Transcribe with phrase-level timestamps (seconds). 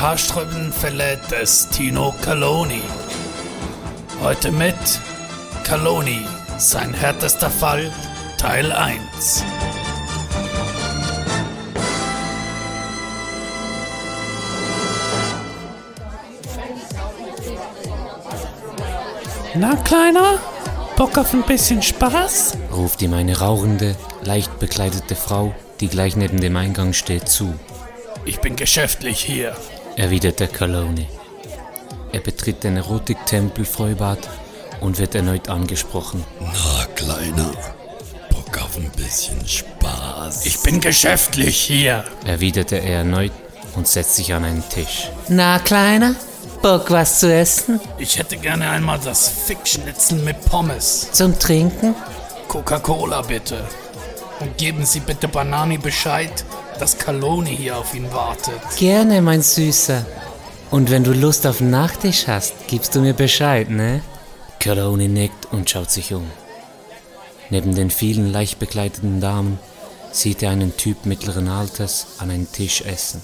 [0.00, 2.82] Haarströmenfälle des Tino Caloni.
[4.22, 4.76] Heute mit
[5.64, 6.20] Caloni,
[6.56, 7.90] sein härtester Fall,
[8.36, 9.42] Teil 1.
[19.56, 20.38] Na, Kleiner?
[20.96, 22.56] Bock auf ein bisschen Spaß?
[22.72, 27.52] ruft ihm eine rauchende, leicht bekleidete Frau, die gleich neben dem Eingang steht, zu,
[28.24, 29.56] Ich bin geschäftlich hier.
[29.98, 31.06] Erwidert der Calone.
[32.12, 34.18] Er betritt den Erotiktempel Freubad
[34.80, 36.24] und wird erneut angesprochen.
[36.40, 37.50] Na, Kleiner,
[38.30, 40.46] Bock auf ein bisschen Spaß.
[40.46, 42.04] Ich bin geschäftlich hier.
[42.24, 43.32] erwiderte er erneut
[43.74, 45.10] und setzt sich an einen Tisch.
[45.28, 46.14] Na, Kleiner?
[46.62, 47.80] Bock, was zu essen?
[47.98, 51.08] Ich hätte gerne einmal das Fickschnitzel mit Pommes.
[51.12, 51.94] Zum Trinken?
[52.46, 53.64] Coca-Cola bitte.
[54.40, 56.44] Und geben Sie bitte Banani Bescheid,
[56.78, 58.60] dass Caloni hier auf ihn wartet.
[58.76, 60.06] Gerne, mein Süßer.
[60.70, 64.02] Und wenn du Lust auf Nachtisch hast, gibst du mir Bescheid, ne?
[64.60, 66.30] Calone nickt und schaut sich um.
[67.50, 69.58] Neben den vielen leicht bekleideten Damen
[70.12, 73.22] sieht er einen Typ mittleren Alters an einen Tisch essen.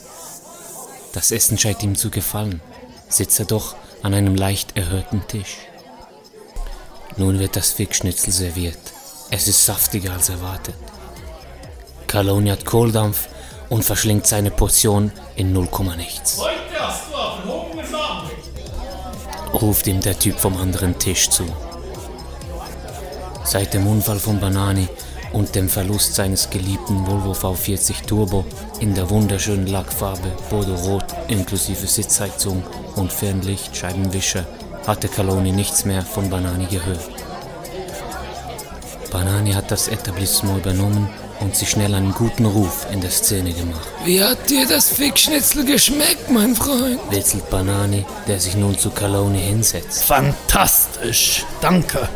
[1.13, 2.61] Das Essen scheint ihm zu gefallen,
[3.09, 5.59] sitzt er doch an einem leicht erhöhten Tisch.
[7.17, 8.79] Nun wird das Fickschnitzel serviert.
[9.31, 10.75] Es ist saftiger als erwartet.
[12.07, 13.29] Calone hat Kohldampf
[13.75, 16.41] und verschlingt seine Portion in 0, nichts.
[19.53, 21.45] ruft ihm der Typ vom anderen Tisch zu.
[23.43, 24.87] Seit dem Unfall von Banani
[25.33, 28.45] und dem Verlust seines geliebten Volvo V40 Turbo
[28.79, 32.63] in der wunderschönen Lackfarbe Bordeaux-Rot inklusive Sitzheizung
[32.95, 34.47] und Fernlichtscheibenwischer
[34.87, 37.11] hatte Caloni nichts mehr von Banani gehört.
[39.11, 41.09] Banani hat das Etablissement übernommen
[41.41, 43.89] und sich schnell einen guten Ruf in der Szene gemacht.
[44.05, 47.01] Wie hat dir das Fickschnitzel geschmeckt, mein Freund?
[47.11, 50.05] Witzelt Banani, der sich nun zu Caloni hinsetzt.
[50.05, 51.45] Fantastisch.
[51.61, 52.09] Danke.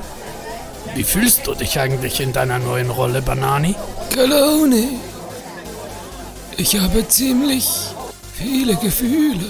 [0.95, 3.75] Wie fühlst du dich eigentlich in deiner neuen Rolle, Banani?
[4.15, 4.85] Calone.
[6.57, 7.69] Ich habe ziemlich
[8.35, 9.47] viele Gefühle.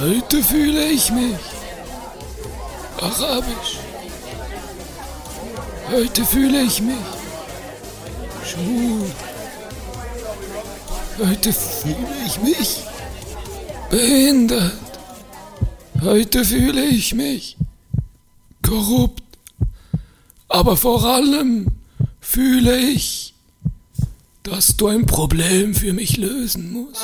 [0.00, 1.36] Heute fühle ich mich
[3.00, 3.78] arabisch.
[5.90, 6.96] Heute fühle ich mich
[8.44, 9.10] schwul.
[11.18, 11.96] Heute fühle
[12.26, 12.80] ich mich
[13.90, 14.72] behindert.
[16.02, 17.56] Heute fühle ich mich
[18.62, 19.22] korrupt.
[20.48, 21.68] Aber vor allem
[22.20, 23.34] fühle ich,
[24.42, 27.02] dass du ein Problem für mich lösen musst.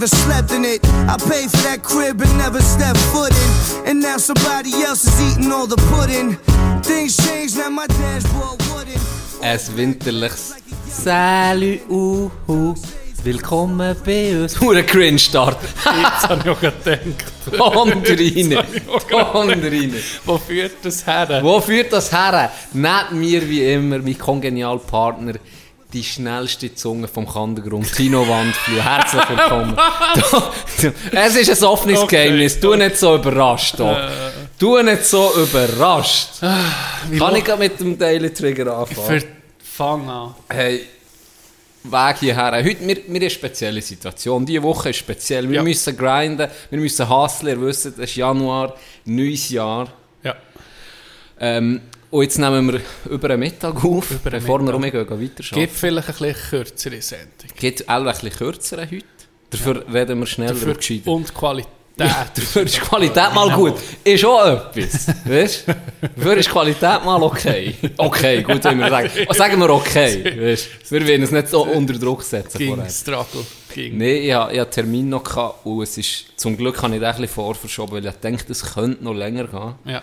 [0.00, 0.80] Even slept in it.
[1.08, 3.86] I pay for that crib and never stepped foot in.
[3.88, 6.36] And now somebody else is eating all the pudding.
[6.82, 9.00] Things change, now my dashboard wooden.
[9.42, 10.54] Ein winterliches
[10.88, 12.74] Salü, uhu.
[13.22, 14.58] Willkommen bei uns.
[14.58, 15.58] Hure cringe Start.
[15.84, 17.00] Jetzt habe ich auch gedacht.
[17.58, 18.58] Komm rein.
[19.10, 19.94] Komm rein.
[20.24, 21.40] Wo führt das her?
[21.42, 22.50] Wo führt das her?
[22.72, 25.34] Neben mir wie immer mein Kongenialpartner,
[25.92, 28.82] die schnellste Zunge vom Kandergrund, Tino Wandflur.
[28.82, 29.76] Herzlich willkommen.
[31.12, 32.60] Es ist ein offenes Okay, Geheimnis.
[32.60, 33.74] Du nicht so überrascht.
[33.78, 33.96] Doch.
[34.58, 36.40] Du nicht so überrascht.
[36.40, 39.24] Kann ich mit dem Daily Trigger anfangen?
[39.62, 40.34] Fang an.
[40.48, 40.86] Hey,
[41.82, 42.52] Weg hierher.
[42.62, 44.44] Heute, wir, wir eine spezielle Situation.
[44.44, 45.48] Diese Woche ist speziell.
[45.48, 45.62] Wir Ja.
[45.62, 47.58] müssen grinden, wir müssen hustlen.
[47.58, 48.74] Ihr wisst, es ist Januar,
[49.06, 49.88] neues Jahr.
[50.22, 50.34] Ja.
[51.40, 51.80] Ähm,
[52.10, 52.80] und jetzt nehmen wir
[53.10, 55.00] über den Mittag auf, Über bevor wir Mittag.
[55.00, 57.48] rumgehen, gehen weiter Gibt vielleicht ein bisschen kürzere Sendung.
[57.56, 59.04] Geht auch ein bisschen kürzer heute.
[59.50, 61.10] Dafür reden wir schneller Dafür und gescheiter.
[61.10, 61.72] und Qualität.
[61.98, 63.74] Ja, dafür ist Qualität mal gut.
[64.04, 65.08] Ist auch etwas.
[65.24, 65.74] Weißt du?
[66.16, 67.74] Dafür ist Qualität mal okay.
[67.98, 69.10] Okay, gut, wenn wir sagen.
[69.28, 70.24] Oh, sagen wir okay.
[70.40, 70.68] Weißt?
[70.90, 72.56] Wir wollen es nicht so unter Druck setzen.
[72.58, 72.90] Ging vorher.
[72.90, 73.44] Struggle.
[73.74, 73.98] Ging.
[73.98, 76.94] Nein, ich hatte ich hatte einen Termin noch gehabt und es ist, zum Glück habe
[76.94, 79.74] ich den ein bisschen vorverschoben, weil ich dachte, es könnte noch länger gehen.
[79.84, 80.02] Ja.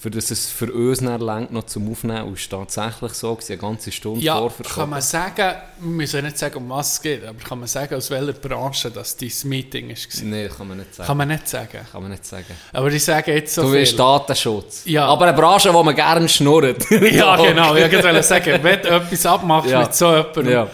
[0.00, 2.22] Für das es für uns dann längt noch zum Aufnehmen.
[2.28, 4.80] Und es ist tatsächlich so, eine ganze Stunde Ja, vorverschoben.
[4.82, 7.96] kann man sagen, wir müssen nicht sagen, um was es geht, aber kann man sagen,
[7.96, 10.24] aus welcher Branche das dein Meeting war?
[10.24, 11.06] Nein, kann man nicht sagen.
[11.08, 11.78] Kann man nicht sagen.
[11.90, 12.46] Kann man nicht sagen.
[12.72, 13.78] Aber ich sage jetzt so du viel.
[13.78, 14.82] willst Datenschutz.
[14.84, 15.06] Ja.
[15.06, 16.84] Aber eine Branche, wo man gerne schnurrt.
[16.90, 17.74] Ja, genau.
[17.74, 19.80] Ich wollte sagen, wenn du etwas abmachst Ja.
[19.82, 20.70] mit so jemandem, Ja.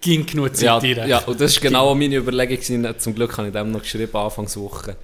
[0.00, 1.08] ging genug Zeit Ja, direkt.
[1.08, 2.98] ja, und das ist genau meine Überlegung.
[2.98, 4.96] Zum Glück habe ich dem noch geschrieben, Anfangswoche.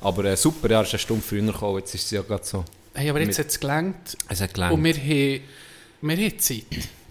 [0.00, 1.78] Aber äh, super, ja, ist eine Stunde früher gekommen.
[1.78, 2.64] Jetzt ist es ja gerade so.
[2.94, 4.72] Hey, aber jetzt hat es gelangt Es hat gelangt.
[4.74, 5.40] und wir haben,
[6.02, 6.62] wir haben Zeit.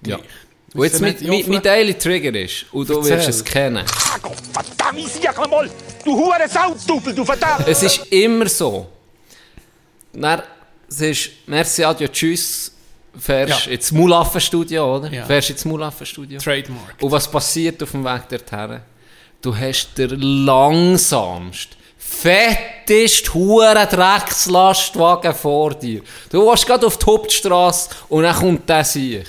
[0.06, 0.18] Ja.
[0.18, 0.30] Gleich.
[0.75, 3.18] Und jetzt nicht mit, mit Daily Trigger ist, und du Erzähl.
[3.18, 3.85] wirst es kennen.
[3.88, 5.69] Verdammt, sag mal,
[6.03, 7.68] du hure Saudubel, du verdammt!
[7.68, 8.88] Es ist immer so.
[10.13, 10.41] Dann,
[10.89, 12.71] es ist Merci, Adieu, Tschüss,
[13.19, 13.71] fährst Ja.
[13.71, 15.12] ins Mulaffenstudio, oder?
[15.12, 15.25] Ja.
[15.25, 16.39] Fährst ins Mulaffenstudio.
[16.39, 16.95] Trademark.
[17.01, 18.80] Und was passiert auf dem Weg dorthin?
[19.41, 21.77] Du hast den langsamst,
[22.08, 26.02] fettest, huren Dreckslastwagen vor dir.
[26.30, 29.26] Du warst gerade auf die Hauptstrasse und dann kommt der sich.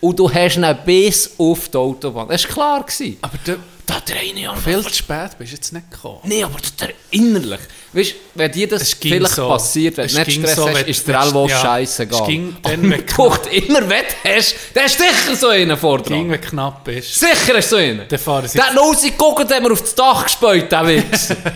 [0.00, 2.28] Und du hast ihn bis auf die Autobahn.
[2.28, 2.84] Das war klar.
[2.84, 3.16] Gewesen.
[3.22, 4.56] Aber du, Da drehe ich an.
[4.60, 6.18] viel zu spät bist du jetzt nicht gekommen.
[6.24, 7.60] Nein, aber der innerlich.
[7.92, 9.48] Weißt du, wenn dir das Es vielleicht so.
[9.48, 12.20] passiert, wenn Es du nicht Stress so, hast, wenn- ist der wenn- Elbow ja, scheißegal.
[12.20, 15.98] es ging dann, wenn du doch immer wett hast, der ist sicher so einen vor
[15.98, 16.18] dran.
[16.18, 17.14] Ging, wenn knapp ist.
[17.18, 18.06] Sicher ist so einen.
[18.06, 21.36] Dann fahren sie Der hat rausgeguckt, hat mir auf das Dach gespäut, der Wichser.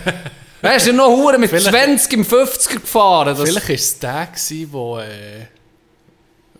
[0.62, 3.36] Ist ja noch hure mit Vielleicht- 20 im 50er gefahren.
[3.36, 5.46] Das Vielleicht war es der, gewesen, wo, äh,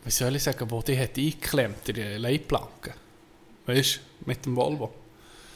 [0.05, 2.95] wie soll ich sagen, wo die hat eingeklemmt, die Leitplanke.
[3.67, 4.93] Weißt du, mit dem Volvo.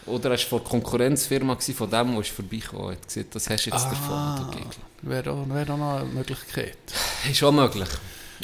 [0.07, 3.49] Oder er war von der Konkurrenzfirma, gewesen, von dem, der ist vorbeigekommen hat gesagt, das
[3.49, 4.37] hast du jetzt Ah.
[4.39, 4.61] davon.
[5.03, 5.09] du.
[5.11, 6.77] Wäre auch, wär auch noch eine Möglichkeit.
[7.31, 7.89] Ist auch möglich.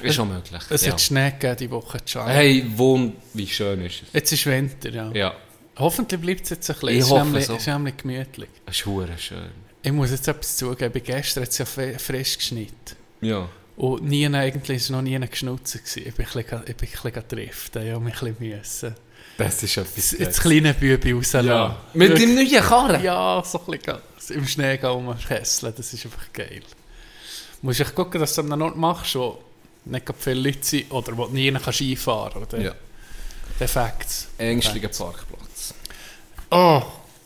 [0.03, 0.63] Ist auch möglich.
[0.71, 0.93] Es ja.
[0.93, 1.99] hat Schnee gegeben diese Woche.
[2.07, 2.29] China.
[2.29, 4.13] Hey, wund, wie schön ist es.
[4.13, 5.11] Jetzt ist Winter, ja.
[5.13, 5.35] Ja,
[5.79, 6.89] Hoffentlich bleibt es jetzt ein bisschen.
[6.91, 7.53] Ich es ist hoffe nämlich, so.
[7.55, 8.49] es ist nämlich gemütlich.
[8.67, 9.51] es ist hure schön.
[9.83, 11.03] Ich muss jetzt etwas zugeben.
[11.03, 12.97] Gestern hat es ja frisch geschneit.
[13.21, 13.49] Ja.
[13.77, 15.77] Und nie, eigentlich ist noch nie geschnutzt.
[15.97, 17.87] Ich bin ein bisschen, driften.
[17.87, 18.95] Ich habe mich ein bisschen müssen.
[19.39, 21.49] Das ist etwas Das kleine Bübi rauslassen.
[21.49, 21.81] Ja.
[21.95, 23.03] Mit dem neuen Karren?
[23.03, 24.01] Ja, so ein bisschen
[24.37, 26.63] im Schnee gehen rumkesseln, das ist einfach geil.
[27.61, 29.39] Du musst echt gucken, dass du an einem Ort machst, wo
[29.85, 32.65] nicht viele Leute sind oder wo du nie kannst einfahren kannst.
[32.65, 32.75] Ja.
[33.59, 34.29] Defekt.
[34.39, 35.75] Ängstlicher Parkplatz.
[36.51, 36.83] Oh,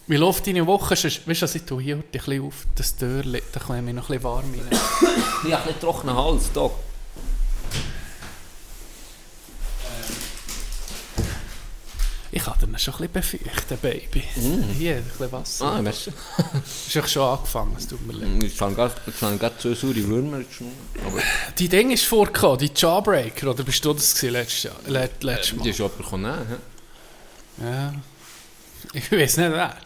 [0.07, 0.91] wie läuft deine Woche?
[0.95, 4.19] Weißt du, ich tue hier ein bisschen auf das Türchen, da ich mich noch ein
[4.19, 4.69] bisschen warm rein.
[5.47, 6.71] Ich habe ein bisschen trockenen Hals, da.
[12.37, 14.25] Ich kann dir schon ein bisschen befeuchten, Baby.
[14.77, 15.67] Hier, ein bisschen Wasser.
[15.67, 16.11] Ah, weißt du.
[16.89, 18.43] ist echt schon angefangen, es tut mir leid.
[18.43, 20.73] Ich fange gerade so saure Würmer jetzt schon.
[21.07, 21.21] Aber
[21.57, 25.55] Die Ding ist vorgekommen, die Jawbreaker, oder bist du das gewesen letztes, Jahr, let- letztes
[25.55, 25.63] Mal?
[25.63, 26.35] die ist jemand gekommen,
[27.59, 27.65] hä?
[27.65, 27.95] Ja.
[28.93, 29.77] Ich weiß nicht wer.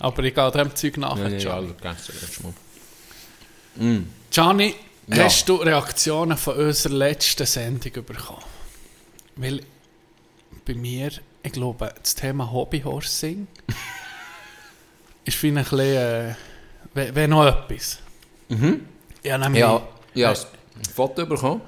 [0.00, 1.16] Aber ich gehe dem Zeug nach.
[1.18, 1.74] Ja, ja, Gianni.
[1.82, 2.52] letztes Mal.
[4.30, 4.74] Gianni,
[5.08, 5.24] Ja.
[5.24, 8.42] hast du Reaktionen von unserer letzten Sendung bekommen?
[9.36, 9.60] Weil
[10.64, 11.10] bei mir,
[11.42, 13.46] ich glaube, das Thema Hobbyhorsing
[15.24, 16.34] ist finde ich ein bisschen, äh,
[16.94, 17.98] wäre wär noch etwas.
[18.48, 18.80] Mhm.
[19.22, 19.82] Ja, nämlich, Ja,
[20.14, 20.38] ich habe
[20.76, 21.60] ein Foto bekommen.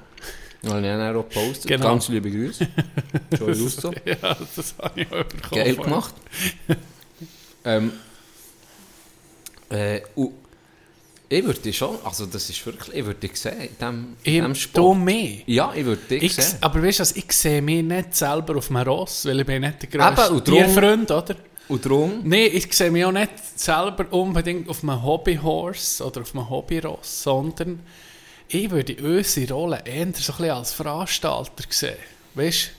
[0.62, 1.66] Das habe ich dann auch gepostet.
[1.68, 1.86] Genau.
[1.86, 2.68] Ganz liebe Grüße.
[3.38, 3.92] Joey Russo.
[4.04, 4.14] ja,
[4.54, 5.64] das habe ich auch bekommen.
[5.64, 6.14] Geil gemacht.
[7.64, 7.92] ähm,
[9.70, 10.32] äh, und
[11.32, 14.42] ich würde dich schon, also das ist wirklich, ich würde dich sehen in dem, in
[14.42, 14.98] dem Sport.
[14.98, 15.38] mehr.
[15.46, 16.58] Ja, ich würde dich Ich, sehen.
[16.60, 19.62] aber weißt du, was, ich sehe mich nicht selber auf einem Ross, weil ich bin
[19.62, 21.36] nicht der grösste Tierfreund, oder?
[21.68, 26.34] Und darum, Nein, ich sehe mich auch nicht selber unbedingt auf einem Hobbyhorse oder auf
[26.34, 27.78] einem Hobbyross, sondern
[28.48, 31.94] ich würde unsere Rolle eher so ein bisschen als Veranstalter sehen.
[32.34, 32.70] Weißt du,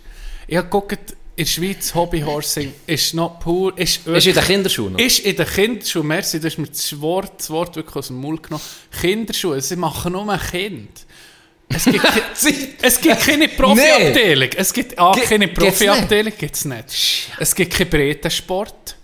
[0.47, 4.93] ich habe geguckt, in der Schweiz Hobbyhorsing ist noch pur, ist, ist in den Kinderschuhen
[4.93, 4.99] noch.
[4.99, 8.17] ist in den Kinderschuhen, merci, du hast mir das Wort, das Wort wirklich aus dem
[8.17, 8.63] Mund genommen.
[8.99, 10.89] Kinderschuhe, sie machen nur ein Kind.
[11.73, 12.03] Es gibt,
[12.81, 14.49] es gibt keine Profiabteilung.
[14.57, 17.29] Es gibt A, Ge- keine Profiabteilung, gibt es nicht.
[17.39, 18.97] Es gibt keinen Breitensport.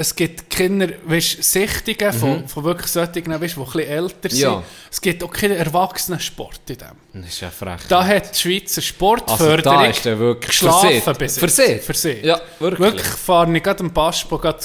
[0.00, 4.32] Es gibt keine weißt, Sichtungen von, von wirklich solchen, weißt, die ein bisschen älter sind.
[4.32, 4.40] Mhm.
[4.40, 4.62] Ja.
[4.90, 7.20] Es gibt auch keinen Erwachsenensport in dem.
[7.20, 7.82] Das ist ja frech.
[7.86, 11.16] Da hat die Schweizer also Sportförderung da ist wirklich geschlafen versehen.
[11.18, 11.38] bis jetzt.
[11.38, 11.80] Versehen.
[11.82, 12.24] Versehen.
[12.24, 12.80] Ja, wirklich.
[12.80, 14.60] Wirklich fahre ich gerade am Passpor gerade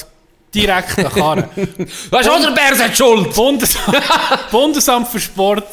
[0.54, 1.44] direkt nach Karren.
[2.10, 3.34] Weißt du, unser Bär hat Schuld!
[3.34, 4.02] Bundesamt,
[4.50, 5.68] Bundesamt für Sport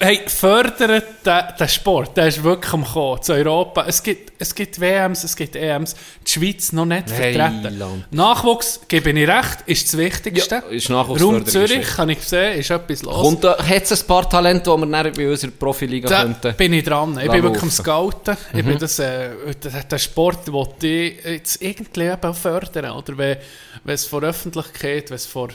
[0.00, 2.16] hey, fördert den, den Sport.
[2.16, 3.84] Der ist wirklich am Kommen zu Europa.
[3.86, 5.94] Es gibt, es gibt WMs, es gibt EMs.
[6.26, 7.78] Die Schweiz noch nicht Hey, vertreten.
[7.78, 8.12] Land.
[8.12, 10.54] Nachwuchs, gebe ich recht, ist das Wichtigste.
[10.56, 13.20] Ja, ist Raum Zürich, habe ich gesehen, ist etwas los.
[13.22, 16.54] Kommt da, hat es ein paar Talente, die wir dann bei unserer Profiliga Da könnten?
[16.56, 17.18] bin ich dran.
[17.22, 17.70] Ich bin wirklich am.
[17.70, 18.36] Scouten.
[18.54, 18.66] Ich Mhm.
[18.68, 19.30] bin das, äh,
[19.62, 22.90] der, der Sport, den ich jetzt irgendwie fördern.
[22.92, 23.36] Oder wenn,
[23.84, 25.48] wenn es vor Öffentlichkeit, wenn es vor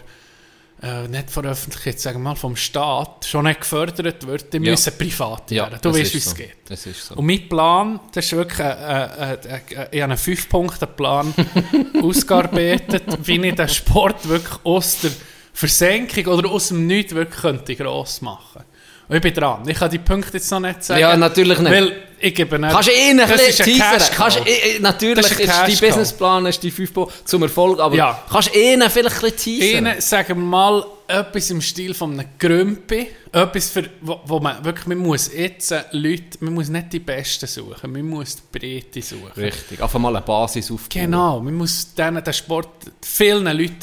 [0.82, 4.58] äh, nicht von der Öffentlichkeit, sagen wir mal vom Staat, schon nicht gefördert wird, die
[4.58, 4.72] Ja.
[4.72, 5.80] müssen privat Ja, werden.
[5.82, 6.36] Du weißt, wie es so.
[6.36, 6.56] geht.
[6.68, 7.16] Das ist so.
[7.16, 11.34] Und mein Plan, das ist wirklich, äh, äh, äh, ich habe einen Fünf-Punkte-Plan
[12.02, 15.12] ausgearbeitet, wie ich den Sport wirklich aus der
[15.54, 18.64] Versenkung oder aus dem Nichts wirklich könnte gross machen.
[19.08, 19.68] Und ich bin dran.
[19.68, 21.00] Ich kann die Punkte jetzt noch nicht sagen.
[21.00, 21.72] Ja, natürlich nicht.
[21.72, 22.72] Weil ich gebe nicht...
[22.72, 23.80] Kannst du eh ein Das ist ein.
[24.16, 25.88] Kannst, eh, eh, natürlich ist, ist ein die Cash-Cow.
[25.90, 26.92] Businessplan ist die 5
[27.24, 28.24] zum Erfolg, aber Ja.
[28.32, 29.86] kannst du ihnen vielleicht ein bisschen teasern?
[29.86, 33.08] Ihnen, sagen wir mal, etwas im Stil von einem Grümpi.
[33.32, 37.00] Etwas, für, wo, wo man wirklich, man muss jetzt äh, Leute, man muss nicht die
[37.00, 39.32] Besten suchen, man muss die Breite suchen.
[39.38, 40.90] Richtig, einfach mal eine Basis aufbauen.
[40.90, 42.70] Genau, man muss denen den Sport
[43.04, 43.76] vielen Leuten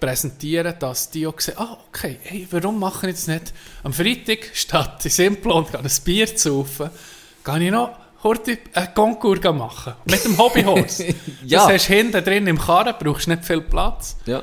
[0.00, 3.52] präsentieren, dass die auch sehen, ah, okay, hey, warum machen ich das nicht
[3.82, 6.90] am Freitag, statt in Simplon ein Bier zu saufen,
[7.44, 7.90] kann ich noch
[8.22, 9.94] heute einen Konkurs machen.
[10.04, 11.14] Mit dem Hobbyhorse.
[11.44, 11.64] Ja.
[11.64, 14.16] Das hast du hinten drin im Karren, brauchst nicht viel Platz.
[14.26, 14.42] Ja.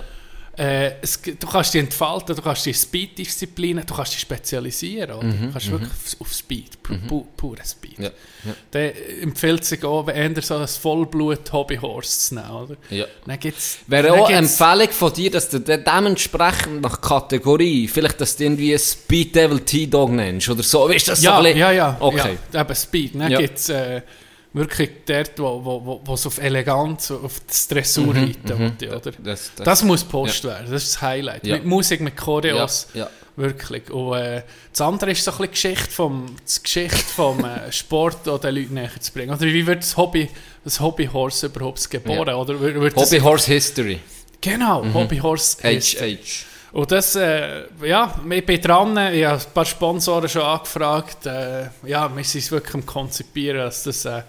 [0.58, 5.12] Äh, es, du kannst dich entfalten, du kannst dich Speed-Disziplinen, du kannst dich spezialisieren.
[5.12, 5.28] Oder?
[5.28, 8.00] du kannst wirklich auf, auf Speed, pu pu pure Speed.
[8.00, 8.10] Mhm, Ja,
[8.46, 8.54] ja.
[8.74, 12.50] Der empfiehlt sich auch, wenn eher so ein Vollblut-Hobbyhorse zu nehmen.
[12.50, 12.76] Oder?
[12.90, 13.06] Ja.
[13.26, 17.88] Dann gibt's, Wäre dann auch eine Empfehlung von dir, dass du de- dementsprechend nach Kategorie,
[17.88, 21.40] vielleicht, dass du irgendwie ein Speed Devil T-Dog nennst oder so, weißt du, das Ja,
[21.40, 21.98] so ja, ja.
[22.00, 22.38] Okay.
[22.52, 23.14] Ja, eben Speed.
[23.16, 23.40] Dann Ja.
[23.40, 24.02] gibt es äh,
[24.54, 28.48] wirklich dort, wo, wo, wo, wo es auf Eleganz, auf das Dressur reiten
[28.80, 29.12] will, oder?
[29.12, 31.46] Mhm, Das- Das, das- muss gepostet werden, das ist das Highlight.
[31.46, 31.56] Ja.
[31.56, 33.10] Mit Musik, mit Choreos, Ja, ja.
[33.36, 33.89] wirklich.
[33.92, 38.27] Und äh, das andere ist so ein bisschen Geschichte vom, die Geschichte vom äh, Sport
[38.30, 39.30] auch den Leuten näher zu bringen.
[39.32, 40.30] Oder wie wird das Hobby,
[40.63, 42.27] das Hobbyhorse überhaupt geboren?
[42.30, 42.36] Ja.
[42.36, 44.00] Oder wird, wird das, Hobby Horse History.
[44.42, 45.68] Genau, Hobbyhorse.
[45.70, 46.46] ist- HH.
[46.77, 51.25] Und das, äh, ja, ich bin dran, ich habe ein paar Sponsoren schon angefragt.
[51.25, 54.22] Äh, ja, wir sind es wirklich am Konzipieren, dass das, äh,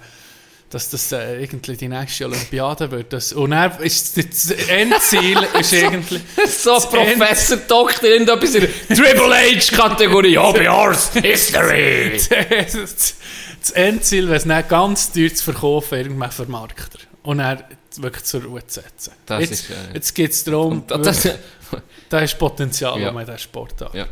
[0.70, 3.12] dass das äh, irgendwie die nächste Olympiade wird.
[3.12, 6.22] Das, und dann ist das Endziel ist irgendwie...
[6.46, 10.38] So, Professor, Doktor, in der Triple H-Kategorie.
[10.38, 12.18] Hobby Horse History.
[12.30, 17.00] das Endziel, wenn es nicht ganz teuer zu verkaufen, irgendwann Vermarkter.
[17.24, 17.62] Und dann
[18.02, 19.12] wirklich zur Ruhe zu setzen.
[19.26, 21.34] Das jetzt ist, äh, jetzt geht es darum, Das, das,
[22.08, 23.10] da ist Potenzial, Ja.
[23.10, 23.94] um in diesem Sport hat.
[23.94, 24.06] ja.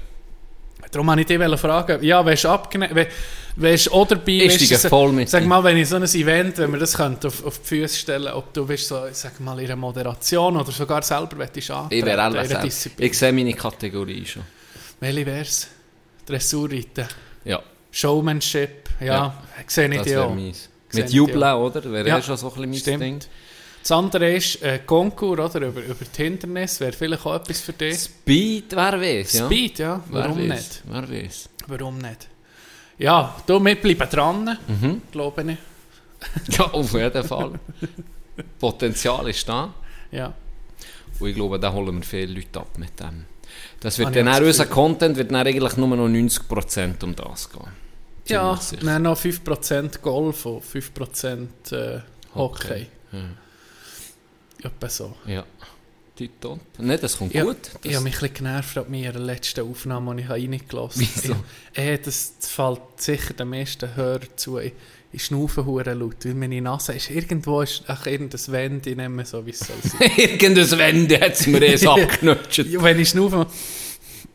[0.93, 3.09] Darum wollte ich dich fragen, ja, wärst du abgeneigt, wär-
[3.57, 6.59] wärst du auch dabei, Ich so- voll mit Sag mal, wenn ich so ein Event,
[6.59, 9.59] wenn wir das könnte, auf, auf die Füße stellen, ob du bist so, sag mal,
[9.59, 12.65] in einer Moderation oder sogar selber möchtest antreten, Ich wäre selbst.
[12.65, 13.11] Disziplin.
[13.11, 14.43] Ich sehe meine Kategorie schon.
[15.01, 15.67] Welche wär's?
[16.25, 17.07] Dressurreiten,
[17.45, 19.43] Ja, Showmanship, ja, Ja.
[19.67, 20.37] sehe ich das auch.
[20.37, 21.65] Sehe Mit Jubeln, auch.
[21.67, 21.83] oder?
[21.91, 23.21] Wäre Ja, ja schon so ein bisschen mein Ding.
[23.89, 25.69] Das andere ist äh, Konkurs, oder?
[25.69, 27.97] Über, über die Hindernisse, wäre vielleicht auch etwas für dich.
[28.01, 29.47] Speed, wer weiß, ja.
[29.47, 30.83] Speed, ja, warum wer nicht?
[30.89, 31.49] Wer weiß.
[31.69, 32.29] Warum nicht?
[32.99, 35.03] Ja, du, wir bleiben dran, Mhm.
[35.13, 36.57] glaube ich.
[36.59, 37.53] Ja, auf jeden Fall.
[38.59, 39.73] Potenzial ist da.
[40.11, 40.33] Ja.
[41.21, 43.25] Und ich glaube, da holen wir viele Leute ab mit dem.
[43.79, 44.67] Das wird dann das unser.
[44.67, 47.61] Content wird dann eigentlich nur noch 90% um das gehen.
[48.27, 48.93] Ja, Ziemlich sicher.
[48.93, 52.01] dann noch 5% Golf und 5% äh,
[52.35, 52.87] Hockey.
[53.13, 53.19] Ja.
[54.67, 55.15] Etwa so.
[55.27, 55.45] Ja.
[56.17, 56.61] Tipptopp.
[56.79, 57.57] Nein, das kommt Ja, gut.
[57.83, 61.11] Ich habe mich ein genervt an meiner letzten Aufnahme, die ich reingelassen habe.
[61.23, 61.33] Wieso?
[61.75, 64.59] Ich- Äh, das fällt sicher den meisten Hörern zu.
[64.59, 64.73] Ich,
[65.13, 69.27] ich schnaufe hure laut, weil meine Nase ist irgendwo ist ach, irgendein Wände, ich nehme
[69.27, 70.11] so, wie es soll sein.
[70.17, 72.59] Irgendein Wende hat es mir erst abgenutscht.
[72.67, 73.47] Ja, wenn ich schnaufe,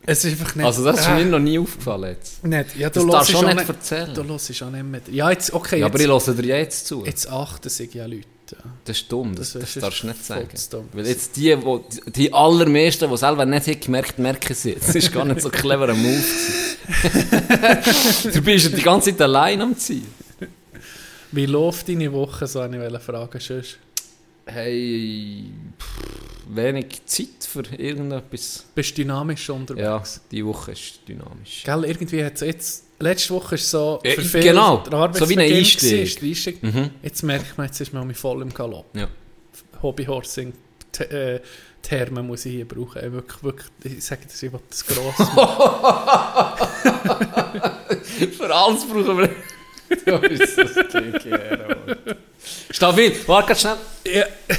[0.06, 0.64] es ist einfach nicht...
[0.64, 2.44] Also das ist äh, mir noch nie aufgefallen jetzt.
[2.44, 2.76] nicht.
[2.76, 4.14] Ja, Das du darfst hörst du schon nicht erzählen.
[4.14, 5.00] Du hörst schon nicht mehr.
[5.10, 7.04] Ja, jetzt, okay, Ja, aber jetzt, ich höre dir jetzt zu.
[7.04, 8.26] jetzt achten sich ja Leute.
[8.52, 8.58] Ja.
[8.84, 10.48] Das ist dumm, das, Das das, darfst du nicht sagen.
[10.92, 14.88] Weil jetzt die, wo, die allermeisten, die selber nicht gemerkt merken sie jetzt.
[14.88, 16.22] Das ist gar nicht so ein cleverer Move.
[18.32, 20.02] du bist ja die ganze Zeit allein am Ziel.
[21.30, 23.78] Wie läuft deine Woche, so eine ich fragen sonst?
[24.44, 25.44] Hey,
[25.78, 25.86] pff,
[26.48, 28.64] wenig Zeit für irgendetwas.
[28.74, 30.20] Bist du dynamisch Ja, unterwegs?
[30.30, 31.62] die Woche ist dynamisch.
[31.64, 32.84] Gell, irgendwie hat es jetzt...
[33.02, 33.98] Letzte Woche ist so...
[34.04, 36.62] Ja, für viele genau, so wie ein Einstieg.
[36.62, 36.90] Mhm.
[37.02, 38.96] Jetzt merkt man, jetzt ist man voll im Galopp.
[38.96, 39.08] Ja.
[39.82, 40.52] Hobbyhorsing
[40.98, 41.40] äh,
[41.82, 43.04] Termen muss ich hier brauchen.
[43.04, 43.66] Ich Wirklich, wirklich,
[43.98, 45.16] ich sage das, ich will das gross
[48.36, 49.28] Für alles brauchen wir...
[50.06, 51.12] du bist das Ding,
[52.70, 53.78] Stabil, warte ganz schnell.
[54.06, 54.26] Ja.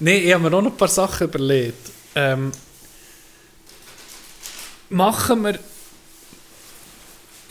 [0.00, 1.90] Nein, ich habe mir noch ein paar Sachen überlegt.
[2.14, 2.52] Ähm,
[4.90, 5.58] machen wir.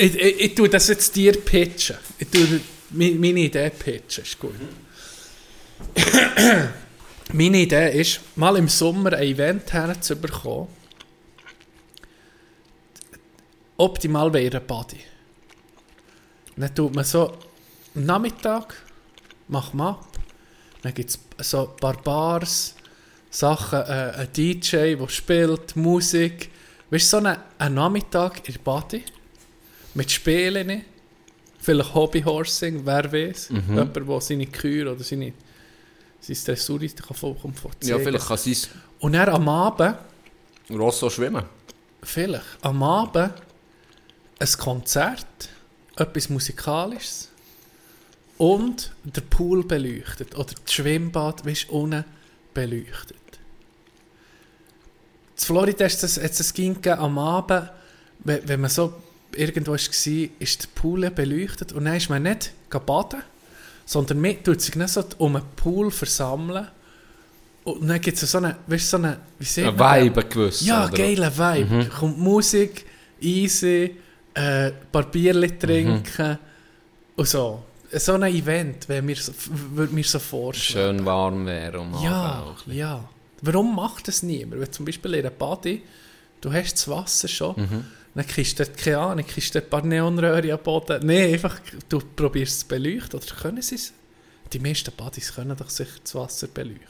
[0.03, 1.95] Ich, ich, tue das jetzt dir pitchen.
[2.17, 4.51] Ich tue meine Idee pitchen, ist gut.
[7.31, 10.67] meine Idee ist, mal im Sommer ein Event herzubekommen.
[13.77, 15.00] Optimal wäre ein Body.
[16.57, 17.38] Dann tut man so
[17.95, 18.75] am Nachmittag,
[19.48, 20.19] macht man ab.
[20.81, 22.75] Dann gibt es so ein paar Bars,
[23.29, 26.51] Sachen, äh, ein DJ, der spielt, Musik.
[26.89, 29.05] Weißt du, so ein, ein Nachmittag in Body
[29.96, 30.84] mit Spielen,
[31.60, 33.50] vielleicht Hobbyhorsing, wer weiß.
[33.52, 33.64] Mhm.
[33.70, 35.34] Jemand, der seine Kühe oder seine,
[36.20, 38.04] seine Dressurreiter kann vollkommen Ja, vorzeigen.
[38.04, 38.56] vielleicht kann sein
[39.00, 39.98] Und dann am Abend,
[40.70, 41.46] Rosso schwimmen.
[42.02, 43.34] vielleicht, am Abend
[44.40, 45.26] ein Konzert,
[45.96, 47.30] etwas Musikalisches
[48.38, 52.04] und der Pool beleuchtet oder das Schwimmbad, weißt du, unten
[52.54, 53.18] beleuchtet.
[55.36, 57.70] In Florida ist das, jetzt es ging am Abend,
[58.20, 58.94] wenn, wenn man so
[59.36, 62.52] irgendwo war, ist der Pool beleuchtet und dann ist man nicht
[62.86, 63.22] baden,
[63.86, 66.68] sondern man tut sich nicht so um einen Pool versammeln
[67.63, 69.80] und dann gibt es so eine, weißt, so eine, wie sieht Ein?
[70.06, 70.66] Vibe gewiss.
[70.66, 70.98] Ja, oder?
[70.98, 71.86] geiler Vibe.
[71.98, 72.86] Kommt Musik,
[73.22, 73.96] easy,
[74.34, 76.40] äh, ein paar Bierchen trinken
[77.16, 77.63] und so.
[77.92, 79.32] So ein Event, wenn mir so,
[79.75, 80.98] würde mir so vorstellen.
[80.98, 83.08] Schön warm wäre um Ja, ja.
[83.42, 84.62] Warum macht das niemand?
[84.62, 85.84] Wenn zum Beispiel in einer Body,
[86.42, 87.86] du hast das Wasser schon, Mhm.
[88.15, 91.05] Dann kriegst du keine Ahnung, kriegst du ein paar Neonröhren am Boden.
[91.05, 93.20] Nein, einfach, du probierst es zu beleuchten.
[93.20, 93.93] Oder können sie es?
[94.51, 96.88] Die meisten Bodies können doch sich das Wasser beleuchten.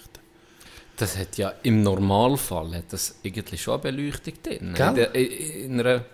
[0.98, 4.74] Das hat ja im Normalfall hat das eigentlich schon eine Beleuchtung drin.
[4.76, 4.88] Gell?
[4.90, 6.06] In, der- in einer.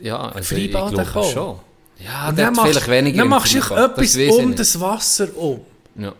[0.00, 1.32] Ja, also ich Freibad glaube auch.
[1.32, 1.58] schon.
[2.04, 3.18] Ja, dann machst, vielleicht weniger.
[3.18, 5.60] dann machst du etwas das ich um das Wasser um.
[5.96, 6.14] Ja.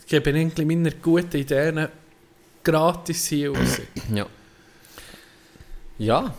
[0.00, 1.88] Ich gebe irgendwie meine guten Ideen
[2.64, 3.80] gratis hier raus.
[4.12, 4.26] ja.
[5.98, 6.34] Ja,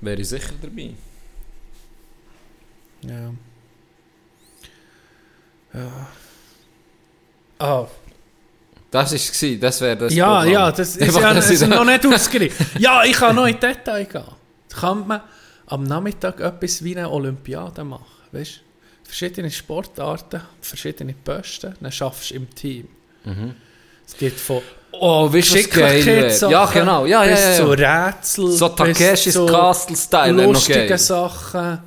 [0.00, 0.90] wäre ich sicher dabei.
[3.02, 3.32] ja.
[5.74, 6.08] Ja.
[7.58, 7.86] Ah,
[8.90, 10.52] Das war es, das wäre das ja, Programm.
[10.52, 12.78] ja, das ist, ja, das ist noch nicht ausgereift.
[12.78, 14.24] Ja, ich kann noch in Detail gehen.
[14.70, 15.20] Kann man
[15.66, 18.06] am Nachmittag etwas wie eine Olympiade machen.
[18.32, 18.60] Weißt?
[19.04, 22.88] Verschiedene Sportarten, verschiedene Posten, dann schaffst du im Team.
[24.06, 24.62] Es geht von
[25.00, 27.06] Oh, du, was geil Ja, genau.
[27.06, 28.06] Ja, bis ja, zu ja.
[28.08, 30.98] Rätsel, So Takeshis zu Castle-Style lustige.
[30.98, 31.78] Sachen.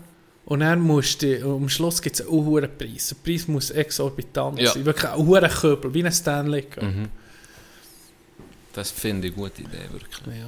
[0.45, 3.09] Und dann musst du, am Schluss gibt es einen hohen Preis.
[3.09, 4.71] Der Preis muss exorbitant Ja.
[4.71, 4.83] sein.
[4.83, 6.83] Wirklich ein hoher Köbel, wie ein Stanley Cup.
[8.73, 10.35] Das finde ich eine gute Idee, wirklich.
[10.39, 10.45] Ja.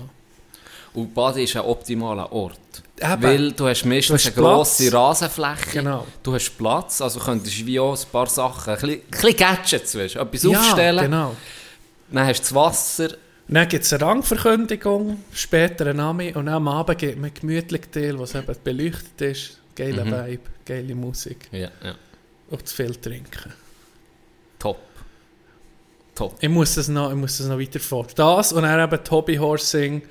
[0.93, 2.59] Und Badi ist ein optimaler Ort.
[3.01, 3.23] Eben.
[3.23, 4.93] Weil du hast meistens Du hast eine grosse Platz.
[4.93, 5.69] Rasenfläche.
[5.73, 6.05] Genau.
[6.21, 9.97] Du hast Platz, also könntest wie auch ein paar Sachen, ein bisschen, ein bisschen Gadgets,
[9.97, 10.95] weißt, du, etwas aufstellen.
[10.97, 11.35] Ja, genau.
[12.11, 13.09] Dann hast du das Wasser.
[13.47, 17.33] Dann gibt es eine Rangverkündigung, später ein Name und dann am Abend gibt man einen
[17.33, 19.57] gemütlichen Teil, was eben beleuchtet ist.
[19.75, 20.11] Geiler Mhm.
[20.11, 21.95] Vibe, geile Musik Ja, ja.
[22.49, 23.51] und zu viel trinken.
[24.59, 24.79] Top.
[26.15, 26.35] Top.
[26.39, 28.17] Ich muss das noch, ich muss das noch weiter fort.
[28.17, 30.01] Das und dann eben Hobbyhorsing.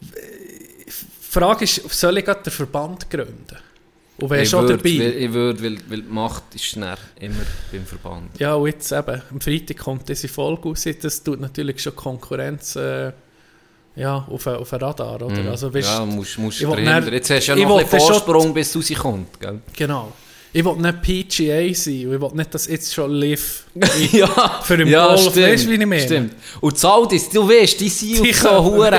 [0.00, 0.90] Die
[1.30, 3.56] Frage ist, soll ich gerade den Verband gründen?
[4.16, 4.98] Und schon würde, dabei?
[4.98, 7.34] weil, ich würde, weil, weil die Macht ist schnell immer
[7.72, 8.38] beim Verband.
[8.38, 12.76] Ja, und jetzt eben, am Freitag kommt diese Folge raus, das tut natürlich schon Konkurrenz
[12.76, 13.10] äh,
[13.96, 15.28] ja, auf, auf ein Radar, oder?
[15.42, 15.48] Mhm.
[15.48, 17.84] Also, weißt, ja, musst, musst ich will dann- Jetzt hast du ja noch ein will
[17.84, 19.40] bisschen dann schon- Vorsprung, bis es rauskommt.
[19.40, 19.60] Gell?
[19.76, 20.12] Genau.
[20.56, 23.64] Ich will nicht PGA sein und ich will nicht, dass jetzt schon live
[24.12, 26.00] ja, für den ja, Golf, stimmt, weißt wie ich meine?
[26.00, 26.34] Stimmt.
[26.60, 28.92] Und die Aldis, du weißt, die sind auf so hohen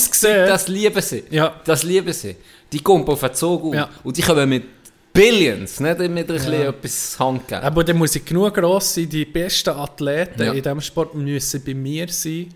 [0.00, 1.24] sehen- das lieben sie.
[1.30, 1.60] Ja.
[1.66, 2.36] Das lieben sie.
[2.72, 3.74] Die kommen auf den Zug auf.
[3.74, 3.88] Ja.
[4.04, 4.64] Und die kommen mit
[5.12, 6.68] Billions, nicht mit ein bisschen Ja.
[6.68, 7.62] etwas Handgeld.
[7.64, 10.52] Aber dann muss ich genug gross sein, die besten Athleten Ja.
[10.52, 12.46] in diesem Sport müssen bei mir sein.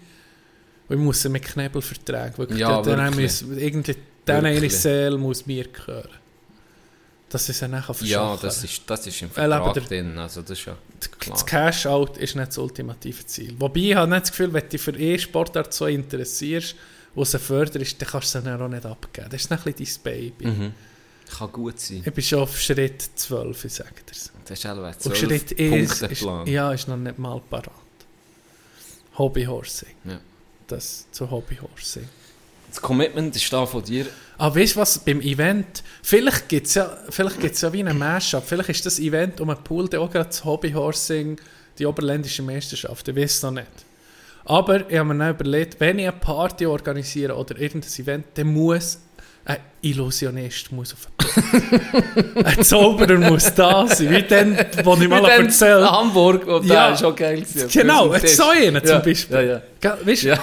[0.89, 2.61] Und ich muss sie mit Knebelverträgen wirklich.
[2.61, 3.43] Ja, dann wirklich.
[3.43, 4.77] Muss, irgendwie, dann ihre Wirklich.
[4.77, 6.11] Seele muss mir gehören.
[7.29, 10.17] Dass ich sie dann verschachen Ja, das ist, das ist im Vertrag der- drin.
[10.19, 10.77] Also das ist ja
[11.19, 11.35] klar.
[11.37, 13.55] Das Cash-Out ist nicht das ultimative Ziel.
[13.59, 16.77] Wobei ich habe nicht das Gefühl, wenn du dich für E-Sportart so interessierst,
[17.15, 19.29] wo sie förderst, dann kannst du sie dann auch nicht abgeben.
[19.31, 20.47] Das ist ein bisschen dein Baby.
[20.47, 20.75] Mhm.
[21.39, 22.03] Kann gut sein.
[22.05, 24.31] Ich bin schon auf Schritt 12, ich sage dir's.
[24.45, 26.47] Das ist auch ein Und Schritt 1 ist, Punktenplan.
[26.47, 27.71] ja, ist noch nicht mal parat.
[29.17, 29.95] Hobbyhorsing.
[30.05, 30.21] Ja.
[30.67, 32.09] Das zu Hobbyhorsing.
[32.69, 34.07] Das Commitment ist da von dir.
[34.37, 37.97] Aber weißt du was, beim Event, vielleicht gibt es ja, vielleicht gibt's ja wie einen
[37.97, 41.41] Mashup, vielleicht ist das Event um einen Pool dann auch gerade das Hobbyhorsing,
[41.79, 43.67] die oberländische Meisterschaft, ich weiß es noch nicht.
[44.47, 48.47] Aber ich habe mir dann überlegt, wenn ich eine Party organisiere oder irgendein Event, dann
[48.49, 48.99] muss
[49.47, 51.15] ein Illusionist muss auf den.
[52.47, 56.89] Ein Zauberer muss da sein, wie dann, wo ich mal dann erzählt Hamburg, und Ja.
[56.89, 57.69] da ist auch geil gewesen.
[57.71, 59.37] Genau, so einen zum Ja, Beispiel.
[59.37, 59.63] Ja, ja.
[59.81, 60.29] Gell, Weißt du?
[60.29, 60.39] Ja.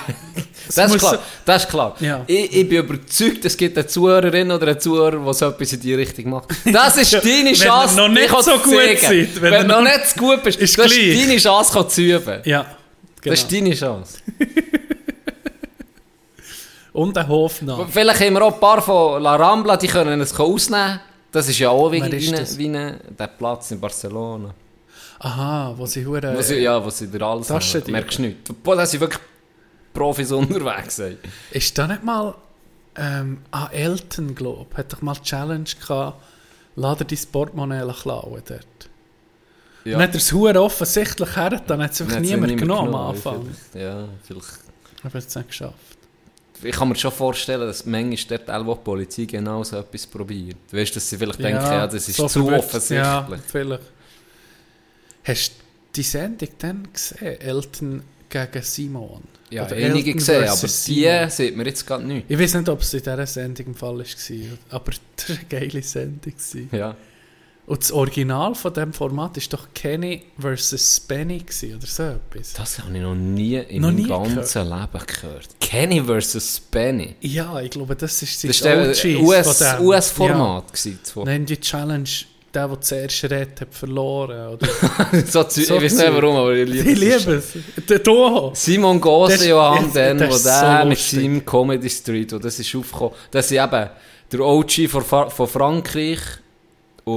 [0.76, 1.20] Das ist klar.
[1.46, 1.96] Das ist klar.
[2.00, 2.24] Ja.
[2.28, 5.80] Ich, ich bin überzeugt, es gibt eine Zuhörerin oder einen Zuhörer, der so etwas in
[5.80, 6.50] die Richtung macht.
[6.72, 9.82] Das ist deine Wenn Chance, noch nicht so gut seid, Wenn, wenn du ihr noch
[9.82, 11.20] nicht so gut bist, Ist das ist gleich.
[11.26, 12.42] deine Chance zu üben.
[12.46, 12.66] Ja,
[13.21, 13.34] genau.
[13.34, 14.19] Das ist deine Chance.
[16.93, 17.88] Und ein Hof nach.
[17.89, 20.99] Vielleicht haben wir auch ein paar von La Rambla, die können es ausnehmen.
[21.31, 24.53] Das ist ja auch wie, ist wie, wie der Platz in Barcelona.
[25.19, 26.36] Aha, wo sie hure.
[26.36, 27.86] Was, ja, was sie dir alles Taschendiebe.
[27.86, 28.01] haben.
[28.01, 28.63] Merkst du nicht.
[28.63, 29.21] Boah, da sind wirklich
[29.93, 30.99] Profis unterwegs.
[30.99, 31.17] Ey.
[31.51, 32.36] Ist da nicht mal
[32.95, 36.21] ähm, an Eltern, glaub, hat doch mal die Challenge gehabt,
[36.75, 38.89] dir dein Portemonnaie klauen dort.
[39.84, 39.98] Ja.
[39.98, 43.10] Und hat er es hure offensichtlich her, dann hat es einfach Dann niemand genommen am
[43.10, 43.48] Anfang.
[43.74, 44.60] Ja, vielleicht.
[45.04, 45.76] Aber es nicht geschafft.
[46.63, 50.58] Ich kann mir schon vorstellen, dass manchmal dort auch die Polizei genau so etwas probiert.
[50.72, 52.98] Weißt du, dass sie vielleicht denken, ja, das ist so zu offensichtlich.
[53.00, 53.84] Ja, vielleicht.
[55.24, 55.56] Hast du
[55.96, 57.41] die Sendung dann gesehen?
[57.41, 59.24] Eltern gegen Simon?
[59.50, 61.30] Ja, Oder einige Elton gesehen, aber versus die Simon?
[61.32, 62.26] sieht man jetzt gerade nicht.
[62.30, 64.06] Ich weiß nicht, ob es in dieser Sendung im Fall war,
[64.70, 66.34] aber das war eine geile Sendung.
[66.72, 66.96] Ja.
[67.67, 71.02] Und das Original von diesem Format war doch Kenny vs.
[71.02, 72.54] Benny gewesen, oder so etwas.
[72.54, 75.47] Das habe ich noch nie in meinem ganzen Leben gehört.
[75.60, 76.60] Kenny vs.
[76.71, 77.15] Benny.
[77.21, 79.80] Ja, ich glaube, das ist Das der OGs US.
[79.80, 80.67] US-Format.
[80.67, 81.04] gewesen, Ja.
[81.04, 81.24] zwei.
[81.24, 82.10] Nein, die Challenge,
[82.54, 84.54] der, der zuerst redet, hat verloren.
[84.54, 84.67] Oder?
[85.28, 87.54] so, So ich weiß nicht warum, aber ich liebe ich liebe es.
[87.88, 88.52] Der.
[88.54, 92.38] Simon Das Gose, ist- Johann, das- das ist der so mit seinem Comedy Street, wo
[92.39, 93.89] das ist aufgekommen, das ist eben
[94.32, 96.19] der OG von, von Frankreich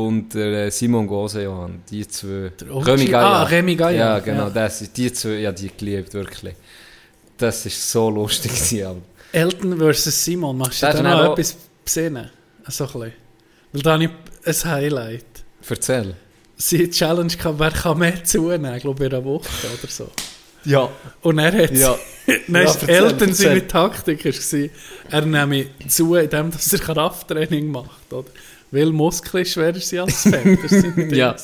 [0.02, 2.50] und der äh, Simon Gose, Johann, die zwei.
[2.68, 3.24] Remy Gaillard.
[3.24, 4.50] Ah, Remy Gaillard, Ja, genau, ja.
[4.50, 6.54] das, die zwei, ja, die geliebt, wirklich.
[7.38, 8.52] Das ist so lustig
[8.85, 9.02] aber.
[9.33, 10.24] Elton vs.
[10.24, 12.30] Simon, machst du da noch etwas besinnen?
[12.68, 13.12] So ein bisschen.
[13.72, 14.11] Weil da habe ich
[14.64, 15.24] ein Highlight.
[15.68, 16.14] Erzähl.
[16.57, 20.09] Sie Challenge gehabt, wer kann mehr zunehmen, ich glaube in einer Woche oder so.
[20.64, 20.88] Ja.
[21.22, 21.96] Und er hat Ja.
[22.46, 23.35] Dann Ja, ist erzähl.
[23.35, 24.68] seine Taktik war,
[25.11, 28.11] er nehme zu, indem dass er Krafttraining macht.
[28.12, 28.30] Oder?
[28.74, 31.12] Weil Muskeln ist schwerer sind als Fett.
[31.12, 31.37] Ja.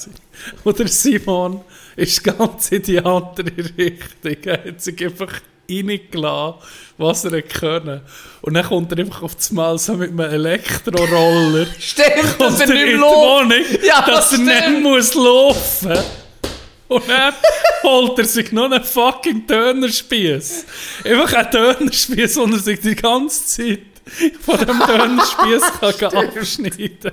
[0.64, 1.60] Oder Simon
[1.94, 4.36] ist ganz in die andere Richtung.
[4.44, 5.40] Er hat sich einfach
[5.70, 6.54] reingelassen,
[6.98, 8.00] was er können.
[8.42, 11.66] Und dann kommt er einfach auf das Mal so mit einem Elektroroller.
[11.78, 12.98] Stimmt, dass er er nicht.
[13.00, 13.52] Wohnung,
[13.86, 14.46] Ja, dass er stimmt.
[14.46, 15.98] nicht muss laufen
[16.88, 17.32] Und dann
[17.84, 20.64] holt er sich noch einen fucking Dönerspieß.
[21.04, 23.89] Einfach einen Dönerspieß, und er sich die ganze Zeit
[24.40, 25.62] von dem Dönerspieß
[25.98, 27.12] kann abschneiden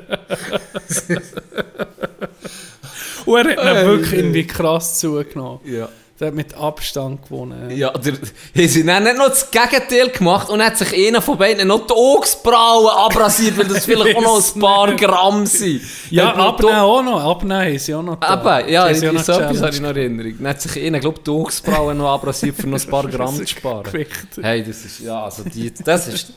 [3.26, 5.60] Und er hat ihn wirklich irgendwie krass zugenommen.
[5.66, 5.90] Ja.
[6.20, 7.70] Der hat mit Abstand gewonnen.
[7.78, 11.38] Ja, der, haben sie dann nicht noch das Gegenteil gemacht und hat sich einer von
[11.38, 15.82] beiden noch die Augsbrauen abrasiert, weil das vielleicht auch noch ein paar Gramm sind.
[16.10, 17.24] Ja, abnehmen auch noch.
[17.24, 18.16] Abnehmen haben sie auch noch.
[18.16, 19.30] Eben, ja, so etwas
[19.62, 20.34] habe ich noch in Erinnerung.
[20.40, 23.36] Dann hat sich einer, glaube ich, die Augsbrauen noch abrasiert, für noch ein paar Gramm
[23.36, 24.06] zu sparen.
[24.42, 26.34] Hey, das ist, ja, also die, das ist,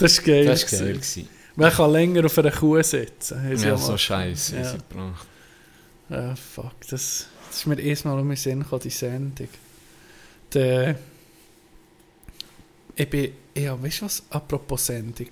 [0.00, 0.44] Das ist geil.
[0.46, 1.28] das ist geil gewesen.
[1.56, 3.56] Man kann länger auf einer Kuh sitzen.
[3.56, 4.72] Ja, so scheiße, Ja.
[4.72, 5.26] gebracht.
[6.08, 9.48] Ja, fuck, das, das ist mir erstmal um den Sinn gekommen, die Sendung.
[10.54, 10.98] Der,
[12.96, 15.28] ich bin, ja, weißt du was, apropos Sendung.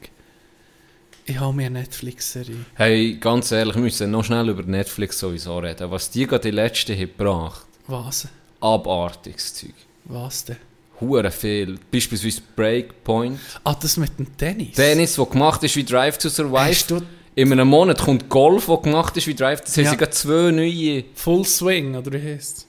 [1.25, 2.65] Ich habe mir eine Netflix-Serie.
[2.75, 5.91] Hey, ganz ehrlich, wir müssen noch schnell über Netflix sowieso reden.
[5.91, 8.29] Was die gerade die letzte haben gebracht, Was?
[8.61, 9.75] abartiges Zeug.
[10.05, 10.57] Was denn?
[11.01, 11.79] Hure viel.
[11.93, 13.39] Beispielsweise Breakpoint.
[13.65, 14.73] Ah, das mit dem Tennis?
[14.75, 17.03] Tennis, der gemacht ist wie Drive to Survive.
[17.35, 19.61] In einem Monat kommt Golf, der gemacht ist wie Drive.
[19.61, 19.91] Das haben Ja.
[19.99, 21.05] sie zwei neue.
[21.15, 22.67] Full Swing, oder wie heisst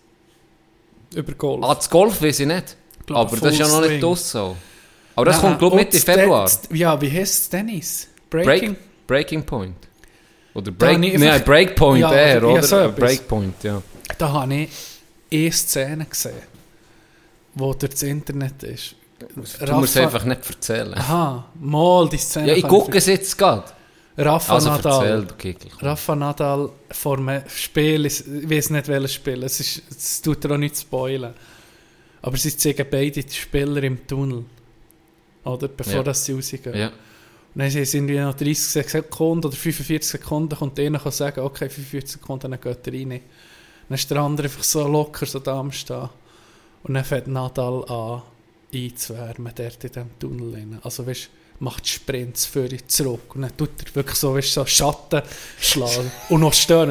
[1.12, 1.18] es?
[1.18, 1.64] Über Golf.
[1.64, 2.78] Ah, das Golf weiß ich nicht.
[3.08, 4.56] glaub, Aber das ist ja noch nicht so.
[5.16, 6.52] Aber das Nein, kommt, glaube ich, Mitte das Februar.
[6.72, 8.08] Ja, wie heisst es Tennis?
[8.30, 8.74] Breaking?
[8.74, 9.76] Break, Breaking Point.
[10.54, 12.64] Oder Break, ich einfach- Breakpoint Ja, eher, ja, oder?
[12.64, 12.96] so etwas.
[12.96, 13.82] Breakpoint, ja.
[14.20, 14.70] Da habe ich
[15.32, 16.34] eine Szene gesehen,
[17.56, 18.96] wo durch das Internet ist.
[19.20, 20.94] Du musst Rafa- einfach nicht erzählen.
[20.94, 22.48] Aha, mal die Szene.
[22.48, 23.66] Ja, ich kann gucke es jetzt gerade.
[24.18, 25.06] Rafa Also Nadal.
[25.08, 25.72] erzähl, du Kickel.
[25.82, 30.52] Rafa Nadal vor einem Spiel, ich weiß nicht welches Spiel, es, ist, es tut er
[30.52, 31.34] auch nicht spoilen.
[32.22, 34.44] Aber sie zeigen beide die Spieler im Tunnel.
[35.46, 35.68] Oder?
[35.70, 36.04] Bevor Ja.
[36.04, 36.76] das sie rausgehen.
[36.78, 36.88] Ja.
[36.88, 36.94] Und
[37.62, 42.12] dann sind irgendwie noch 30 Sekunden oder 45 Sekunden, kommt einer und sagen, okay, 45
[42.20, 43.10] Sekunden, dann geht er rein.
[43.88, 46.10] Dann ist der andere einfach so locker so da am Stehen.
[46.84, 48.22] Und dann fängt Nadal an,
[48.74, 50.54] einzuwärmen, dort in diesem Tunnel.
[50.54, 50.80] rein.
[50.84, 53.36] Also weißt macht Sprints für ihn zurück.
[53.36, 55.22] Und dann tut er wirklich so, weißt, so Schatten
[55.60, 56.12] schlagen.
[56.30, 56.88] und noch so,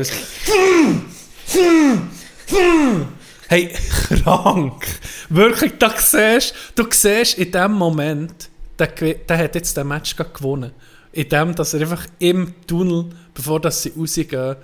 [3.49, 4.87] Hey, krank.
[5.31, 10.73] Wirklich, da siehst, du siehst in dem Moment, der, der hat jetzt den Match gewonnen.
[11.13, 14.57] In dem, dass er einfach im Tunnel, bevor dass sie rausgehen,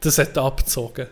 [0.00, 1.06] das hat abgezogen.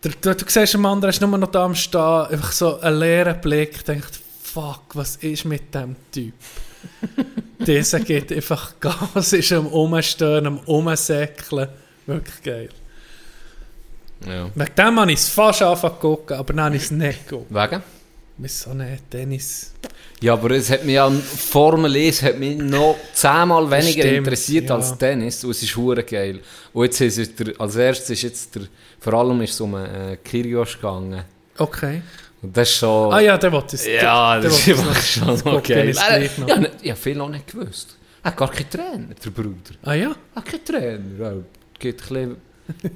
[0.00, 3.00] Du, du, du siehst am anderen, ist nur noch da am Stehen, einfach so einen
[3.00, 6.34] leeren Blick, denkt, fuck, was ist mit dem Typ?
[7.58, 11.68] Dieser geht einfach Gas, ist am Umstehen, am Umsäckeln.
[12.06, 12.68] Wirklich geil.
[14.24, 14.48] ja.
[14.54, 17.28] Wegen dem habe ich es fast angefangen zu gucken, aber dann habe ich es nicht
[17.28, 17.52] geguckt.
[17.52, 17.82] Wegen?
[18.38, 19.74] Weiss so nicht, Tennis.
[20.20, 24.68] Ja, aber es hat mich an Formel 1 hat mich noch zehnmal weniger Stimmt, interessiert
[24.68, 24.76] ja.
[24.76, 26.40] als Tennis und es ist hure geil.
[26.72, 28.62] Und jetzt ist es der, als erstes ist jetzt der,
[29.00, 31.24] vor allem ist es um äh, Kyrgios gegangen.
[31.56, 32.02] Okay.
[32.40, 33.12] Und das ist schon...
[33.12, 33.86] Ah ja, der wollte es.
[33.86, 35.34] Ja, der das ist schon
[35.88, 36.28] ist Äh.
[36.46, 37.96] Ja, ne- ich habe viel noch nicht gewusst.
[38.22, 39.54] Er hat gar keinen Trainer, der Bruder.
[39.82, 40.10] Ah ja?
[40.34, 41.26] Er hat keinen Trainer.
[41.26, 41.34] Er
[41.78, 42.36] geht ein bisschen...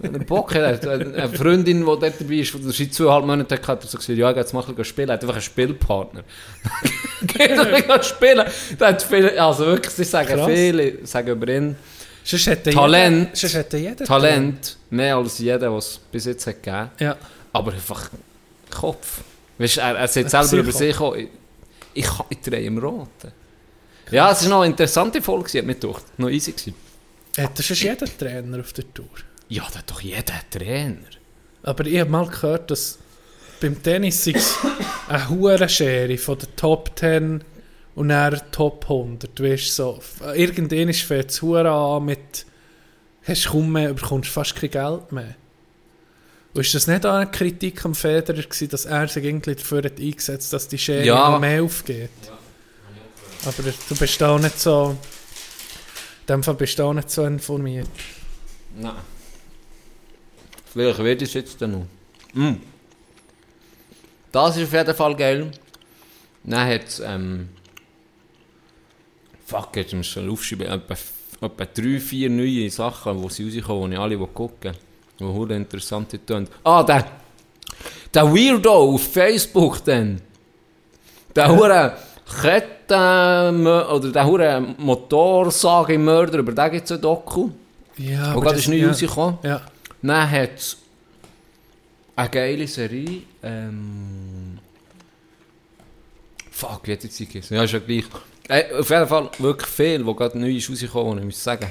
[0.02, 3.66] Wenn er Bock hat, eine Freundin, die dort dabei ist, die seit zweieinhalb Monaten hat,
[3.66, 5.08] hat so gesagt, ja, ich jetzt ein bisschen spielen.
[5.08, 6.24] Er hat einfach einen Spielpartner.
[7.22, 7.50] geht
[7.86, 8.44] bisschen spielen.
[8.78, 10.46] Der hat viele, also wirklich, sie sagen Krass.
[10.46, 11.76] viele, sagen über ihn,
[12.24, 13.42] Talent.
[13.72, 16.90] Jeder, Talent, mehr als jeder, was es bis jetzt hat gegeben.
[17.00, 17.16] Ja.
[17.52, 18.10] Aber einfach
[18.70, 19.20] Kopf.
[19.58, 21.28] Weißt, du, er, er sagt selber über sich auch, ich,
[21.94, 23.32] ich, kann- ich drehe im Roten.
[24.10, 26.04] Ja, es war noch eine interessante Folge, hat mir gedacht.
[26.18, 26.74] Noch easy gewesen.
[27.36, 29.06] Hätte sonst jeder Trainer auf der Tour.
[29.48, 30.98] Ja, da hat doch jeder Trainer.
[31.62, 32.98] Aber ich habe mal gehört, dass
[33.60, 34.28] beim Tennis
[35.08, 37.42] eine hohe Schere von der Top 10
[37.94, 39.40] und dann Top 100.
[39.40, 40.00] Weißt, so,
[40.34, 42.46] irgendwann fängt es an mit
[43.24, 45.34] hast kaum mehr, bekommst fast kein Geld mehr.
[46.54, 49.82] Und ist das nicht auch eine Kritik am Federer gewesen, dass er sich irgendwie dafür
[49.84, 51.30] hat eingesetzt dass die Schere Ja.
[51.30, 52.10] noch mehr aufgeht?
[53.44, 54.96] Aber du bist auch nicht so...
[56.20, 57.88] In dem Fall bist du auch nicht so informiert.
[58.76, 58.94] Nein.
[60.72, 61.86] Vielleicht wird es jetzt dann noch.
[62.34, 62.60] Mm.
[64.30, 65.50] Das ist auf jeden Fall geil.
[66.44, 67.48] Dann hat es, ähm...
[69.52, 70.66] Fuck, jetzt muss ich schon aufschreiben.
[70.66, 70.94] Etwa,
[71.42, 74.72] etwa drei, vier neue Sachen, die sie rauskommen, die ich alle gucken
[75.18, 75.48] will.
[75.48, 76.50] Die interessant tönt.
[76.64, 77.04] Ah, der...
[78.14, 80.20] Der Weirdo auf Facebook dann.
[81.36, 81.96] Der hure
[82.40, 83.66] Ketten...
[83.66, 87.50] Oder der hure Motorsage-Mörder, über den gibt es ein Doku.
[87.98, 89.38] Ja, Wo gerade ist neu ja, rausgekommen.
[89.42, 89.60] ja.
[90.02, 90.78] Dann hat es
[92.16, 93.22] eine geile Serie.
[93.42, 94.58] Ähm,
[96.50, 97.54] fuck, wie hat jetzt geheißen?
[97.56, 98.04] Ja, ist ja gleich.
[98.52, 101.66] Äh, auf jeden Fall wirklich viel, wo gerade neu ist rausgekommen, ich muss sagen.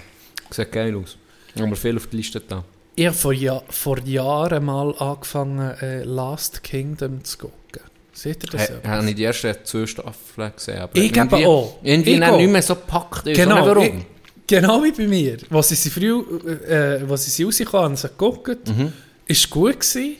[0.50, 1.17] Sieht geil aus.
[1.60, 2.63] Haben wir viel auf die Liste da.
[2.96, 7.82] Ich habe vor, ja vor Jahren mal angefangen, äh, Last Kingdom zu gucken.
[8.13, 8.70] Seht ihr das?
[8.84, 10.80] Ich habe nicht die ersten zwei Staffeln gesehen.
[10.80, 11.78] Aber Ich irgendwie- auch.
[11.84, 12.38] Irgendwie Ich auch.
[12.38, 13.28] nicht mehr so gepackt.
[13.28, 14.06] Ich Genau, nicht ich, warum.
[14.48, 15.38] genau wie bei mir.
[15.50, 16.22] Als sie sie früh,
[16.67, 18.91] äh, als sie sie rausgekommen haben, sie geguckt, Mhm.
[19.28, 20.15] ist gut gewesen.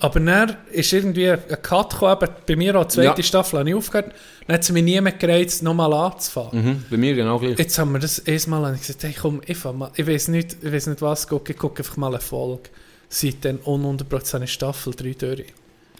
[0.00, 3.22] Aber dann ist irgendwie ein Cut gekommen, bei mir auch die zweite Ja.
[3.22, 4.12] Staffel habe ich aufgehört,
[4.46, 6.64] dann hat sie mich nie mehr gereizt, nochmal anzufangen.
[6.64, 7.58] Mhm, bei mir genau gleich.
[7.58, 10.86] Jetzt haben wir das erstmal gesagt, hey, komm, ich, mal, ich weiß nicht, ich weiß
[10.88, 12.70] nicht was gucken, ich gucke einfach mal eine Folge.
[13.08, 15.44] Seitdem ununterbrochen eine Staffel 3 durch.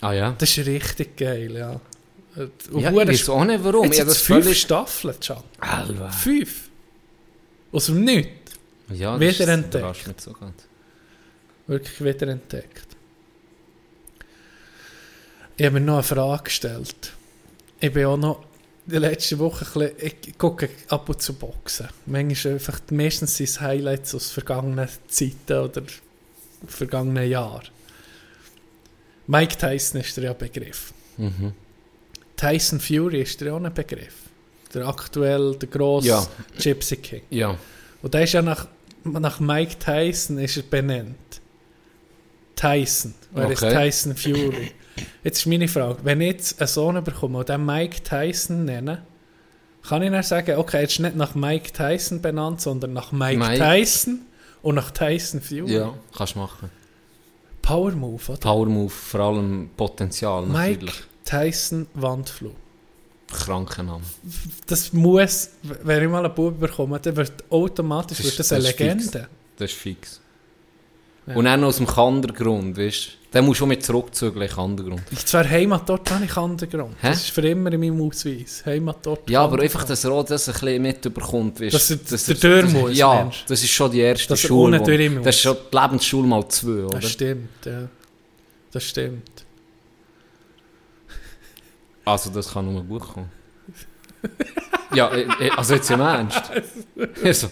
[0.01, 0.35] Ah ja.
[0.39, 1.81] Das ist richtig geil, ja.
[2.37, 3.85] Und Ja, ich weiß auch nicht warum.
[3.87, 4.61] Jetzt Ich das fünf völlig...
[4.61, 5.39] Staffeln, Can.
[5.61, 6.11] Alter.
[6.13, 6.69] Fünf.
[7.73, 8.53] Aus dem Nichts.
[8.95, 9.75] Ja, Wieder das entdeckt.
[9.75, 10.55] überrascht mich so ganz.
[11.67, 12.87] Wirklich wieder entdeckt.
[15.59, 17.13] Ich habe mir noch eine Frage gestellt.
[17.81, 18.45] Ich bin auch noch
[18.87, 21.89] die letzte Woche ein bisschen, ich gucke ab und zu Boxen.
[22.07, 25.83] Manchmal einfach, meistens sind es Highlights aus vergangenen Zeiten oder
[26.67, 27.67] vergangenen Jahren.
[29.27, 30.93] Mike Tyson ist ja ein Begriff.
[31.17, 31.53] Mhm.
[32.37, 34.15] Tyson Fury ist der auch ein Begriff.
[34.73, 36.27] Der aktuell, der grosse Ja.
[36.59, 37.23] Gypsy King.
[37.31, 37.59] Ja.
[38.01, 38.69] Und der ist ja nach,
[39.05, 41.41] nach Mike Tyson ist er benannt.
[42.55, 43.13] Tyson.
[43.33, 43.75] Wer ist Okay.
[43.91, 44.73] Tyson Fury?
[45.25, 49.03] Jetzt ist meine Frage, wenn ich jetzt einen Sohn bekomme und den Mike Tyson nenne,
[49.83, 53.39] kann ich dann sagen, okay, jetzt ist nicht nach Mike Tyson benannt, sondern nach Mike,
[53.39, 53.59] Mike.
[53.59, 54.21] Tyson
[54.63, 55.75] und nach Tyson Fury.
[55.75, 56.71] Ja, kannst du machen.
[57.63, 58.39] Power Move, oder?
[58.39, 61.03] Power Move, vor allem Potenzial Mike natürlich.
[61.25, 62.55] Tyson Wandflug.
[63.31, 64.03] Kranker Name.
[64.67, 68.53] Das muss, wenn ich mal einen Bub bekomme, dann wird automatisch Das wird ist- das
[68.53, 69.05] eine das ist fix.
[69.05, 69.29] Legende.
[69.59, 70.21] Das ist fix.
[71.27, 71.35] Ja.
[71.35, 73.11] Und dann noch aus dem Kandergrund, weißt du?
[73.31, 75.03] Dann musst du mit zurückzügeln, Kandergrund.
[75.27, 76.95] Zwar Heimatort habe ich Kandergrund.
[77.03, 77.11] Hä?
[77.11, 78.63] Das ist für immer in meinem Ausweis.
[78.65, 79.29] Heimatort.
[79.29, 82.73] Ja, aber einfach, dass Rot das ein bisschen mitbekommt, weißt Dass er- Dass der das-
[82.73, 84.81] muss, Ja, meinst das ist schon die erste Dass Schule.
[84.81, 85.21] wo-.
[85.23, 87.01] Das ist schon die Lebensschule mal zwei, oder?
[87.01, 87.89] Das stimmt, ja.
[88.73, 89.45] Das stimmt.
[92.05, 93.31] Also das kann nur gut kommen.
[94.95, 96.43] ja, äh, äh, also jetzt im Ernst.
[97.23, 97.49] Also,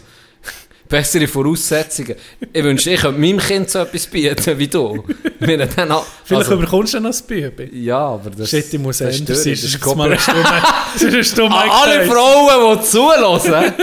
[0.89, 2.15] bessere Voraussetzungen.
[2.53, 5.05] Ich wünschte, ich könnte meinem Kind so etwas bieten wie du.
[5.41, 7.69] Wir dann auch- Vielleicht also, überkommst du noch das Bübe.
[7.73, 8.51] Ja, aber das...
[8.51, 9.25] Shit, ich muss ändern.
[9.27, 11.19] das ist ist es mal eine Stimme.
[11.19, 11.39] Ist.
[11.41, 13.75] An alle Frauen, die zulassen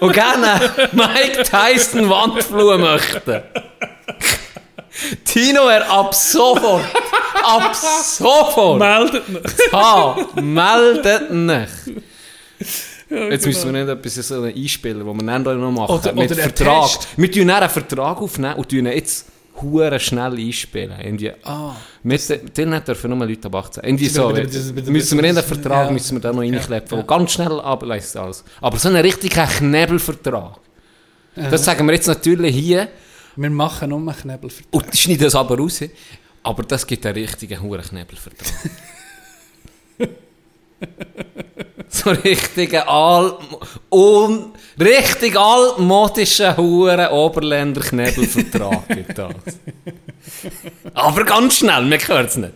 [0.00, 0.60] und gerne
[0.92, 3.42] Mike Tyson Wandflur möchten.
[5.24, 6.84] Tino, er ab sofort,
[7.42, 9.42] ab sofort, Meldet mich.
[9.72, 11.30] ha, meldet
[13.10, 15.94] Jetzt müssen wir nicht etwas so einspielen, wo wir dann noch machen.
[15.94, 16.82] Oder- mit oder einen Vertrag.
[16.86, 17.08] Test.
[17.16, 19.26] Wir tun dann einen Vertrag aufnehmen und tun jetzt
[19.60, 20.94] hure schnell einspielen.
[21.00, 21.76] Irgendwie, Ah.
[22.02, 23.84] mit, den dürfen nur Leute ab 18.
[23.84, 24.30] Irgendwie so.
[24.30, 25.92] müssen wir in den Vertrag Ja.
[25.92, 27.04] müssen wir da noch reinkleppen, ja.
[27.04, 28.42] ganz schnell ableistet alles.
[28.60, 30.56] Aber so einen richtigen Knebelvertrag.
[31.36, 32.88] Das sagen wir jetzt natürlich hier
[33.36, 34.72] Wir machen nur einen Knebelvertrag.
[34.72, 35.80] und schneiden das aber raus.
[36.42, 38.48] Aber das gibt einen richtigen Hurenknebelvertrag.
[42.04, 43.34] so richtigen alt,
[43.90, 49.34] un, richtig altmodischen Huren Oberländer Knebelvertrag gibt das.
[50.92, 52.52] Aber ganz schnell, man hört es nicht.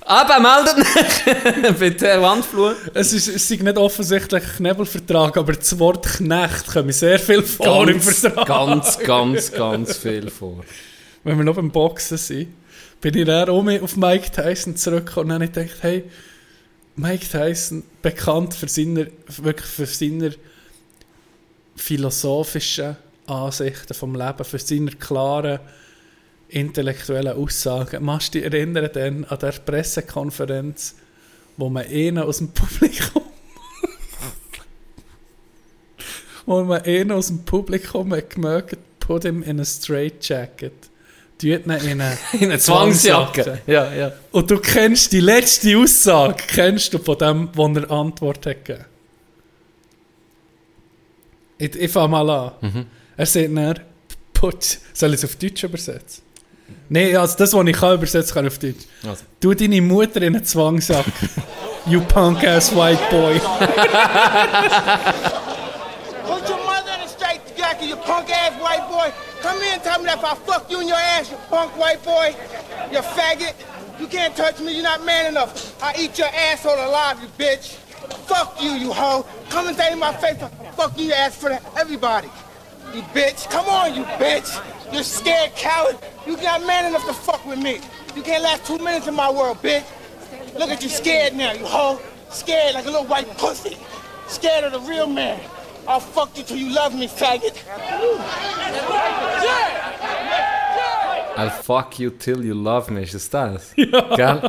[0.00, 2.76] Aber meldet mich der Wandflur.
[2.92, 7.42] Es ist, es ist nicht offensichtlich ein Knebelvertrag, aber das Wort Knecht kommt sehr viel
[7.42, 8.46] vor im Ganz, Vertrag.
[8.46, 10.62] ganz, ganz, ganz viel vor.
[11.24, 12.54] Wenn wir noch beim Boxen sind,
[13.00, 16.04] bin ich dann mit auf Mike Tyson zurückgekommen und dann habe ich gedacht, hey,
[16.98, 20.34] Mike Tyson, bekannt für seine, wirklich für seine
[21.76, 25.60] philosophischen Ansichten vom Leben, für seine klaren
[26.48, 28.04] intellektuellen Aussagen.
[28.04, 30.96] Machst du dich erinnern dann an der Pressekonferenz,
[31.56, 33.22] wo man einen aus dem Publikum
[36.46, 40.90] wo man einen aus dem Publikum hat gemerkt, put him in a straight jacket.
[41.38, 43.60] Tut ihn in eine, In einer Zwangsjacke.
[43.66, 44.12] Ja, ja.
[44.32, 48.84] Und du kennst die letzte Aussage, kennst du von dem, wo er Antwort hat gegeben.
[51.58, 52.52] Ich, ich fange mal an.
[52.60, 52.86] Mhm.
[53.16, 53.80] Er sagt dann,
[54.32, 56.22] put, soll ich es auf Deutsch übersetzen?
[56.88, 58.86] Nein, also das, was ich kann übersetzen, kann auf Deutsch.
[59.04, 59.24] Also.
[59.40, 61.06] Du deine Mutter in einen Zwangssack.
[61.86, 63.40] you punk ass white boy.
[69.48, 71.74] Come here and tell me that if I fuck you in your ass, you punk
[71.78, 72.36] white boy,
[72.92, 73.54] you faggot.
[73.98, 75.82] You can't touch me, you're not man enough.
[75.82, 77.76] I eat your asshole alive, you bitch.
[78.28, 79.24] Fuck you, you hoe.
[79.48, 80.36] Come and say in my face,
[80.76, 82.28] fuck you, you ass for everybody.
[82.92, 83.48] You bitch.
[83.48, 84.52] Come on, you bitch.
[84.92, 85.96] You're scared coward.
[86.26, 87.80] You're not man enough to fuck with me.
[88.14, 89.86] You can't last two minutes in my world, bitch.
[90.58, 91.98] Look at you scared now, you hoe.
[92.28, 93.78] Scared like a little white pussy.
[94.26, 95.40] Scared of the real man.
[95.88, 97.56] I'll fuck you till you love me, faggot.
[101.36, 103.72] I'll fuck you till you love me, ist das das?
[103.76, 104.16] Ja.
[104.16, 104.42] Gell?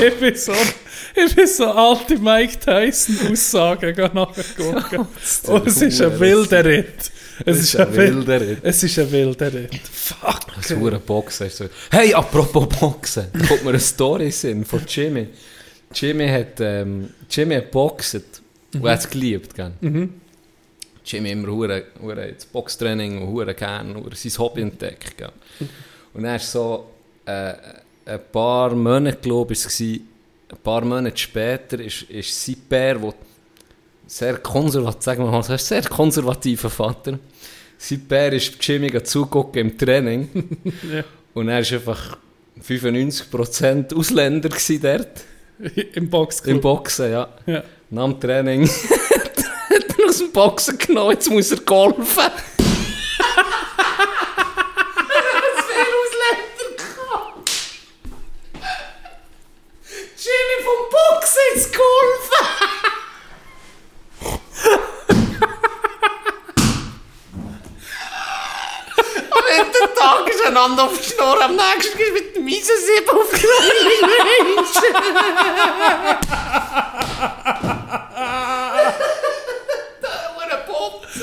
[0.00, 0.52] Ich bin so,
[1.14, 5.06] ich bin so alte Mike Tyson Aussagen nachgucken.
[5.46, 7.10] Und es ist ein wilder Ritt.
[7.44, 8.58] Es ist ein wilder Ritt.
[8.62, 9.80] Es ist ein wilder Ritt.
[9.88, 10.54] Fuck.
[10.56, 11.66] Das hure Boxen ist so.
[11.90, 15.28] Hey, apropos Boxen, da kommt mir eine Story in von Jimmy.
[15.92, 18.42] Jimmy hat, ähm, Jimmy hat boxet
[18.74, 19.72] und hat es geliebt, gell?
[21.04, 25.32] Jimmy immer hure, hure das Boxtraining und hure gern, hure sein Hobby entdeckt, gell?
[26.14, 26.90] Und er ist so,
[27.26, 27.52] äh,
[28.06, 32.98] ein paar Monate, glaube ich, es war, ein paar Monate später ist, ist sein Bär,
[32.98, 33.14] der
[34.06, 37.18] sehr konservativ, sagen wir mal, so, sehr konservativer Vater.
[37.78, 40.28] Sein Bär ist Jimmy zugucken im Training.
[41.34, 42.18] Und er war einfach
[42.62, 45.24] 95% Ausländer dort.
[45.94, 46.54] Im Boxclub.
[46.54, 47.28] Im Boxen, ja.
[47.46, 47.62] Ja.
[47.90, 48.68] Nach dem Training
[49.70, 52.24] hat er aus dem Boxen genommen, jetzt muss er golfen.
[60.24, 62.46] Jimmy vom Boxen ins Golfen!
[69.30, 72.46] Am Ende des Tages ist einander auf die Schnur, am nächsten gehst du mit dem
[72.46, 73.46] Eisensieb auf die
[80.02, 81.22] Da war ein Boxen!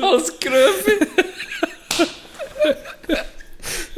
[0.00, 1.17] Als Gröfe.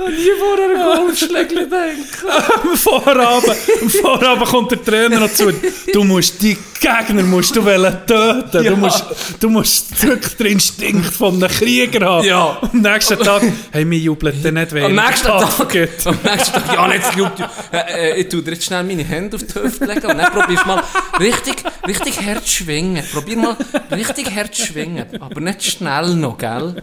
[0.02, 2.28] Und nie vorher ein Golfschlägel denken.
[2.62, 5.52] Am Vorabend, am Vorabend kommt der Trainer noch zu.
[5.92, 8.64] Du musst die Gegner musst du wollen töten.
[8.64, 9.04] Du musst,
[9.38, 12.24] du musst wirklich den Instinkt von einem Krieger haben.
[12.26, 12.58] Ja.
[12.62, 15.06] Am nächsten Tag, hey, mir jubelt der nicht Am weniger.
[15.06, 16.06] nächsten Tag, Gut.
[16.06, 17.32] am nächsten Tag, ja, jetzt schaut
[17.72, 20.32] äh, äh, ich tu dir jetzt schnell meine Hände auf die Hüfte legen und dann
[20.32, 20.82] probierst mal
[21.18, 23.04] richtig, richtig hart schwingen.
[23.12, 23.56] Probier mal
[23.92, 26.76] richtig hart schwingen, aber nicht schnell noch, gell?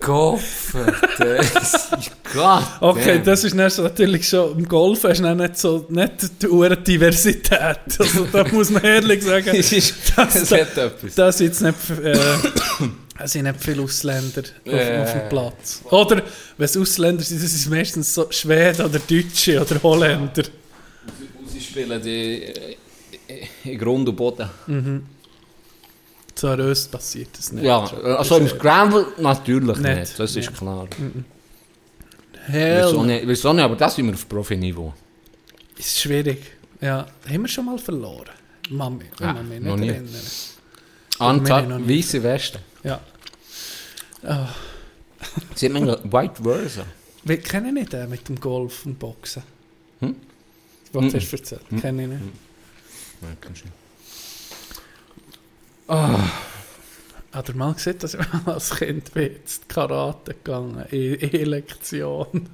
[0.00, 0.40] Gott,
[2.34, 2.64] Gott.
[2.80, 7.78] Okay, das ist natürlich schon, im Golf hast du nicht so, nicht die hohe Diversität.
[7.98, 11.14] Also da muss man ehrlich sagen, Es ist, das, das, hat etwas.
[11.14, 12.18] das sind jetzt nicht, äh,
[13.18, 15.02] es sind nicht viele Ausländer auf, Äh.
[15.02, 15.80] auf dem Platz.
[15.90, 16.22] Oder,
[16.58, 20.44] wenn es Ausländer sind, das sind meistens so Schweden oder Deutsche oder Holländer.
[21.46, 22.76] Sie spielen die äh,
[23.64, 24.48] in Grund und Boden.
[24.66, 24.72] So
[26.44, 27.64] uns passiert das nicht.
[27.64, 29.98] Ja, also im Scramble natürlich Nicht.
[30.00, 30.86] nicht, das ist klar.
[32.46, 33.26] Hell, Wieso nicht?
[33.26, 33.64] Wieso nicht?
[33.64, 34.92] Aber das sind wir auf Profiniveau.
[35.78, 36.38] ist schwierig.
[36.80, 38.30] Ja, haben wir schon mal verloren?
[38.70, 40.10] Mami, Ja, kann mich noch nicht erinnern.
[41.18, 41.88] Anzahl nicht.
[42.06, 42.58] weiße Westen.
[42.84, 43.00] Ja.
[45.54, 46.84] Sie haben White Versa.
[47.24, 49.42] Wir kennen nicht den mit dem Golf und Boxen.
[50.00, 50.14] Hm?
[50.92, 51.14] Was Mhm.
[51.14, 51.62] hast du erzählt?
[51.80, 52.20] Kenne ich nicht.
[53.22, 53.76] Nein, kannst du nicht.
[55.88, 62.48] Hat er mal gesehen, dass ich mal als Kind bin jetzt Karate gegangen in E-Lektion.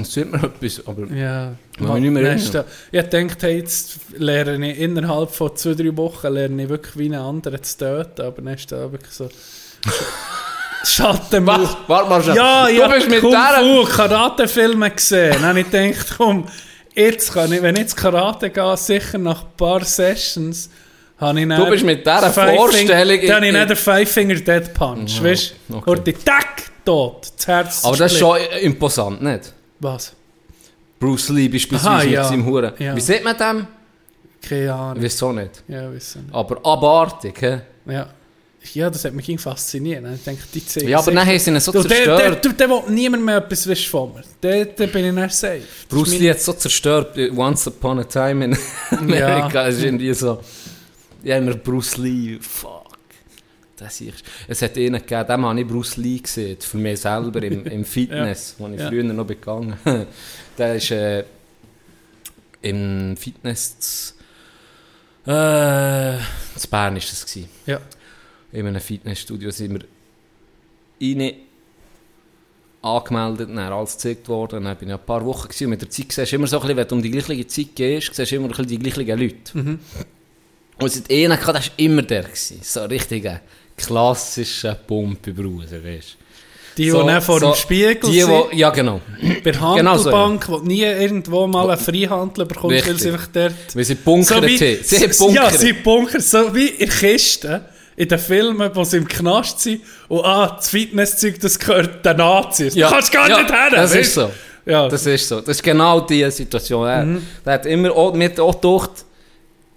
[0.00, 2.64] Es sind mir etwas, aber Ja, mich nicht mehr Nächste-.
[2.92, 7.06] Ich dachte, hey, jetzt lerne ich innerhalb von zwei, drei Wochen lerne ich wirklich wie
[7.06, 9.28] einen anderen zu töten, aber dann ist da wirklich so
[10.84, 11.62] Schattenmauer.
[11.62, 11.76] Was?
[11.88, 12.34] Warte mal schon.
[12.36, 13.60] Ja, du ja, bist mit Kung der...
[13.60, 15.32] Fu Karate-Filme gesehen.
[15.32, 16.46] Dann habe ich gedacht, komm,
[16.94, 20.70] jetzt kann ich, wenn ich jetzt Karate gehe, sicher nach ein paar Sessions,
[21.20, 24.10] habe ich dann Du bist mit dieser Vorstellung Finger, dann habe ich dann den Five
[24.10, 25.76] Finger Dead Punch, Ja, weißt du?
[25.76, 25.90] okay.
[25.90, 29.52] Und die Tack, tot, das Herz Aber das ist schon imposant, nicht?
[29.80, 30.12] Was?
[30.98, 32.24] Bruce Lee beispielsweise Aha, mit ja.
[32.24, 32.72] seinem Huren.
[32.78, 32.94] Ja.
[32.94, 33.66] Wie sieht man dem?
[34.46, 35.02] Keine Ahnung.
[35.02, 35.62] Wieso nicht?
[35.68, 36.34] Ja, wissen nicht.
[36.34, 37.60] Aber abartig, hä?
[37.86, 38.08] Ja.
[38.74, 40.04] Ja, das hat mich fasziniert.
[40.14, 42.44] Ich denke, die zeigen Ja, aber dann haben sie ihn so der, der, zerstört.
[42.44, 44.22] der, der will niemand mehr etwas wissen von mir.
[44.42, 45.60] Der, der bin ich dann safe.
[45.60, 48.58] Das Bruce Lee hat so zerstört, äh, Once Upon a Time in
[48.98, 49.66] Amerika.
[49.66, 50.40] Es ist irgendwie so...
[51.22, 52.86] Ja, immer Bruce Lee, fuck.
[53.76, 57.42] Das ist, es hat einen gegeben, dem habe ich Bruce Lee gesehen, für mich selber
[57.42, 58.88] im, im Fitness, wo ich Ja.
[58.88, 59.74] früher noch begangen
[60.58, 61.24] Der ist äh,
[62.62, 64.14] im Fitness
[65.24, 66.18] äh,
[66.56, 67.48] zu Bern ist das gewesen.
[67.66, 67.80] Ja.
[68.52, 69.84] In einem Fitnessstudio sind wir
[71.00, 71.34] rein
[72.82, 74.64] angemeldet, dann alles gezeigt worden.
[74.64, 76.56] Dann bin ich ein paar Wochen gewesen, und mit der Zeit siehst du immer so
[76.56, 78.78] ein bisschen, wenn du um die gleiche Zeit gehst, siehst du immer ein bisschen die
[78.78, 79.78] gleichen Leute.
[80.82, 82.22] Und einen gehabt, der war immer der.
[82.24, 82.60] Gewesen.
[82.62, 83.40] So richtiger
[83.76, 86.16] klassischer Pumpe-Bruder, weißt
[86.76, 89.00] Die, die so, dann vor so, dem Spiegel die, sind, wo, Ja, genau.
[89.44, 93.00] bei der genau so, Handelbank, wo nie irgendwo mal einen Freihandel bekommt, weil Richtig.
[93.00, 93.54] sie einfach dort...
[93.74, 94.84] Weil sie bunkern wie- haben.
[94.84, 95.52] Sie haben s- bunkert.
[95.52, 97.60] Ja, sie bunkern, so wie in Kisten,
[97.96, 102.16] in den Filmen, wo sie im Knast sind, und ah, das Fitnesszeug, das gehört den
[102.16, 102.74] Nazis.
[102.74, 104.30] Ja, Du kannst gar ja, nicht her, Das weißt ist so.
[104.66, 105.40] Ja, Das ist so.
[105.40, 106.86] Das ist genau die Situation.
[106.86, 107.26] Er, Mhm.
[107.44, 109.04] der hat immer auch, mir hat auch gedacht,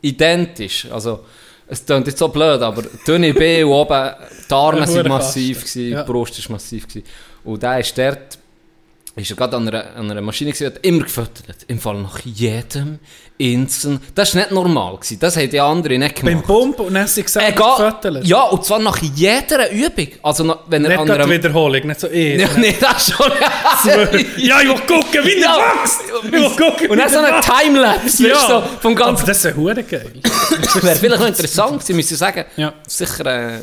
[0.04, 0.88] identisch.
[0.92, 1.22] Also,
[1.68, 4.12] es klingt jetzt so blöd, aber dünne B und oben,
[4.50, 5.08] die Arme Hurenkasten.
[5.10, 6.04] massiv gewesen, Ja.
[6.04, 7.06] die Brust war massiv gewesen.
[7.44, 8.38] Und der ist dort,
[9.16, 11.58] ist er gerade an einer, an einer Maschine gewesen, hat immer gefüttert.
[11.68, 12.98] Im Fall nach jedem
[13.38, 14.00] Inseln.
[14.16, 15.20] Das war nicht normal gewesen.
[15.20, 16.46] Das haben die anderen nicht beim gemacht.
[16.48, 18.26] Pump und dann sie gesagt, gefüttert.
[18.26, 20.08] Ja, und zwar nach jeder Übung.
[20.24, 21.30] Also, nach- wenn er Nicht an einer...
[21.30, 22.40] Wiederholung, nicht so eh.
[22.42, 23.32] Ja, nee, das schon.
[24.38, 25.58] ja, ich will gucken, wie Ja.
[25.58, 26.00] der wächst.
[26.24, 28.36] Ich will gucken, Und dann so der ein Timelapse, Ja.
[28.40, 29.26] so, vom Aber ganzen...
[29.28, 30.12] das ist hure geil.
[30.82, 32.46] Wäre vielleicht noch interessant gewesen, müsste ich sagen.
[32.58, 32.74] Ja.
[32.88, 33.60] Sicher, äh,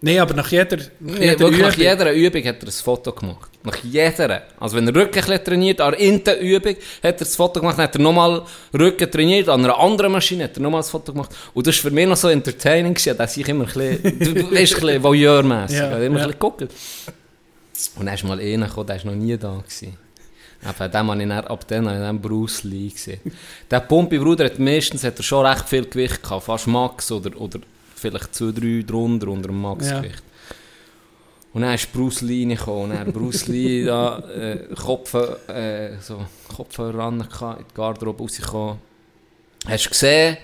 [0.00, 1.84] Nein, aber nach jeder, nach jeder wirklich nach Übung.
[1.84, 3.50] jeder Übung hat er ein Foto gemacht.
[3.62, 4.42] Nach jeder.
[4.60, 7.84] Also wenn er Rücken ein trainiert, an der Übung hat er das Foto gemacht, dann
[7.84, 8.42] hat er nochmal
[8.78, 11.34] Rücken trainiert, an einer anderen Maschine hat er nochmal ein Foto gemacht.
[11.54, 14.74] Und das war für mich noch so entertaining, dass ich immer ein bisschen, du, weißt,
[14.74, 16.06] ein bisschen voyeurmässig, Ja, immer ja.
[16.06, 16.62] ein bisschen geguckt.
[16.62, 19.56] Und dann ist mal einer gekommen, der war noch nie da.
[19.56, 19.96] Gewesen.
[20.62, 23.20] Eben, dem habe ich dann, ab dann habe ich dann Bruce Lee gesehen.
[23.70, 27.60] Der Pumpi-Bruder hat meistens hat er schon recht viel Gewicht gehabt, fast Max oder, oder
[27.96, 30.22] vielleicht zwei, drei drunter unter dem Max-Gewicht.
[31.52, 32.90] Und dann ist Bruce Lee reingekommen.
[32.90, 35.14] Und dann Bruce Lee da, äh, Kopf,
[35.48, 36.24] äh, so,
[36.54, 38.78] Kopfhörer ran, in die Garderobe rausgekommen.
[39.66, 40.36] Hast du gesehen,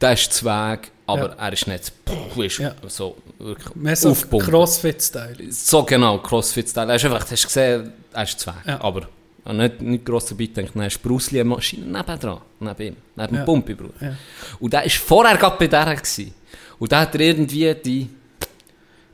[0.00, 1.34] der ist Zweig, aber Ja.
[1.46, 2.74] er ist nicht puh, ist Ja.
[2.86, 4.14] so wirklich Mehr so.
[4.14, 5.36] Crossfit-Style.
[5.52, 6.88] So genau, Crossfit-Style.
[6.90, 8.54] Er ist einfach, hast du gesehen, er ist Zweig.
[8.66, 8.80] Ja.
[8.80, 9.08] Aber
[9.46, 12.96] äh, nicht, nicht gross dabei gedacht, dann ist Bruce Lee eine Maschine nebendran, neben ihm,
[13.16, 13.42] neben Ja.
[13.42, 13.94] dem Pumpi-Bruder.
[14.00, 14.16] Ja.
[14.58, 15.94] Und der war vorher gerade bei der.
[15.94, 16.34] Gewesen.
[16.78, 18.08] Und der hat er irgendwie die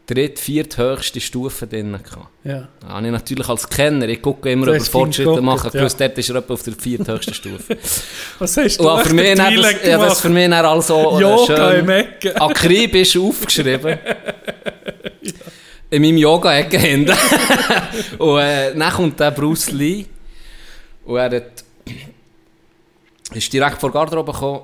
[0.07, 2.29] dritt, viert höchste Stufe drin gehabt.
[2.45, 2.69] Ja.
[2.81, 5.71] Da habe ich natürlich als Kenner, ich gucke immer, ob er Fortschritte machen.
[5.75, 5.81] ja.
[5.81, 7.77] Plus dort ist er auf der vierthöchsten Stufe.
[8.39, 11.71] Was hast du Und für mich dann das, ja, das für mich dann also Yoga
[11.73, 13.99] im schön akribisch aufgeschrieben.
[15.91, 17.17] In meinem Yoga-Ecke hinten.
[18.19, 20.07] und äh, dann kommt der Bruce Lee.
[21.07, 21.65] Und er hat,
[23.33, 24.61] ist direkt vor Garderobe gekommen,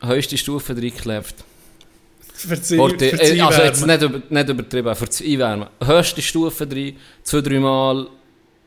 [0.00, 1.34] höchste Stufe reingeklebt.
[2.34, 5.68] Verzeih, Worte, äh, also jetzt nicht, über, nicht übertrieben, für das Einwärmen.
[5.84, 8.08] Höchste Stufe drin, zwei, dreimal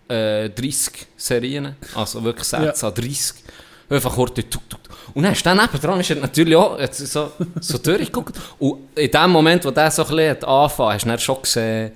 [0.07, 3.35] äh, 30 Serien, also wirklich Sätze an 30.
[3.89, 4.79] Einfach Horte, tuk, tuk.
[5.13, 8.37] Und dann ist dann nebendran, ist er natürlich auch jetzt so, so durchgeguckt.
[8.59, 11.91] Und in dem Moment, wo der so ein bisschen angefangen, hast du dann schon gesehen,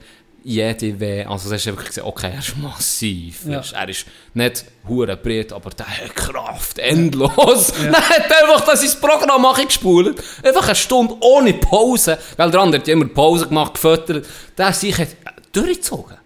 [0.46, 1.26] jede Weh.
[1.26, 3.46] Also, das hast du einfach gesehen, okay, er ist massiv.
[3.48, 3.64] Ja.
[3.74, 7.74] Er ist nicht hure breit, aber der hat Kraft, endlos.
[7.84, 10.24] Dann hat einfach das ins Programm gespult.
[10.43, 12.20] Einfach eine Stunde ohne Pause.
[12.38, 14.28] Weil der andere hat ja immer Pause gemacht, gefüttert.
[14.56, 15.10] Der sich hat
[15.52, 16.18] durchgezogen.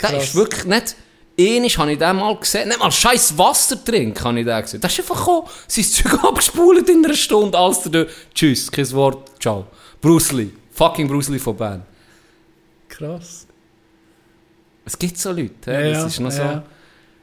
[0.00, 0.24] Der Krass.
[0.24, 0.96] ist wirklich nicht...
[1.38, 4.80] Einmal habe ich den mal gesehen, nicht mal scheiß Wasser trinken, habe ich den gesehen.
[4.80, 8.06] Der ist einfach gekommen, sein Zeug abgespult in einer Stunde, als der.
[8.34, 9.66] Tschüss, kein Wort, ciao.
[10.00, 11.82] Bruce Lee, fucking Bruce Lee von Bern.
[12.88, 13.45] Krass.
[14.86, 16.42] Es gibt so Leute, ja, das ist noch so.
[16.42, 16.62] ja.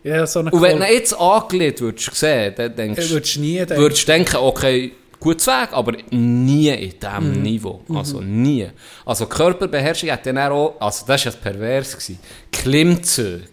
[0.04, 3.40] Ja, so eine Und wenn du jetzt angelegt würdest sehen, dann denkst Äh, würdest du
[3.40, 3.78] nie denken.
[3.78, 7.42] würdest du denken, okay, gut Weg, aber nie in diesem Mhm.
[7.42, 7.82] Niveau.
[7.96, 8.68] Also nie.
[9.06, 12.20] Also Körperbeherrschung hat dann auch, also das war ja pervers, gewesen.
[12.52, 13.46] Klimmzüge.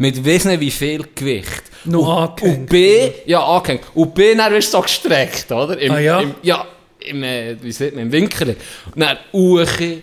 [0.00, 1.64] Mit wissen wie viel Gewicht.
[1.86, 3.82] Noch und, angehängt, Und B, ja, angehängt.
[3.94, 5.76] Und B, dann wirst du so gestreckt, oder?
[5.80, 6.20] Im, Ah, ja?
[6.20, 6.64] Im, ja,
[7.00, 8.54] im, äh, wie sieht man, im Winkel.
[8.94, 10.02] Und dann Uche,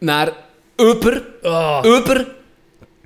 [0.00, 0.30] dann
[0.78, 1.82] über, Ah.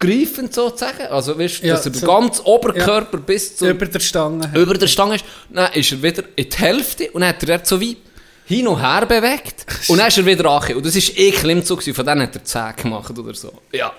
[0.00, 1.06] Übergreifend sozusagen.
[1.06, 4.50] Also, weißt du, Ja, dass er den so- ganzen Oberkörper bis zum über der Stange.
[4.54, 7.64] über der Stange ist, dann ist er wieder in die Hälfte und dann hat er
[7.64, 7.96] so wie
[8.44, 10.78] hin und her bewegt und dann ist er wieder angekommen.
[10.78, 13.52] Und das war eh Klimmzug, gewesen, von denen hat er 10 gemacht oder so.
[13.72, 13.92] Ja.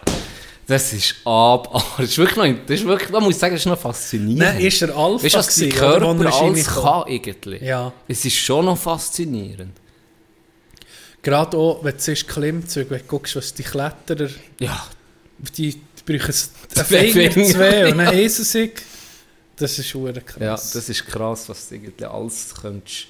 [0.68, 3.54] Das ist ab, aber das ist wirklich noch, das ist wirklich, da muss ich sagen,
[3.56, 4.38] das ist noch faszinierend.
[4.40, 7.62] Nein, ist er Alpha Weißt was gewesen, oder, Körper er ist alles kann eigentlich?
[7.62, 7.94] Ja.
[8.06, 9.72] Es ist schon noch faszinierend.
[11.22, 14.30] Gerade auch, wenn du siehst, Klimmzüge, wenn du guckst, was die Kletterer,
[14.60, 14.86] Ja.
[15.58, 16.34] die, die brauchen
[16.76, 17.50] einen Finger, Finger.
[17.50, 18.72] zwei und dann heissen sie.
[19.56, 20.38] Das ist schon krass.
[20.40, 23.08] Ja, das ist krass, was du irgendwie alles könntest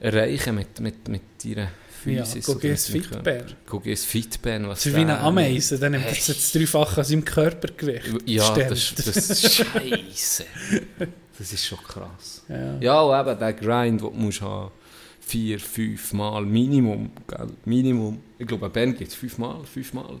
[0.00, 1.62] erreichen mit, mit, mit deiner
[2.06, 2.46] Ja, Physis.
[2.46, 3.46] guck jetzt mit deinem Fitbär.
[3.66, 7.04] Guck jetzt Fitbär, was Das ist wie eine Ameise, dann nimmt es jetzt dreifach an
[7.04, 8.08] seinem Körpergewicht.
[8.26, 10.44] Ja, das, das ist scheiße.
[11.38, 12.42] Das ist schon krass.
[12.50, 12.78] Ja.
[12.80, 14.70] Ja, und eben der Grind, den du musst haben,
[15.20, 17.46] vier, fünf Mal Minimum, gell?
[17.64, 18.20] Minimum.
[18.38, 20.20] Ich glaube, Ben gibt es fünf Mal, fünf Mal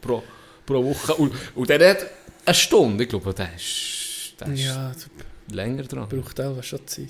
[0.00, 0.22] pro,
[0.66, 1.14] pro Woche.
[1.14, 2.06] Und, und der hat
[2.44, 3.04] eine Stunde.
[3.04, 4.92] Ich glaube, der ist, der ist Ja,
[5.52, 6.08] länger dran.
[6.08, 7.08] braucht auch schon Zeit.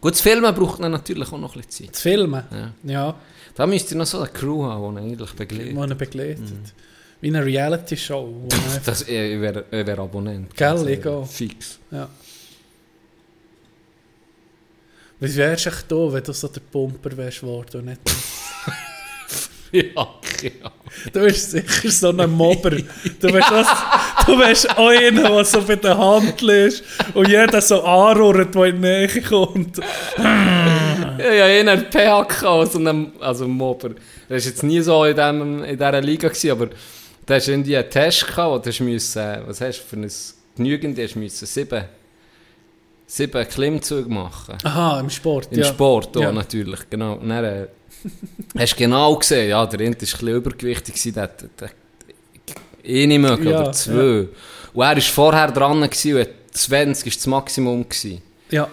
[0.00, 1.94] Gut, das Filmen braucht natürlich auch noch ein bisschen Zeit.
[1.94, 2.44] Das Filmen?
[2.52, 2.72] Ja.
[2.84, 3.20] Ja,
[3.54, 5.72] Da müsst ihr noch so eine Crew haben, die ihn eigentlich begleitet.
[5.76, 6.74] die ihn begleitet.
[7.20, 8.46] Wie eine Reality-Show.
[8.84, 10.54] Das, ich wäre wär Abonnent.
[10.54, 11.26] Gell, Also, ich auch.
[11.26, 11.78] Fix.
[11.90, 12.08] Ja.
[15.20, 18.00] Wie wärst du echt da, wenn du so der Pumper wärst worden und nicht...
[19.72, 20.08] Ja,
[20.42, 20.70] ja.
[21.12, 22.70] Du bist sicher so ein Mobber.
[23.20, 26.82] Du wärst, was, du auch einer, der so bei der Hand ist
[27.14, 29.80] und jeder so anrührt, der in die Nähe kommt.
[31.18, 33.88] Ja, ja, einer PHK, also ein Mobber.
[33.88, 36.68] Der war jetzt nie so in, dem, in dieser Liga, gewesen, aber
[37.26, 40.10] da hast irgendwie einen Test gehabt, wo du müssen, was hast du für ein
[40.56, 41.84] genügend, du hast müssen sieben,
[43.06, 44.58] sieben Klimmzüge machen.
[44.62, 45.64] Aha, im Sport, Im ja.
[45.64, 46.32] Sport auch Ja.
[46.32, 47.14] natürlich, genau.
[47.14, 47.66] Und dann äh,
[48.58, 51.70] hast du genau gesehen, ja, der eine war ein bisschen übergewichtig, der, der, der
[52.84, 54.28] eh nicht mögen, Ja, oder zwei.
[54.74, 57.88] Und er war vorher dran gewesen, und hat 20 war das Maximum.
[57.88, 58.22] Gewesen.
[58.50, 58.68] Ja.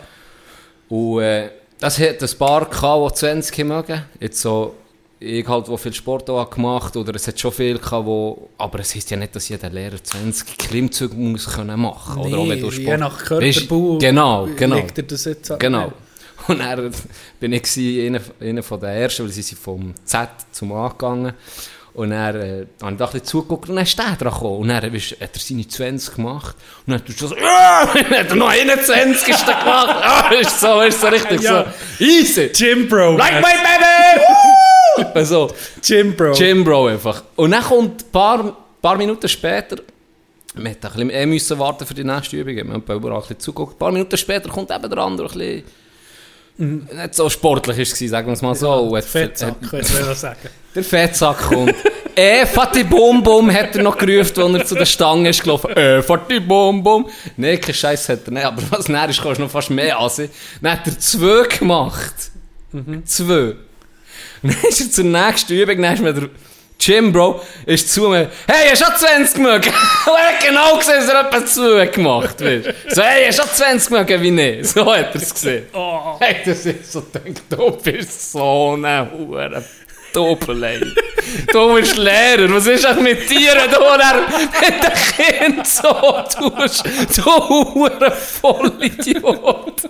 [0.89, 1.49] Und äh,
[1.79, 4.01] das hat ein paar gehabt, die 20 haben mögen.
[4.19, 4.75] Jetzt so,
[5.19, 8.79] ich halt, wo viel Sport auch gemacht oder es hat schon viel gehabt, wo, aber
[8.79, 12.21] es heisst ja nicht, dass jeder Lehrer 20 Klimmzüge muss können machen.
[12.21, 14.75] oder auch wenn du Nee, Sport, je nach Körperbau Genau, genau.
[14.75, 15.59] legt er das jetzt an.
[15.59, 15.91] Genau.
[16.47, 16.91] Und dann
[17.39, 21.33] bin ich einer, einer von den ersten, weil sie sind vom Z zum A gegangen.
[21.93, 24.57] Und dann äh, habe ich da ein bisschen zugeguckt und dann ist der dran gekommen.
[24.57, 26.55] Und dann ist, hat er seine 20 gemacht.
[26.85, 29.89] Und dann hat er so, ja, dann hat er noch 21 ist der gemacht.
[30.03, 31.73] Ah, ist so, ist so richtig Ja.
[31.97, 32.49] so, easy.
[32.49, 33.15] Gym Bro.
[33.15, 35.05] Like my baby!
[35.13, 36.33] Also, Gym Bro.
[36.33, 37.23] Gym Bro einfach.
[37.37, 39.77] Und dann kommt ein paar, paar Minuten später,
[40.53, 43.39] wir hätten ein bisschen müssen warten für die nächste Übung, wir haben überall ein bisschen
[43.39, 43.75] zugeguckt.
[43.75, 45.63] Ein paar Minuten später kommt eben der andere ein bisschen,
[46.57, 48.71] nicht so sportlich ist es, sagen wir es mal so.
[48.73, 50.39] Und hat- Fettsack, ich mal sagen.
[50.75, 51.75] der Fettsack kommt.
[52.15, 55.71] äh, Fatih Bum Bum hat er noch gerufen, als er zu der Stange ist gelaufen.
[55.71, 57.09] Äh, Fatih Bum Bum.
[57.37, 58.45] Nein, kein Scheiß hat er nicht.
[58.45, 60.29] Aber was näher ist, kannst du noch fast mehr ansehen.
[60.61, 62.13] Dann hat er zwei gemacht.
[63.05, 63.55] Zwei.
[64.43, 66.29] Und dann ist er zur nächsten Übung, dann ist mir der
[66.79, 69.69] Jim Bro, ist zu mir, hey, hast du auch 20 mögen?
[70.05, 72.75] Und er hat genau gesehen, dass er etwa zwei gemacht wird.
[72.89, 74.65] So, hey, hast du auch 20 mögen wie nicht?
[74.67, 75.65] So hat er es gesehen.
[76.19, 79.63] Hey, das ist so, denkt, du bist so eine Hure
[80.13, 80.79] Doppelei.
[81.51, 86.85] Du bist Lehrer, was ist auch mit dir, du, wenn du den Kind so tust?
[87.17, 89.89] Du Hure Vollidiot.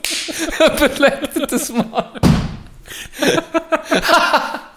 [0.59, 2.11] Überleg dir das mal.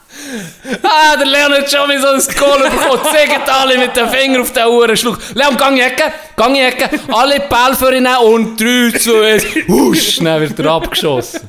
[0.82, 3.02] Ah, der Leon hat schon mal so ein Goal bekommen.
[3.04, 5.18] Zeigt alle mit dem Finger auf den Uhrenschluck.
[5.34, 6.90] Leon, gang in die Ecke, gang in die Ecke.
[7.12, 9.44] Alle Bälle für ihn und 3, 2, 1.
[9.68, 11.40] Husch, dann wird er abgeschossen.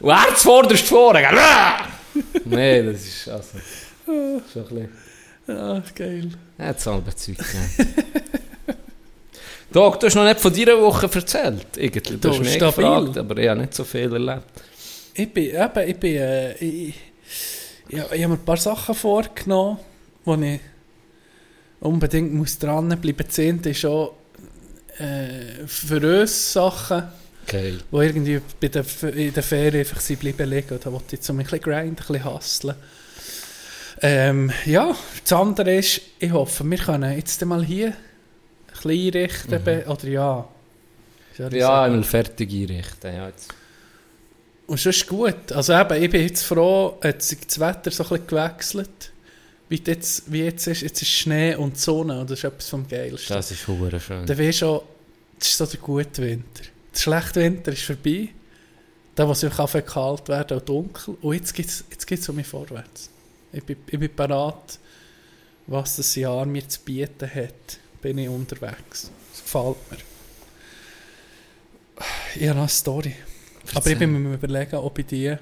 [0.00, 1.38] Und er zuvorderst vorne, gell?
[2.44, 3.48] Nein, das ist also...
[4.06, 4.92] So ein bisschen.
[5.46, 6.30] Ja, geil.
[6.58, 7.94] Er hat es halb Zeug gegeben.
[9.72, 11.66] Doc, du hast noch nicht von deiner Woche erzählt.
[11.76, 12.00] Irgendwie.
[12.00, 14.42] Du Du, hast mich gefragt, aber ich habe nicht so viel erlebt.
[15.14, 16.94] Ich bin, eben, ich bin, äh, ich,
[17.96, 19.78] habe mir ein paar Sachen vorgenommen,
[20.24, 20.60] wo ich
[21.80, 23.28] unbedingt muss dranbleiben.
[23.28, 24.10] Zehnte ist schon
[24.98, 27.04] äh, für uns Sachen,
[27.46, 27.78] Geil.
[27.92, 28.84] die irgendwie bei der,
[29.14, 30.80] in der Ferien einfach sind bleiben liegen.
[30.82, 32.74] Da wollte ich jetzt so ein bisschen grinden, ein bisschen hustlen.
[34.02, 37.94] Ähm, ja, das andere ist, ich hoffe, wir können jetzt mal hier ein
[38.72, 40.48] bisschen einrichten, be- oder ja.
[41.38, 43.14] Ja, einmal fertig einrichten.
[43.14, 43.54] Ja, jetzt.
[44.66, 45.52] Und schon ist gut.
[45.52, 49.12] Also eben, ich bin jetzt froh, hat sich das Wetter so ein bisschen gewechselt.
[49.68, 52.86] Wie jetzt, wie jetzt ist, jetzt ist Schnee und Sonne und das ist etwas vom
[52.86, 53.34] Geilsten.
[53.34, 54.26] Das ist hure schön.
[54.26, 54.80] Dann weisst schon,
[55.38, 56.62] das ist so der gute Winter.
[56.94, 58.28] Der schlechte Winter ist vorbei.
[59.16, 61.16] Der, wo es einfach kalt werden und dunkel.
[61.20, 63.10] Und jetzt geht es jetzt geht's um mich vorwärts.
[63.52, 64.78] Ich bin, ich bin bereit,
[65.66, 69.10] was das Jahr mir zu bieten hat, bin ich unterwegs.
[69.32, 69.98] Das gefällt mir.
[72.34, 73.14] Ich habe noch eine Story.
[73.74, 75.36] Aber ich bin mir überlegen, ob ich die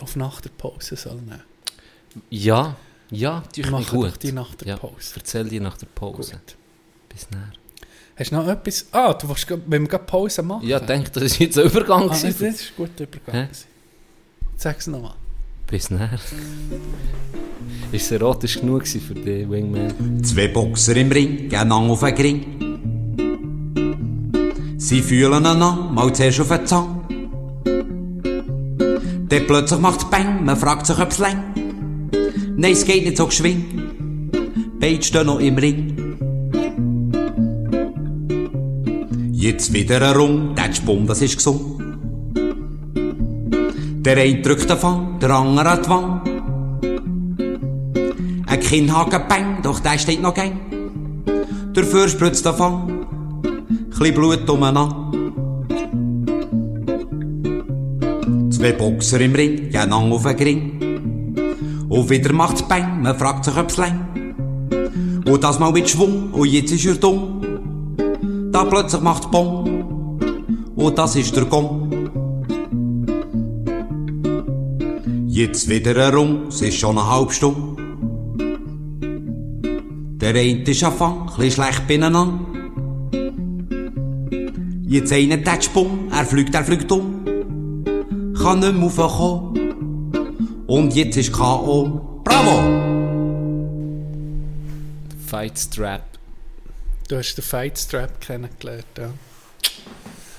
[0.00, 1.42] auf nach der Pause soll nehmen
[2.30, 2.76] Ja,
[3.10, 4.22] ja, die Ich gut.
[4.22, 5.14] die nach der ja, Pause.
[5.16, 6.32] Erzähl dir nach der Pause.
[6.32, 6.56] Gut.
[7.08, 7.52] Bis näher.
[8.16, 8.86] Hast du noch etwas?
[8.92, 10.66] Ah, du willst, wenn wir gerade Pause machen?
[10.66, 12.04] Ja, denk, das ist jetzt ein Übergang.
[12.04, 12.46] Ah, das, gewesen.
[12.46, 13.48] das ist ein guter Übergang.
[14.56, 15.14] Sag es nochmal.
[15.66, 16.18] Bis näher.
[17.92, 20.22] Ist es erotisch genug für dich, Wingman?
[20.22, 22.60] Zwei Boxer im Ring, gehen an auf den Ring.
[24.78, 26.99] Sie fühlen einander, mal zuerst auf den Zahn.
[29.30, 31.54] Dann plötzlich macht's Bang, man fragt sich, ob's lang.
[32.56, 33.64] Nein, es geht nicht so geschwind.
[34.80, 35.96] Beide stehen noch im Ring.
[39.32, 41.80] Jetzt wieder ein Rung, der Spum, das ist gesund.
[44.04, 46.28] Der eine drückt den Fang, der andere an die Wand.
[48.46, 50.58] Ein Kinnhaken bang, doch der steht noch gang.
[51.72, 53.06] Dafür spritzt der Fang,
[53.96, 55.09] chli Blut umeinander.
[58.60, 61.86] Zwei Boxer im Ring, gehen lang auf den Ring.
[61.88, 64.06] Und wieder macht's bang, man fragt sich, ob's lang.
[65.26, 67.40] Und das mal mit Schwung, und jetzt ist er dumm.
[68.52, 70.20] Da plötzlich macht's Bong,
[70.76, 72.10] und das ist der Gong.
[75.26, 77.82] Jetzt wieder Rung, es ist schon eine halbe Stunde.
[80.20, 82.38] Der eine ist am Fang, schlecht beieinander.
[84.82, 87.19] Jetzt der Sprung, er fliegt, er fliegt um.
[88.40, 90.64] Kann nicht mehr raufkommen.
[90.66, 92.22] Und jetzt ist K.O.
[92.24, 92.62] Bravo!
[95.26, 96.04] Fight Strap.
[97.06, 99.10] Du hast den Fight Strap kennengelernt, ja.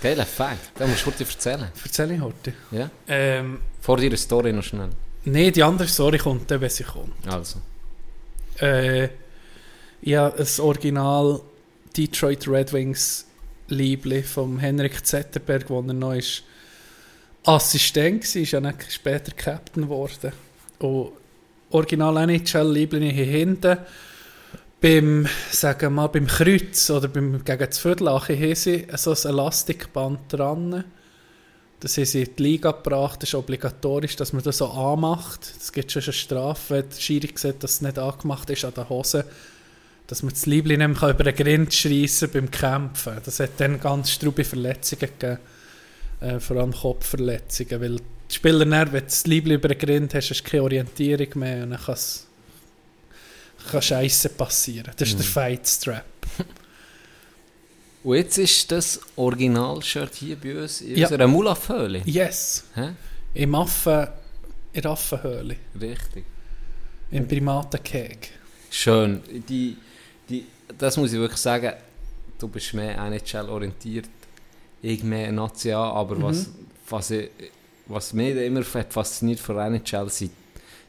[0.02, 0.80] Geiler Fact.
[0.80, 1.68] Den musst du dir erzählen.
[1.84, 2.54] Erzähl ich heute.
[2.72, 2.90] Ja?
[3.08, 4.90] Ähm, Vor deiner Story noch schnell.
[5.26, 7.14] nee, die andere Story kommt dann, wenn sie kommt.
[7.28, 7.60] Also.
[8.58, 9.10] Äh,
[10.02, 11.40] ja, das Original
[11.96, 13.28] Detroit Red Wings
[13.68, 16.44] Liebling vom Henrik Zetterberg, wo er noch ist
[17.44, 20.32] Assistent war, ist ja dann später Captain geworden.
[20.80, 21.12] Und
[21.72, 23.78] Original NHL Liebling hier hinten
[24.82, 29.18] beim, sagen wir mal, beim Kreuz oder beim, gegen das Viertelache haben sie so ein
[29.26, 30.84] Elastikband dran.
[31.80, 35.54] Das haben sie in die Liga gebracht, das ist obligatorisch, dass man das so anmacht.
[35.60, 38.74] Es gibt schon eine Strafe, wenn der Schiri sieht, dass es nicht angemacht ist an
[38.76, 39.26] der Hose,
[40.08, 43.18] dass man das Liebling nicht über den Grind schreissen beim Kämpfen.
[43.24, 45.40] Das hat dann ganz strube Verletzungen gegeben,
[46.22, 50.14] äh, vor allem Kopfverletzungen, weil die Spieler, dann, wenn du das Liebling über den Grind
[50.14, 52.28] hast, hast du keine Orientierung mehr und dann kann es
[53.70, 54.92] kann Scheiße passieren.
[54.98, 56.06] Das ist der Fight Strap.
[58.04, 61.06] Und jetzt ist das Original-Shirt hier bei uns in Ja.
[61.08, 62.02] unserer Mulafhöhle.
[62.06, 62.90] Yes, Hä?
[63.36, 64.08] im Affen,
[64.74, 66.24] in der Affenhöhle, Richtig.
[67.12, 68.32] im Primatenkeg.
[68.72, 69.22] Schön.
[69.48, 69.78] Die,
[70.28, 70.46] die,
[70.80, 71.74] das muss ich wirklich sagen,
[72.40, 74.10] du bist mehr NHL-orientiert,
[74.82, 76.24] ich mehr National, aber Mhm.
[76.24, 76.50] was,
[76.90, 77.30] was, ich,
[77.88, 80.32] was mich immer fasziniert von NHL sind,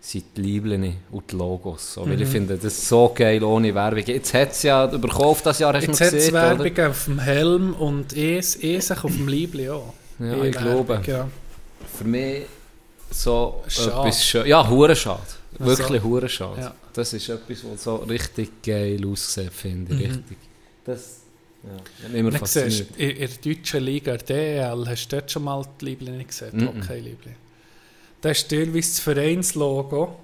[0.00, 1.94] sind die Lieblinge und die Logos.
[1.94, 2.32] So, Weil ich Mhm.
[2.32, 4.02] finde das so geil ohne Werbung.
[4.04, 6.58] Jetzt hat es ja überkauft das Jahr, hast du Jetzt noch hat es gesehen, oder?
[6.64, 9.92] Werbung auf dem Helm und es, es auf dem Liebling auch.
[10.18, 11.00] Ja, Eh ich glaube.
[11.06, 11.28] Ja.
[11.96, 12.42] Für mich
[13.10, 13.90] so Schade.
[14.08, 14.46] etwas schön.
[14.46, 15.20] Ja, hure schade.
[15.58, 16.60] Also, Wirklich hure schade.
[16.60, 16.74] ja.
[16.94, 20.00] Das ist etwas, was so richtig geil aussieht, finde ich.
[20.08, 20.14] Mhm.
[20.16, 20.38] Richtig.
[20.84, 21.20] Das
[21.64, 25.84] ja, immer siehst in, der deutschen Liga, der DEL, hast du dort schon mal die
[25.86, 26.68] Liebling gesehen, die Mhm.
[26.82, 27.36] Hockey-Liebling.
[28.20, 30.16] Da ist teilweise das Vereinslogo.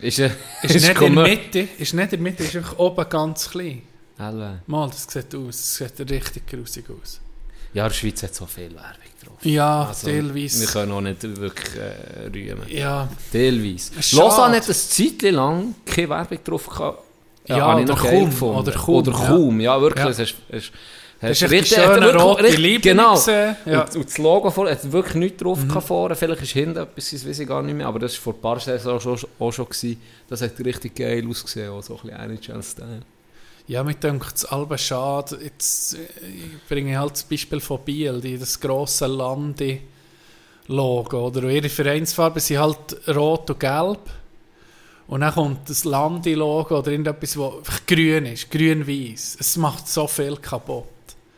[0.00, 0.30] Ist, äh,
[0.62, 3.82] Ist, nicht in der Mitte, ist nicht in der Mitte, ist einfach oben ganz klein.
[4.18, 4.62] Alle.
[4.66, 7.20] Mal, das sieht aus, das sieht richtig grusig aus.
[7.74, 9.44] Ja, in der Schweiz hat so viel Werbung drauf.
[9.44, 10.60] Ja, Also, teilweise.
[10.60, 12.68] Wir können auch nicht wirklich äh, rühmen.
[12.68, 14.02] Ja, Teilweise.
[14.02, 14.22] Schade.
[14.22, 17.02] Lausanne hat ein Zeitchen lang keine Werbung drauf gehabt.
[17.48, 19.26] Ja, ich oder kaum, oder kaum, Oder ja.
[19.26, 20.04] kaum, ja, wirklich.
[20.04, 20.10] Ja.
[20.10, 20.72] Es ist, es ist,
[21.20, 21.42] Das ist
[21.78, 23.14] hat schöne wirklich- rote richtig- Liebe Genau.
[23.14, 23.82] gesehen, ja.
[23.84, 25.80] Und, und das Logo vor, hat wirklich nichts drauf mhm.
[25.80, 26.14] vorne.
[26.14, 27.86] Vielleicht ist hinten etwas, das weiß ich gar nicht mehr.
[27.86, 30.00] Aber das war vor ein paar Saisons auch schon, auch schon gewesen.
[30.28, 31.70] Das hat richtig geil ausgesehen.
[31.70, 32.18] Auch so ein bisschen
[32.52, 33.00] NHL-Style.
[33.66, 35.38] Ja, mir denkt es alle schade.
[35.42, 39.06] Jetzt äh, ich bringe halt das Beispiel von Biel, die, das grosse
[40.68, 41.26] Landi-Logo.
[41.26, 44.00] Oder ihre Vereinsfarben sind halt rot und gelb.
[45.08, 49.38] Und dann kommt das Landi-Logo oder irgendetwas, das grün ist, grün-weiß.
[49.40, 50.84] Es macht so viel kaputt.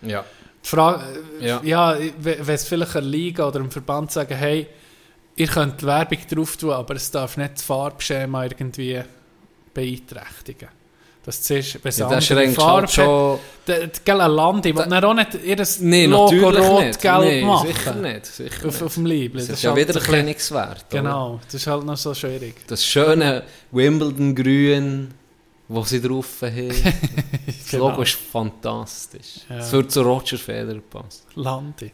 [0.03, 0.25] Ja.
[0.63, 1.05] Die Frage,
[1.41, 1.61] äh, Ja.
[1.63, 4.67] ja, wenn es vielleicht eine Liga oder ein Verband sagen, hey,
[5.37, 9.01] ihr könnt Werbung drauf tun, aber es darf nicht das Farbschema irgendwie
[9.73, 10.69] beeinträchtigen.
[11.23, 13.39] Das ist, es Ja, das schränkt Farbe halt schon...
[14.05, 17.01] Gell, ein Landi, will dann auch nicht ihr Nee, Logo natürlich rot, nicht.
[17.03, 17.69] gelb nee, machen.
[17.69, 18.27] sicher nicht.
[18.27, 19.35] Sicher Auf, auf dem Liebling.
[19.47, 20.87] Das ist ist ja halt wieder bisschen- Kleinungswert.
[20.91, 21.03] oder?
[21.03, 22.67] Genau, das ist halt noch so schwierig.
[22.67, 25.11] Das schöne Wimbledon-Grün,
[25.69, 26.71] das sie drauf haben.
[27.47, 27.91] Das Genau.
[27.91, 29.41] Logo ist fantastisch.
[29.49, 29.59] Ja.
[29.59, 31.23] Es würde zu Roger Federer passen.
[31.37, 31.93] Landi.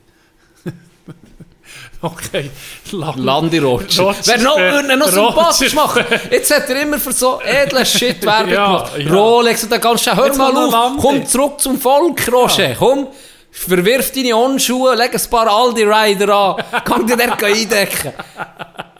[2.02, 2.50] okay,
[2.92, 3.20] Landi.
[3.22, 4.02] Landi Roger.
[4.04, 6.04] Roger Wer noch, ihn noch sympathisch machen.
[6.30, 8.92] Jetzt hat er immer für so edle Shit Werbung Ja, gemacht.
[8.98, 9.12] ja.
[9.14, 10.98] Rolex und kannst du hör Jetzt mal auf, Landi.
[11.02, 12.74] komm zurück zum Volk, Roger.
[12.78, 13.08] Komm,
[13.50, 18.12] verwirf deine Onschuhe, leg ein paar Aldi-Rider an, kann dir der eindecken.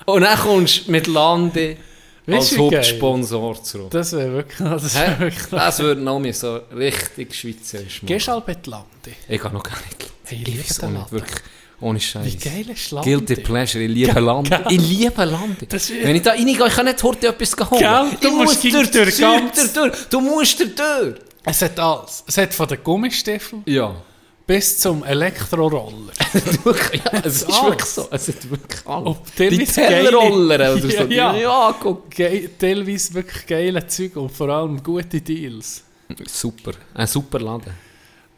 [0.07, 1.77] Und dann kommst du mit Landi
[2.29, 2.57] als?
[2.59, 3.91] Hauptsponsor zurück.
[3.91, 8.07] Das wäre wirklich, das wär wirklich Das würde noch mal so richtig schweizerisch machen.
[8.07, 9.15] Gehst du halt mit Landi?
[9.29, 10.11] Ich kann noch gar nicht.
[10.25, 11.07] Hey, ich liebe nicht, Laden.
[11.11, 11.41] wirklich.
[11.81, 12.25] Ohne Scheiß.
[12.25, 13.11] Wie geil ist Landi?
[13.11, 14.51] Guilty Pleasure, ich liebe Land.
[14.71, 15.59] Ich liebe Land.
[16.03, 17.81] Wenn ich da reingehe, ich kann nicht heute etwas holen.
[17.81, 19.93] Gell, du ich musst durch durch ganz- durch.
[20.09, 20.75] Du musst durch.
[20.75, 21.15] durch.
[21.45, 22.25] Es hat alles.
[22.27, 23.95] Es hat von den Gummistiefeln Ja.
[24.47, 26.13] bis zum Elektroroller.
[26.65, 27.63] Ja, es ist Alles.
[27.63, 28.09] wirklich so.
[28.11, 29.07] Es ist wirklich alles.
[29.09, 30.89] Und Die Tellerroller oder so.
[31.09, 31.37] Ja, ja.
[31.37, 32.11] ja guck.
[32.11, 35.83] Ge teilweise wirklich geile Zeug und vor allem gute Deals.
[36.27, 36.73] Super.
[36.95, 37.73] Ein super Laden.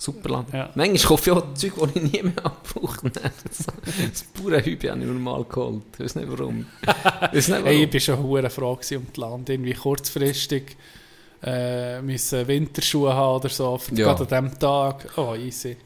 [0.01, 0.47] Super Laden.
[0.57, 0.71] Ja.
[0.77, 3.11] Manchmal kaufe ich auch Zeug, die ich nie mehr abbrauche.
[3.11, 5.83] Das Bauernhübe habe ich mir mal geholt.
[5.95, 6.67] Ich weiß nicht warum.
[6.83, 9.51] Ich weiß nicht Hey, ich war schon hure froh um das Land.
[9.51, 10.77] Irgendwie kurzfristig
[11.43, 13.81] äh, müssen Winterschuhe haben oder so.
[13.93, 14.15] Ja.
[14.15, 15.09] Gerade an diesem Tag.
[15.17, 15.77] Oh, easy.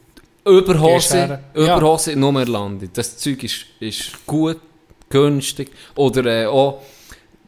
[0.45, 1.43] Überhose, her.
[1.55, 1.77] Ja.
[1.79, 2.91] Überhose nur mehr Landi.
[2.93, 4.61] Das Zeug ist, ist gut,
[5.09, 5.71] günstig.
[5.95, 6.83] Oder äh, auch,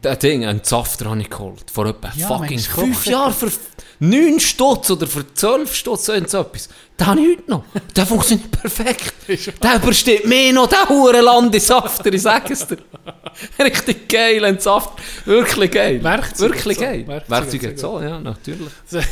[0.01, 1.65] der Ding, einen Zafter habe ich geholt.
[1.71, 3.05] Vor etwa Ja, fucking fünf.
[3.05, 3.33] Jahren.
[3.33, 3.51] Für
[3.99, 6.69] 9 Stutz oder für 12 Stutz, so etwas.
[7.01, 7.63] Habe ich heute noch.
[7.95, 9.13] Der funktioniert perfekt.
[9.27, 12.77] Der übersteht mehr noch, der hure Landi-Safter, ich sage es dir.
[13.59, 14.91] Richtig geil, ein Saft.
[15.25, 16.03] Wirklich geil.
[16.03, 16.85] Werkzeug Wirklich hat so.
[16.85, 17.07] geil.
[17.07, 18.71] Werkzeug Werkzeug hat hat so ja, natürlich.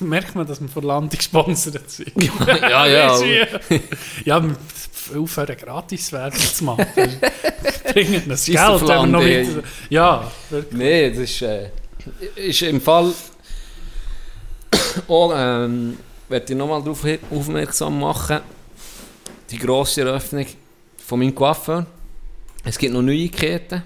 [0.00, 2.12] Merkt man, dass man von Landi gesponsert sind.
[2.46, 3.18] Ja, ja.
[4.24, 4.56] Ja, wir
[5.20, 6.86] aufhören gratis Werbung zu machen.
[7.92, 9.62] Bringen das Geld, wenn wir noch weiter...
[9.88, 10.78] Ja, wirklich.
[10.78, 11.70] Nee, das ist, äh,
[12.36, 13.12] ist im Fall.
[15.08, 15.98] Auch, ähm,
[16.28, 18.40] werde ich nochmal darauf aufmerksam machen.
[19.50, 20.46] Die grosse Eröffnung
[21.04, 21.86] von meinem Coiffeur.
[22.64, 23.82] Es gibt noch Neuigkeiten,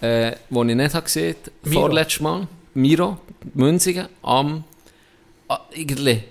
[0.00, 1.72] äh, die ich nicht habe gesehen habe.
[1.72, 2.48] Vorletztes Mal.
[2.74, 3.18] Miro,
[3.54, 4.64] Münzigen, am.
[5.48, 6.22] ah, irgendwie.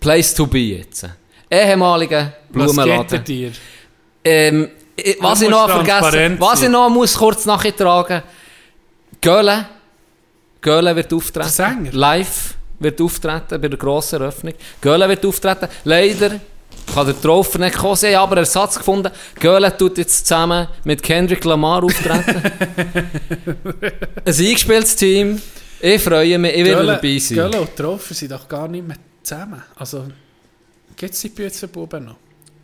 [0.00, 1.08] Place to be jetzt.
[1.50, 3.54] Ehemaliger er Blumenladen.
[4.24, 4.68] Ähm,
[5.20, 8.22] was ich noch vergessen was ich noch muss kurz nachtragen
[9.20, 9.66] Göhle
[10.60, 11.46] Göhle wird auftreten.
[11.46, 11.92] Der Sänger?
[11.92, 14.54] Live wird auftreten bei der grossen Eröffnung.
[14.80, 15.68] Göhle wird auftreten.
[15.84, 16.40] Leider
[16.92, 17.96] kann der Traufer nicht kommen.
[17.96, 19.10] Sie haben aber Ersatz gefunden.
[19.38, 22.42] Göhle tut jetzt zusammen mit Kendrick Lamar auftreten.
[24.24, 25.40] Ein eingespieltes Team.
[25.80, 27.36] Ich freue mich, ich werde dabei sein.
[27.36, 29.62] Gölle und Traufer sind doch gar nicht mehr zusammen.
[29.76, 30.06] Also,
[30.96, 32.16] gibt es die Büzenbuben noch?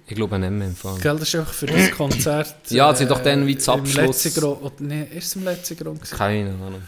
[0.06, 0.98] Ich glaube nicht mehr im Fall.
[1.00, 2.54] Gell, das ist auch für das Konzert...
[2.70, 4.80] Ja, sie doch dann wie zum Abschluss- letzten Grund...
[4.80, 6.00] Nee, ist es im letzten Grund?
[6.00, 6.16] gewesen?
[6.18, 6.82] Keine Ahnung.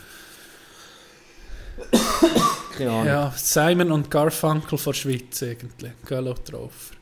[2.76, 3.06] Keine Ahnung.
[3.06, 5.92] Ja, Simon und Garfunkel von der Schweiz eigentlich.
[6.04, 6.94] Gölle und Traufer.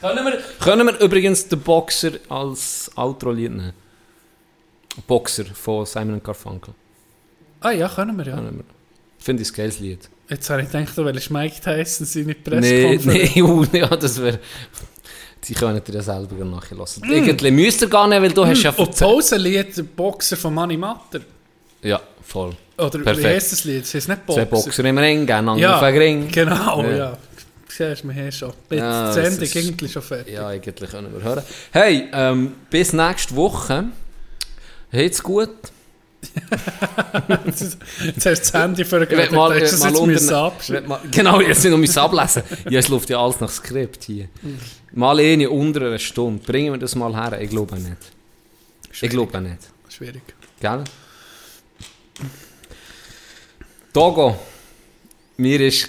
[0.00, 3.72] Können wir, können wir übrigens den Boxer als Outro-Lied nehmen?
[5.06, 6.74] Boxer von Simon Garfunkel.
[7.60, 8.34] Ah ja, können wir ja.
[8.34, 8.64] Können wir.
[9.18, 10.10] Finde ich ein geiles Lied.
[10.28, 13.34] Jetzt habe ich gedacht, du willst Mike Tyson seine Nee, Pressekonferenz.
[13.34, 14.40] nee, uh, ja, das wäre...
[15.48, 17.02] Die können dir ja selber nachher lassen.
[17.10, 20.54] Irgendwie müsst ihr gar nicht, weil du hast ja Und erzählt- Pausenlied, der Boxer von
[20.54, 21.20] Money Matter.
[21.82, 22.52] Ja, voll.
[22.78, 23.26] Oder wie Perfekt.
[23.26, 23.82] heisst das Lied?
[23.82, 24.42] Das heisst nicht Boxer.
[24.42, 26.28] Zwei Boxer im Ring, einander Ja, auf den Ring.
[26.30, 26.90] genau, Ja.
[26.96, 27.18] ja.
[27.68, 28.52] Siehst du, wir haben schon.
[28.68, 29.42] Bitte, Ja, das Sendung
[29.86, 30.34] ist- schon fertig.
[30.34, 31.42] Ja, eigentlich können wir hören.
[31.72, 33.84] Hey, ähm, bis nächste Woche.
[34.92, 35.48] Habt's gut.
[37.46, 40.52] Jetzt hast du das Handy für Ich mal, das mal jetzt müssen unter,
[40.86, 42.42] mal, genau, jetzt nicht noch müssen ablesen.
[42.70, 44.28] Ja, es läuft ja alles nach Skript hier.
[44.94, 46.42] Mal eine unter einer Stunde.
[46.44, 47.40] Bringen wir das mal her?
[47.40, 47.96] Ich glaube nicht.
[49.00, 49.60] Ich glaube nicht.
[49.88, 50.22] Schwierig.
[50.60, 50.84] Gell?
[53.92, 54.38] Togo,
[55.36, 55.88] mir ist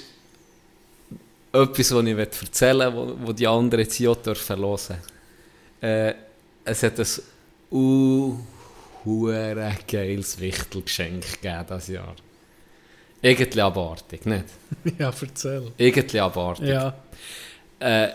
[1.52, 4.98] etwas, was ich erzählen wo, wo die anderen jetzt hier dürfen hören.
[5.82, 6.14] Äh,
[6.66, 7.08] es hat ein
[7.72, 8.38] uh,
[9.88, 12.16] geiles Wichtelgeschenk gegeben dieses Jahr.
[13.22, 14.46] Irgendwie abartig, nicht?
[15.00, 15.72] Ja, erzähl.
[15.78, 16.68] Irgendwie abartig.
[16.68, 16.94] Ja,
[17.80, 18.10] Äh,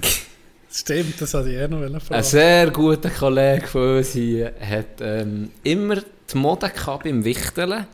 [0.70, 2.22] stimmt, das hatte ich eh noch Ein fragen.
[2.22, 5.96] sehr guter Kollege von uns hier hat ähm, immer
[6.32, 7.86] die Mode gehabt, beim Wichteln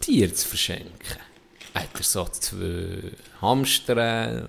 [0.00, 0.90] Tiere zu verschenken.
[1.74, 4.48] Er hat er so zwei Hamster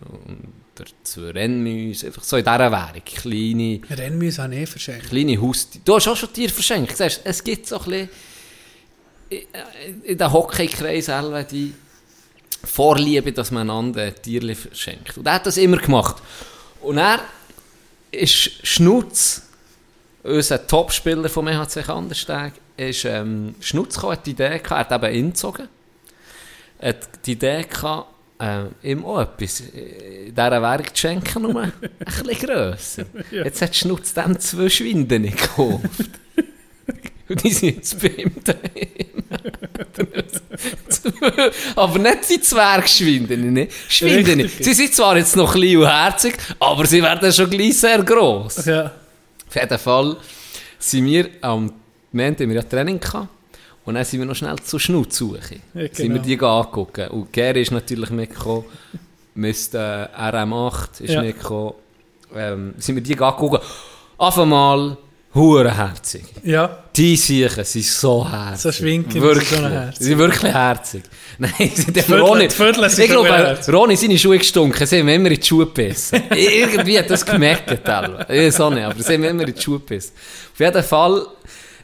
[0.75, 5.09] oder zwei Rennmäuse, einfach so in dieser Währung, kleine, Rennmäuse habe ich eh verschenkt.
[5.09, 5.83] kleine Haustiere.
[5.85, 8.09] Du hast auch schon Tiere verschenkt, siehst, es gibt so ein bisschen
[9.29, 11.73] in- in den Hockeykreis selber die
[12.65, 15.17] Vorliebe, dass man einander Tiere verschenkt.
[15.17, 16.17] Und er hat das immer gemacht.
[16.83, 17.21] Und er
[18.11, 19.41] ist Schnutz,
[20.21, 25.03] unser Topspieler vom EHC Kandersteg, ist ähm, Schnutz gekommen, hat die Idee gehabt, er hat
[25.03, 25.67] eben ihn gezogen.
[26.79, 28.07] Er hat die Idee gehabt,
[28.39, 33.05] äh, ihm auch etwas in dieser Währung zu schenken, nur ein bisschen grösser.
[33.31, 36.09] Jetzt hat Schnutz dem zwei Schwinden gekauft.
[37.29, 39.23] Und die sind jetzt bei ihm daheim.
[41.75, 43.67] aber nicht die Zwergschwinden, ne?
[43.87, 44.49] Schwinden.
[44.59, 48.65] Sie sind zwar jetzt noch klein und herzig, aber sie werden schon gleich sehr gross.
[48.65, 48.91] Ja.
[49.47, 50.17] Auf jeden Fall
[50.79, 51.71] sind wir am
[52.11, 53.27] Moment haben wir ja Training gehabt.
[53.85, 55.55] Und dann sind wir noch schnell zur Schnutzsuche.
[55.73, 56.21] Ja, Sind wir genau.
[56.21, 57.07] die angucken.
[57.09, 58.63] Und Gary ist natürlich mitgekommen.
[59.35, 61.21] Mit äh, RM8 ist Ja.
[61.21, 61.73] mitgekommen.
[62.33, 63.59] Ähm, sind wir die angucken.
[64.17, 64.95] Auf einmal
[65.33, 66.23] hurenherzig.
[66.43, 68.61] Ja, Die Siechen sind so herzig.
[68.61, 69.49] So schwinken, wirklich.
[69.49, 69.97] so herzig.
[69.99, 71.03] Sie sind wirklich herzig.
[71.39, 72.45] Nein, sie Viertel- Ronny.
[72.45, 72.55] Ich
[73.09, 73.59] glaube.
[73.69, 74.85] Ronny seine Schuhe gestunken.
[74.85, 76.21] Sie haben immer in die Schuhe gebissen.
[76.35, 77.83] Irgendwie hat das gemerkt.
[77.83, 78.31] teilweise.
[78.31, 80.11] Ich weiß auch nicht, aber sie haben immer in die Schuhe gebissen.
[80.53, 81.25] Auf jeden Fall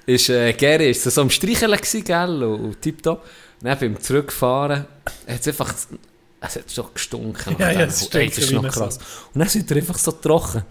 [0.05, 3.25] ist äh, Gary ist so am Streicheln gewesen, gell, und, und tipptopp.
[3.61, 4.85] Dann beim Zurückfahren
[5.27, 5.73] hat es einfach,
[6.41, 7.55] es hat schon gestunken.
[7.59, 8.97] Ja, ja, es Ey, stinkt das ist noch krass.
[9.33, 10.63] Und dann sind wir einfach so trocken.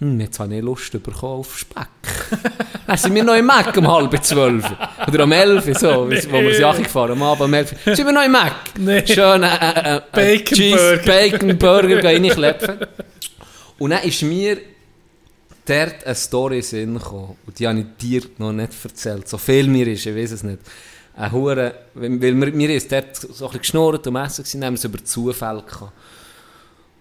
[0.00, 1.88] Hm, jetzt habe ich Lust bekommen auf Speck.
[2.86, 4.64] dann sind wir noch im Mac um halb zwölf.
[5.08, 7.74] Oder um elf, so, wo wir sie gefahren am Abend um elf.
[7.84, 8.54] Sind wir noch im Mac?
[8.78, 9.04] Nee.
[9.04, 11.02] Schön äh, äh, äh, Bacon Cheese, Burger.
[11.04, 12.78] Bacon Burger reinklepfen.
[13.78, 14.58] Und dann ist mir
[15.66, 17.36] dort eine Story in gekommen.
[17.44, 19.28] Und die habe ich dir noch nicht erzählt.
[19.28, 20.60] So viel mir ist, ich weiß es nicht.
[21.16, 24.74] Eine Hure, weil mir, mir ist dort so ein bisschen geschnurrt und messen gewesen, haben
[24.74, 25.92] wir es über Zufall gehabt.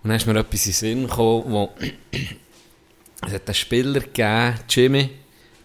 [0.01, 1.69] Und dann ist mir etwas in den Sinn gekommen, wo
[3.25, 5.09] es hat einen Spieler gegeben, Jimmy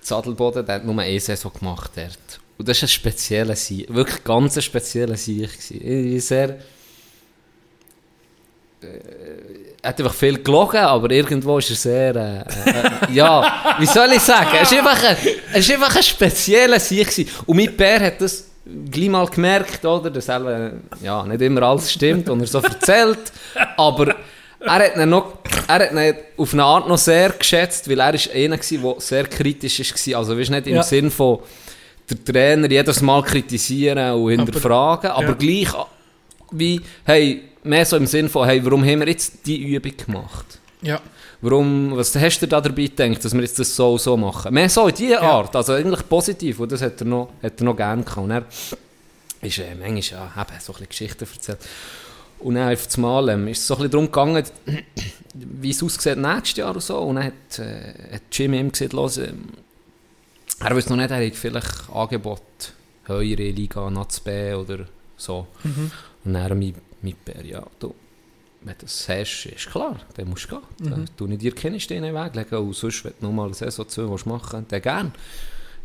[0.01, 2.41] Zadelboden, der hat nur eine Saison gemacht dort.
[2.59, 6.59] Und das ist ein spezieller Sieg, wirklich ganz ein spezieller Sieg ich Sehr,
[9.83, 14.13] er hat einfach viel gelogen, aber irgendwo ist er sehr, äh, äh, ja, wie soll
[14.13, 14.79] ich sagen, es ist
[15.73, 17.29] einfach ein, spezieller Sieg.
[17.47, 18.49] Und mein Bär hat das
[18.91, 23.33] gleich mal gemerkt, oder, dass selber, ja, nicht immer alles stimmt, und er so erzählt,
[23.77, 24.17] aber
[24.65, 25.39] er hat ihn noch,
[25.69, 29.27] er hat ihn auf eine Art noch sehr geschätzt, weil er ist einer der sehr
[29.27, 30.83] kritisch war, also weißt, nicht im Ja.
[30.83, 31.41] Sinn von,
[32.09, 35.33] der Trainer jedes Mal kritisieren und hinterfragen, aber, ja.
[35.35, 35.69] gleich
[36.51, 40.59] wie, hey, mehr so im Sinn von, hey, warum haben wir jetzt die Übung gemacht?
[40.83, 41.01] ja.
[41.45, 44.55] Warum, was hast du da dabei gedacht, dass wir jetzt das so so machen?
[44.55, 47.65] Mehr so in diese Art, also eigentlich positiv, und das hat er noch, hat er
[47.65, 48.19] noch gerne gehabt.
[48.19, 48.45] Und er
[49.41, 50.03] ist äh, manchmal
[50.37, 51.59] ja, eben, so ein bisschen Geschichten erzählt.
[52.43, 54.45] Und dann auf das Mal ähm, ist es so ein bisschen darum gegangen,
[55.35, 56.99] wie es aussieht nächstes Jahr und so.
[56.99, 59.45] Und dann hat, äh, hat Jimmy ihm gesagt, los, ähm,
[60.61, 62.43] er weiß noch nicht, er hat vielleicht Angebot,
[63.05, 64.87] höhere Liga, Nats B oder
[65.17, 65.47] so.
[66.25, 67.95] Und dann mein, mein Bär, ja, du,
[68.61, 70.91] wenn du das hast, ist klar, dann musst du gehen.
[70.91, 72.53] Dann tu ich dir keine Steine Weg.
[72.53, 75.13] Und sonst, wenn du noch mal eine Saison 2 willst machen dann gern.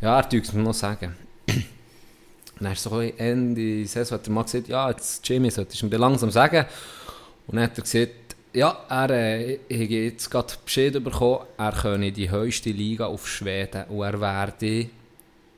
[0.00, 1.16] Ja, er tut es mir noch sagen.
[2.58, 5.86] Und dann ist so Ende Saison hat er mal gesagt, ja, jetzt Jimmy, solltest du
[5.86, 6.66] mir langsam sagen.
[7.46, 11.72] Und dann hat er gesagt, ja, er äh, ich habe jetzt gerade Bescheid bekommen, er
[11.72, 14.88] könne in die höchste Liga auf Schweden und er werde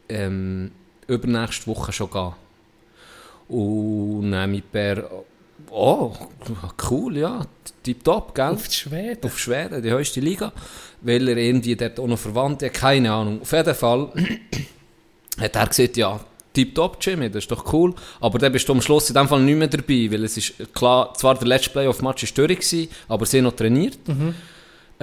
[0.08, 0.70] ähm,
[1.06, 2.32] übernächste Woche schon gehen.
[3.48, 5.10] Und dann mit Bär,
[5.70, 6.12] oh,
[6.90, 7.46] cool, ja,
[7.82, 8.50] tipptopp, gell?
[8.50, 9.24] Auf die Schweden.
[9.24, 10.52] auf Schweden, die höchste Liga,
[11.00, 13.40] weil er irgendwie dort auch noch Verwandte hat, keine Ahnung.
[13.42, 14.12] Auf jeden Fall
[15.40, 16.20] hat er gesagt, ja,
[16.52, 19.40] tipptopp, Jimmy, das ist doch cool, aber dann bist du am Schluss in dem Fall
[19.42, 23.38] nicht mehr dabei, weil es ist klar, zwar der letzte Playoff-Match ist durch aber sie
[23.38, 23.98] haben noch trainiert.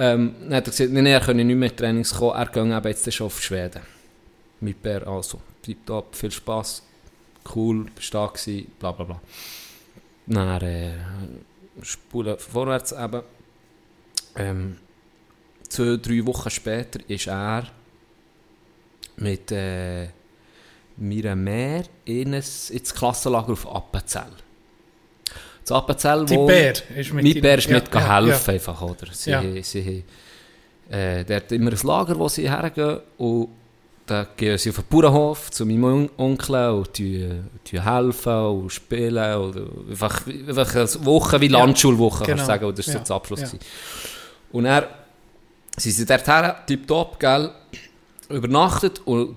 [0.00, 2.64] Ähm, dann hat er gesagt, nein, er könne nicht mehr in Trainings kommen, er geht
[2.64, 3.82] eben jetzt schon auf Schweden.
[4.60, 6.82] mit Bär, also, tipptopp, viel Spass,
[7.54, 9.20] cool, bist da gewesen, bla bla bla.
[10.26, 10.92] Dann äh,
[11.82, 13.22] spulen vorwärts eben.
[14.36, 14.76] Ähm,
[15.68, 17.66] zwei, drei Wochen später ist er
[19.16, 20.08] mit äh,
[20.98, 24.32] meiner Mehr in ein, ins Klassenlager auf Appenzell.
[25.64, 26.46] Das Appenzell, Die wo...
[26.46, 28.54] Bär ist mit Mein Bär ist ja, mit ja, helfen ja.
[28.54, 29.06] einfach, oder?
[29.12, 29.42] Sie, Ja.
[29.62, 30.04] sie,
[30.90, 33.48] äh, der hat immer ein Lager, wo sie hergehen und
[34.06, 37.28] dann gehen sie auf den Bauernhof zu meinem Onkel und die,
[37.66, 42.42] die helfen und spielen oder einfach, einfach eine Woche wie Ja, Landschulwoche, kannst genau.
[42.42, 43.40] du sagen, und das war Ja, das Abschluss.
[43.42, 43.48] ja.
[44.52, 44.88] Und er
[45.76, 47.50] sind sie dort her, tipptopp, gell,
[48.30, 49.36] übernachtet und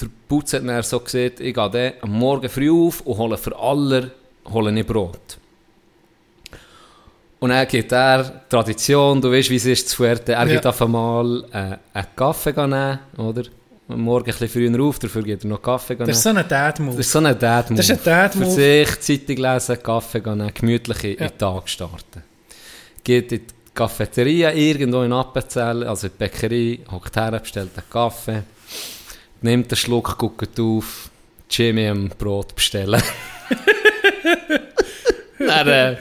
[0.00, 3.56] der, Putz hat dann so gesagt, ich gehe am Morgen früh auf und hole für
[3.58, 4.10] alle
[4.52, 5.38] hole ich Brot.
[7.38, 10.54] Und dann geht er, Tradition, du weißt, wie es ist zu Fuerte, er Ja.
[10.54, 13.42] geht auf einmal äh, einen Kaffee nehmen, oder?
[13.88, 16.08] Am Morgen ein bisschen früher auf, dafür geht er noch Kaffee nehmen.
[16.08, 16.96] Das ist so ein Dad-Move.
[16.96, 17.76] Das ist so ein Dad-Move.
[17.76, 18.44] Das ist ein Dad-Move.
[18.46, 21.28] Für sich, Zeitung lesen, Kaffee nehmen, gemütlich in, in Ja.
[21.28, 22.22] den Tag starten.
[23.04, 27.90] Geht in die Cafeteria irgendwo in Appenzell, also in die Bäckerei, hockt her, bestellt einen
[27.90, 28.42] Kaffee,
[29.46, 31.08] nimmt einen Schluck, guckt auf,
[31.50, 33.02] Jimmy am Brot bestellen.
[35.38, 35.96] dann, äh,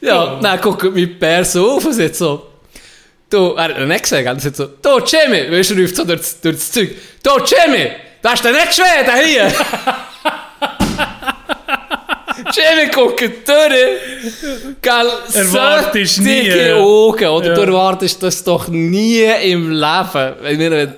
[0.00, 2.46] ja, dann guckt mein Bär so auf und sagt so,
[3.30, 6.04] du, er hat nicht gesagt, er sagt so, du Jimmy, weißt du, er ruft so
[6.04, 6.90] durch, das- durch das Zeug,
[7.22, 7.90] du Jimmy,
[8.22, 9.52] das ist doch nicht Schweden hier!
[12.54, 13.38] Jimmy guckt durch,
[14.82, 16.72] gell, Erwartest nie.
[16.72, 17.54] Augen, oder Ja.
[17.54, 20.34] du erwartest das doch nie im Leben.
[20.42, 20.94] Wenn wir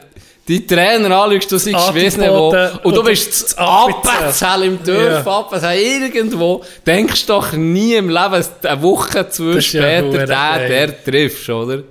[0.49, 5.26] die Trainer anschaust, du siehst, ich nicht wo, und du bist zu Appenzell im Dorf,
[5.26, 5.40] Ja.
[5.40, 10.68] Appenzell, irgendwo, denkst doch nie im Leben, eine Woche, zwei ja später, den, geil.
[10.68, 11.82] der triffst, oder?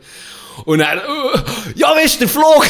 [0.65, 1.37] Und dann, uh,
[1.75, 2.65] ja, weißt du, der Flug?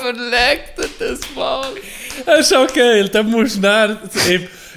[0.00, 1.68] Überleg dir das mal.
[2.26, 3.08] Das ist auch geil.
[3.08, 3.98] Dann musst du dann,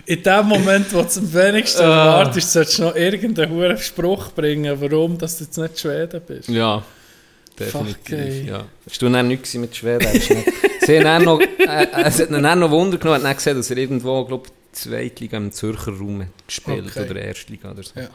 [0.05, 2.19] in, dem Moment, wo du am wenigsten Ah.
[2.21, 6.49] erwartest, solltest du noch irgendeinen hohen Spruch bringen, warum dass du jetzt nicht Schweden bist.
[6.49, 6.83] Ja,
[7.59, 8.47] definitiv.
[8.47, 8.65] ja.
[8.89, 10.07] Hast du dann nichts mit Schweden?
[10.85, 13.77] Sie haben noch, äh, es hat ihn noch Wunder genommen, hat dann gesehen, dass er
[13.77, 17.09] irgendwo, glaube ich, Zweitliga im Zürcher Raum gespielt Okay.
[17.09, 17.91] oder Erstliga oder so.
[17.99, 18.07] Ja.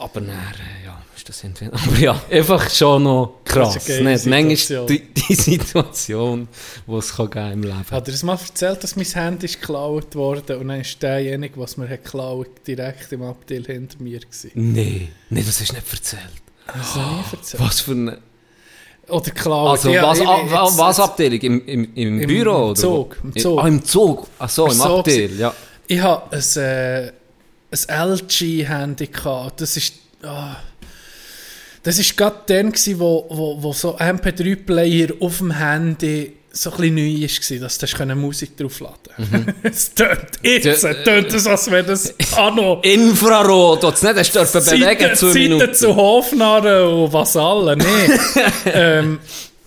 [0.00, 1.72] Aber dann, äh, ja, ist das entweder.
[1.86, 3.74] Aber ja, einfach schon noch krass.
[3.74, 4.26] Das ist Nicht?
[4.26, 6.48] Manchmal die, die Situation,
[6.86, 7.84] die es kann geben im Leben.
[7.90, 11.58] Hat er es mal erzählt, dass mein Handy ist geklaut wurde und dann ist derjenige,
[11.60, 14.50] was mir hat geklaut, direkt im Abteil hinter mir gewesen.
[14.54, 16.22] Nee, nee, das du nicht erzählt.
[16.66, 17.62] Du noch nie erzählt?
[17.62, 18.18] Was für eine.
[19.08, 19.70] Oder geklaut.
[19.70, 21.40] Also, ja, was, ab- jetzt- was Abteilung?
[21.40, 22.66] Im, im, im, Im Büro?
[22.70, 23.58] oder Zug, im Zug.
[23.62, 24.26] Ah, im Zug.
[24.38, 25.52] Ach so, im Ach so, Abteil, ja.
[25.88, 27.12] Ich hatte ein, äh,
[27.72, 29.06] ein LG-Handy.
[29.08, 29.60] gehabt.
[29.60, 29.94] Das ist.
[30.22, 30.56] ah,
[31.82, 36.76] das war gerade dann, gewesen, wo, wo, wo so MP3-Player auf dem Handy so ein
[36.78, 39.54] bisschen neu war, dass du Musik draufladen Mhm.
[39.62, 42.80] Es tönt jetzt, äh, tönt es, als wäre das Anno.
[42.82, 45.74] Infrarot, es nicht hast dürfen bewegen, zwei Zeiten Minuten.
[45.74, 47.76] zu Hofnarren und was alle.
[47.76, 47.84] Nee.
[48.66, 49.18] ähm,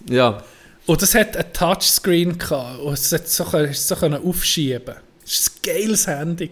[0.09, 0.43] Ja.
[0.85, 2.79] und das hat ein Touchscreen gehabt.
[2.81, 4.95] Und es hat so, es so aufschieben.
[5.25, 6.51] Es war ein geiles Handy.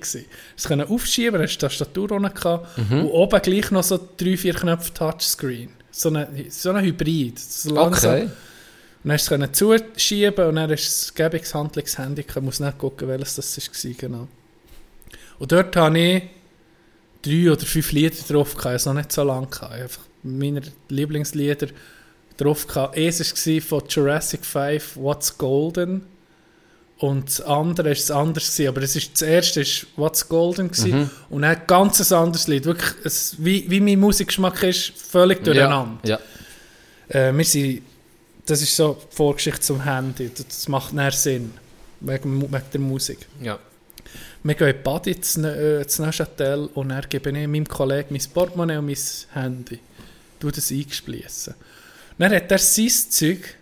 [0.58, 3.00] Es können aufschieben, es hatte Tastatur unten gehabt, Mhm.
[3.06, 5.70] und oben gleich noch so drei, vier Knöpfe Touchscreen.
[5.92, 7.38] So ein so eine Hybrid.
[7.40, 8.14] So langsam.
[8.14, 8.24] Okay.
[9.04, 12.24] Und dann hast du es zuschieben und dann ist es ein gäbiges Handlungshandy.
[12.28, 13.92] Ich muss nicht gucken, welches das war.
[13.98, 14.28] Genau.
[15.40, 16.24] Und dort habe ich
[17.24, 18.76] drei oder fünf Lieder drauf gehabt.
[18.76, 19.76] Es noch nicht so lange gehabt.
[19.76, 21.68] Ich Einfach meine Lieblingslieder
[22.38, 22.96] drauf gehabt.
[22.98, 26.04] Eins war von Jurassic 5, What's Golden.
[27.02, 28.52] Und das andere war es anders.
[28.52, 28.68] Gewesen.
[28.70, 30.70] Aber das, ist, das erste war What's Golden.
[30.70, 31.00] Gewesen.
[31.00, 31.10] Mhm.
[31.32, 32.66] Und ein ganz anderes Lied.
[32.66, 35.98] Wirklich, es, wie, wie mein Musikgeschmack ist, völlig durcheinander.
[36.04, 36.20] Ja.
[37.08, 37.82] Äh, wir sind,
[38.46, 40.30] das ist so die Vorgeschichte zum Handy.
[40.30, 41.52] Das, macht mehr Sinn.
[42.02, 43.26] Wegen, wegen der Musik.
[43.42, 43.58] Ja.
[44.44, 48.10] Wir gehen in die Body zu, äh, zu Neuchâtel und dann gebe ich meinem Kollegen
[48.12, 48.98] mein Portemonnaie und mein
[49.34, 49.80] Handy.
[50.40, 51.56] Du das eingespliessen.
[52.20, 53.56] Dann hat er sein Zeug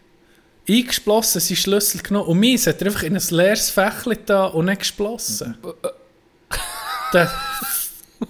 [0.69, 4.65] eingesplossen, seinen Schlüssel genommen und meins hat er einfach in ein leeres Fächchen da und
[4.65, 5.57] nicht gesplossen.
[7.13, 7.31] Der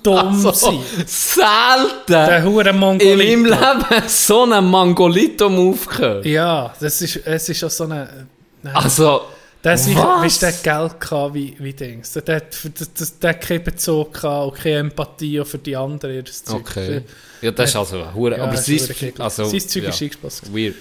[0.04, 0.80] dumm Also, sein.
[1.06, 3.18] selten Der hure in Mongolito.
[3.18, 6.26] meinem Leben so einen Mangolito-Move gehört.
[6.26, 8.28] Ja, das ist, es ist auch so eine...
[8.62, 8.76] Nein.
[8.76, 9.22] Also,
[9.64, 12.14] Der ist weißt, der Geld gehabt wie, wie Dings.
[12.14, 15.58] Der, der, hat- für das- das- der hat keinen Bezug gehabt und keine Empathie für
[15.58, 16.26] die anderen.
[16.26, 16.56] Zeug.
[16.62, 17.02] okay.
[17.42, 18.38] Ja, das ist also ein Hure.
[18.38, 18.80] Ja, aber das sein,
[19.18, 19.90] also, Zeug ja.
[19.90, 20.54] ist eingespaßt.
[20.56, 20.76] Weird.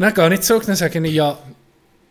[0.00, 1.38] Dann gehe ich zurück und sage ich, ja,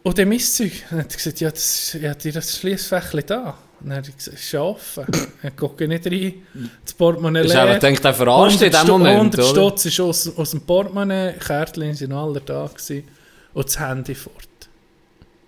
[0.03, 0.71] und dann mein Zeug.
[0.89, 3.57] Dann hat er gesagt, ja, das, ja dir das Schließfächchen da.
[3.81, 5.05] Dann habe ich gesagt, es ist ja offen.
[5.41, 6.69] Dann gucke ich nicht rein.
[6.83, 9.49] Das Portemonnaie Ist einfach gedacht, der verarscht in dem Moment, 100 oder?
[9.49, 13.07] Stutz ist aus, aus dem Portemonnaie, Kärtchen sind alle da gewesen,
[13.53, 14.35] und das Handy fort.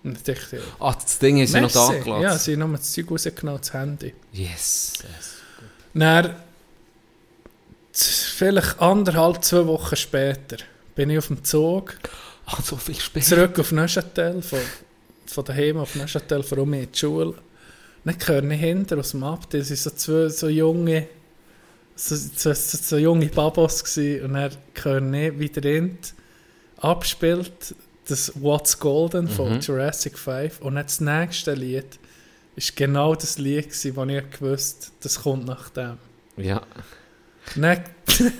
[0.04, 2.22] Und dann dachte ich, Ah, das Ding ist ja noch da gelassen.
[2.22, 4.14] Ja, sie haben das Zeug rausgenommen, das Handy.
[4.32, 4.94] Yes.
[5.94, 6.34] Dann,
[7.92, 10.56] z- vielleicht anderthalb, zwei Wochen später,
[10.94, 11.96] bin ich auf dem Zug,
[12.62, 13.26] So viel später.
[13.26, 14.58] zurück auf Neuchâtel, von,
[15.26, 17.34] von daheim auf Neuchâtel, von mir in die Schule.
[18.04, 21.06] Dann höre ich hinter aus dem Ab, das waren so zwei so junge,
[21.94, 24.24] so, so, so, so junge Babos gewesen.
[24.24, 24.50] und dann
[24.82, 26.14] höre ich, wie der Rind
[26.78, 27.74] abspielt,
[28.08, 29.60] das What's Golden von Mhm.
[29.60, 31.86] Jurassic 5 und dann das nächste Lied
[32.56, 35.98] ist genau das Lied gewesen, wo ich gewusst das kommt nach dem.
[36.36, 36.62] Ja.
[37.54, 37.84] Dann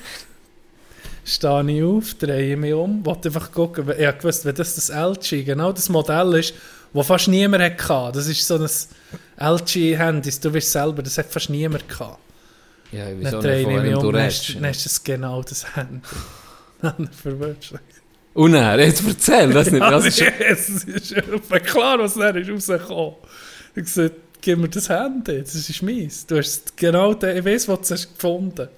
[1.25, 4.89] stehe ich auf, drehe mich um, wollte einfach gucken, ich habe gewusst, wenn das das
[4.91, 6.55] LG, genau das Modell ist,
[6.93, 8.19] das fast niemand hatte.
[8.19, 8.69] Das ist so ein
[9.39, 12.19] LG-Handy, du weißt selber, das hat fast niemand gehabt.
[12.93, 14.55] Ja, ich weiß auch nicht, ich von mich wem um, redest.
[14.57, 16.01] dann ist das genau das Handy.
[16.83, 17.09] Dann.
[18.35, 19.81] Und er, jetzt erzähl, das nicht.
[19.81, 23.15] Ja, Das ist es ist ja klar, was dann ist rausgekommen.
[23.23, 26.27] Ich habe gesagt, gib mir das Handy, das ist meins.
[26.27, 28.69] Du hast genau den, ich weiss, was du hast gefunden.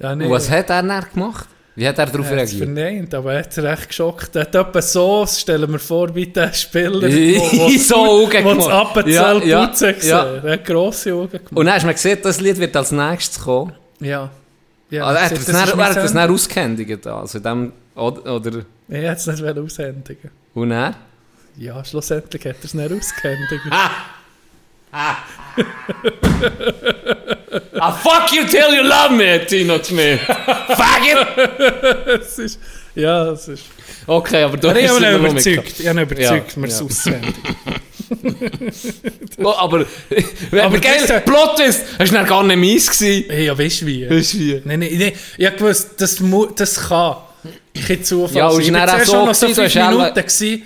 [0.00, 0.24] Ja, nee.
[0.24, 1.46] Und was hat er dann gemacht?
[1.76, 2.64] Wie hat er darauf Er hat es reagiert?
[2.76, 4.34] verneint, aber er hat recht geschockt.
[4.34, 8.64] Er hat etwa so, stellen wir vor, wie der Spieler, In so Augen wo das
[8.66, 8.70] gemacht.
[8.96, 10.10] Appenzell Ja, ja, putzen gesehen.
[10.10, 10.34] ja.
[10.42, 11.52] Er hat grosse Augen gemacht.
[11.54, 13.72] Und dann hast du mir gesehen, das Lied wird als nächstes kommen.
[14.00, 14.30] ja.
[14.90, 17.06] ja also er hat das das, er hat das dann ausgehändigt.
[17.06, 20.94] Also dem, oder, oder, Ich hätte es nicht aushändigen und er?
[21.56, 23.62] Ja, schlussendlich hat er es nicht ausgehändigt.
[24.92, 25.16] Ah,
[28.02, 30.20] fuck you till you love me, Tino Schmidt.
[30.20, 32.20] Faggot!
[32.20, 32.58] es ist,
[32.94, 33.64] ja, es ist...
[34.06, 35.80] Okay, aber du Aber ich hast ihn überzeugt.
[35.80, 36.86] Ich habe ihn überzeugt, Ja, wir es ja.
[36.86, 37.34] aushändigen.
[39.38, 39.86] Oh, aber,
[40.50, 43.24] aber, Aber geil, das- Plot ist, du dann gar nicht mies gewesen.
[43.30, 44.10] Hey, ja, weißt du wie?
[44.10, 44.62] Weißt wie?
[44.64, 45.12] Nein, nein, nein.
[45.38, 46.20] Ich habe gewusst, das,
[46.56, 47.16] das kann
[47.86, 48.60] kein Zufall Ja, und sein.
[48.62, 50.14] ist Ich dann war auch so schon noch so gewesen, fünf Minuten.
[50.14, 50.62] Gewesen.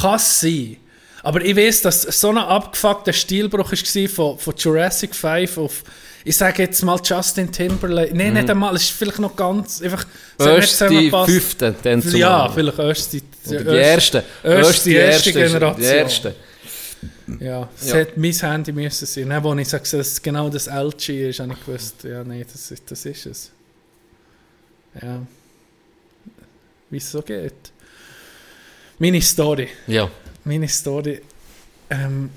[0.00, 0.76] Kann es sein.
[1.24, 5.82] Aber ich weiß, dass so ein abgefuckter Stilbruch war von, von Jurassic 5 auf,
[6.22, 8.14] ich sage jetzt mal Justin Timberlake.
[8.14, 10.06] Nein, nicht einmal, es ist vielleicht noch ganz, einfach...
[10.38, 11.30] es hat nicht Erst die zusammengepasst.
[11.32, 13.22] fünfte, dann zum Ja, vielleicht erst die...
[13.48, 14.24] Oder die erste.
[14.42, 15.80] Erst die erste Generation.
[15.80, 16.34] Die erste.
[17.40, 17.94] Ja, es Ja.
[17.96, 19.28] hätte mein Handy müssen sein.
[19.30, 22.44] Dann, als ich sage, dass es genau das LG ist, habe ich gewusst, ja, nein,
[22.50, 23.50] das ist, das ist es.
[25.02, 25.20] Ja.
[26.90, 27.54] Wie es so geht.
[28.98, 29.68] Meine Story.
[29.86, 30.10] Ja.
[30.44, 31.22] Meine Story
[31.90, 32.30] ähm,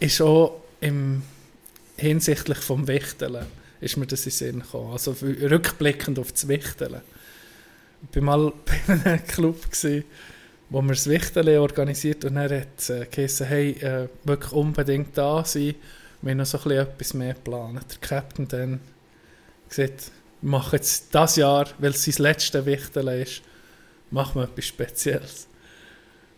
[0.00, 1.22] ist auch im,
[1.96, 3.46] hinsichtlich vom Wichteln
[3.82, 4.92] ist mir das in Sinn gekommen.
[4.92, 7.00] Also rückblickend auf das Wichteln.
[8.10, 8.52] Ich war mal
[8.86, 10.04] bei einem Club, gewesen,
[10.70, 15.18] wo wir das Wichteln organisiert und dann hat es äh, geheißen, hey, äh, wirklich unbedingt
[15.18, 15.74] da sein.
[16.22, 17.84] Wir haben noch so ein bisschen etwas mehr geplant.
[17.90, 18.80] Der Captain dann
[19.68, 23.42] gesagt, wir machen jetzt das Jahr, weil es sein letztes Wichteln ist,
[24.10, 25.48] machen wir etwas Spezielles.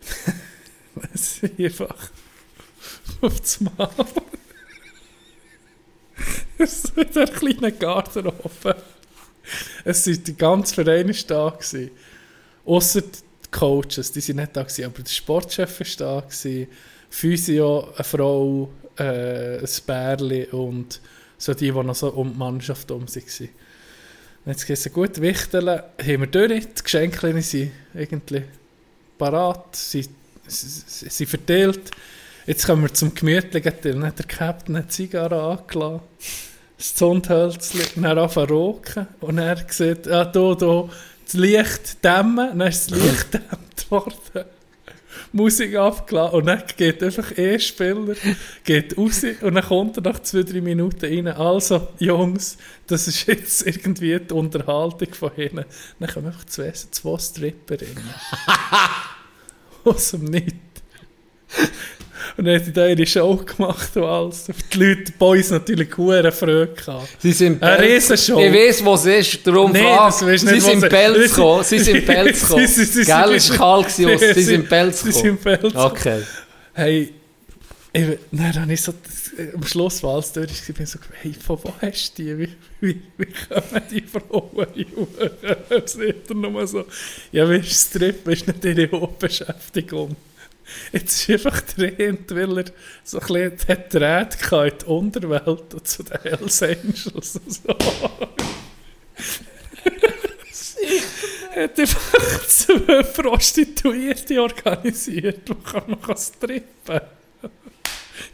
[1.12, 2.10] Es ist einfach
[3.20, 3.90] auf das Mal.
[6.58, 8.76] Es ist in der kleinen Garderobe.
[9.84, 11.58] Es sind die ganze Vereine da.
[12.64, 16.66] Ausser die Coaches, die sind nicht da gewesen, aber der Sportchef war da gewesen,
[17.10, 21.00] Physio, eine Frau, äh, ein Bärli und
[21.38, 23.48] so die, die noch so um die Mannschaft um waren.
[24.46, 28.42] Jetzt geht es gut, Wichteln haben wir durch, die Geschenke sind irgendwie
[29.18, 30.06] parat, sie,
[30.46, 31.90] sie, verteilt.
[32.46, 36.02] Jetzt kommen wir zum gemütlichen hat der Captain eine Zigarre angelassen,
[36.76, 40.88] das Zündhölzchen, dann anfangen rauchen und er sieht, ja, da, da,
[41.24, 44.44] das Licht dämmen, dann ist das Licht dämmt worden.
[45.32, 48.14] Musik abgelassen und dann geht einfach ein Spieler
[48.62, 51.28] geht raus und dann kommt er nach zwei, drei Minuten rein.
[51.28, 55.64] Also, Jungs, das ist jetzt irgendwie die Unterhaltung von hinten.
[55.98, 58.04] Dann kommen einfach zwei, zwei Stripperinnen.
[59.84, 60.52] Aus dem Nichts.
[62.36, 64.46] Und dann hat die da ihre Show gemacht und alles.
[64.72, 67.08] Die Leute, die Boys natürlich hure Freude gehabt.
[67.20, 68.40] Sie sind Eine Pelz- Riesenshow.
[68.40, 70.12] Ich weiß, wo es ist, darum Nee, frag.
[70.12, 71.64] Sie sind sie- Pelz gekommen.
[71.68, 72.66] Sie sind Pelz Sie- gekommen.
[72.66, 75.22] sie- sie- Gell, sie- es war kalt, sie- sie sind Pelz Sie gekommen.
[75.24, 75.84] sind Pelz gekommen.
[75.92, 76.22] Okay.
[76.72, 77.12] Hey,
[77.92, 78.92] ich, dann habe ich so,
[79.54, 82.38] am Schluss, wo alles durch war, bin ich so, hey, von wo hast du die?
[82.38, 82.48] Wie,
[82.80, 84.86] wie, wie kommen die Frauen hin?
[85.86, 86.84] Sagt er nur so,
[87.32, 90.16] ja, weißt du, Strip ist nicht ihre Hauptbeschäftigung.
[90.92, 92.64] Jetzt ist einfach dringend, weil er
[93.02, 97.76] so ein bisschen Draht gehabt in die Unterwelt und zu den Hells Angels und so.
[101.54, 107.00] Hat einfach zwei Prostituierte organisiert, die kann man kann strippen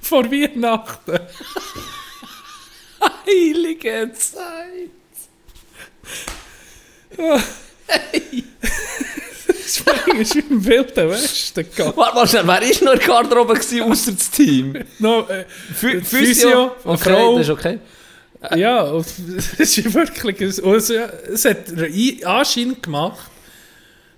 [0.02, 1.18] vor Weihnachten.
[3.27, 4.90] Heilige Zeit.
[9.56, 11.93] Das ist wie im Wilden Westen gegangen.
[11.97, 14.85] Warte mal schnell, wer ist noch in der Garderobe ausser das Team?
[14.98, 15.44] No, äh,
[15.74, 16.01] Physio?
[16.02, 17.39] Physio, Okay, Frau.
[17.39, 17.78] das ist okay.
[18.56, 19.06] Ja, und
[19.36, 20.40] es ist wirklich.
[20.40, 23.31] Es, also, ja, es hat einen Anschein gemacht,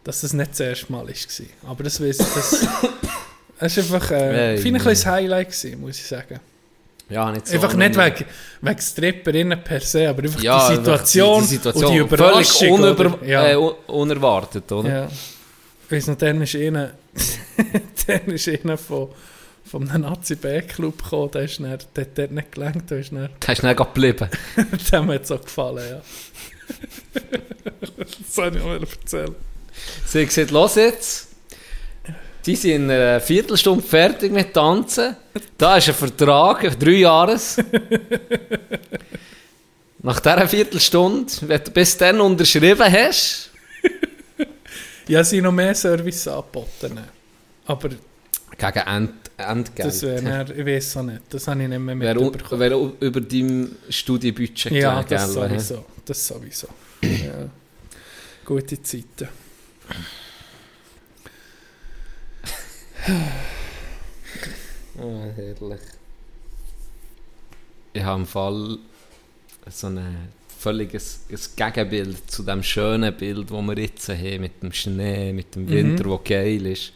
[0.04, 1.70] dass das nicht das erste Mal war.
[1.70, 2.26] Aber das weiss ich.
[2.34, 2.66] Das,
[3.62, 6.40] es war einfach äh, Hey, ein kleines Highlight, gewesen, muss ich sagen.
[7.08, 7.54] Ja, nicht so.
[7.54, 8.24] einfach nicht wegen,
[8.62, 12.44] wegen Stripperinnen per se, aber einfach ja, die, Situation die Situation und die Überraschung.
[12.44, 13.26] Völlig unüber, oder?
[13.26, 13.48] ja.
[13.48, 14.88] äh, un- unerwartet, oder?
[14.88, 15.08] ja.
[15.90, 16.92] Weiss noch, dann ist einer,
[18.06, 19.08] dann ist einer von,
[19.70, 23.28] von einem Nazi-B-Club gekommen, der, ist dann, der hat dort nicht gelangt, der ist dann
[23.46, 24.28] Der ist nicht geblieben.
[24.92, 26.00] Dem hat es auch gefallen, ja.
[27.98, 29.34] das soll ich noch erzählen.
[30.06, 31.28] Sie hat gesagt, los jetzt.
[32.44, 35.16] Die sind in einer Viertelstunde fertig mit Tanzen.
[35.56, 37.56] Da ist ein Vertrag, drei Jahres.
[40.02, 43.50] Nach dieser Viertelstunde, wenn du bis dann unterschrieben hast,
[45.08, 46.98] Ja, sie noch mehr Service angeboten.
[47.66, 49.88] Aber gegen End Entgelt.
[49.88, 52.60] das wäre, dann- ich weiß auch nicht, das habe ich nicht mehr mitbekommen.
[52.60, 55.84] wäre über deinem Studienbudget Ja, das gell, sowieso.
[56.04, 56.68] Das sowieso.
[57.02, 57.48] ja.
[58.44, 59.28] Gute Zeiten.
[64.98, 65.80] Oh, herrlich.
[67.92, 68.78] Ich habe im Fall
[69.68, 74.72] so ein völliges ein Gegenbild zu dem schönen Bild, das wir jetzt haben, mit dem
[74.72, 76.92] Schnee, mit dem Winter, der geil ist.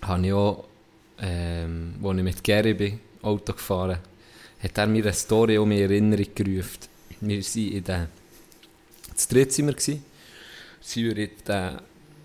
[0.00, 0.64] Habe ich auch,
[1.20, 3.98] ähm, als ich mit Gary bin, Auto gefahren,
[4.62, 6.78] hat er mir eine Story um mich in Erinnerung gerufen.
[7.20, 8.08] Wir waren in der,
[9.14, 10.02] zu dritt sind wir gewesen,
[10.80, 11.82] sind wir in der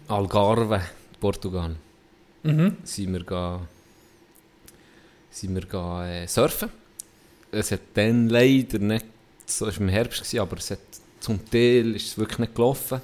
[0.08, 0.82] Algarve,
[1.24, 1.76] Portugal
[2.44, 2.76] Mhm.
[2.84, 3.62] sind wir, ga,
[5.32, 6.70] sind wir ga, äh, surfen.
[7.50, 9.06] Es hat dann leider nicht,
[9.46, 10.80] so war im Herbst, gewesen, aber es hat,
[11.22, 13.00] zum Teil ist es wirklich nicht gelaufen.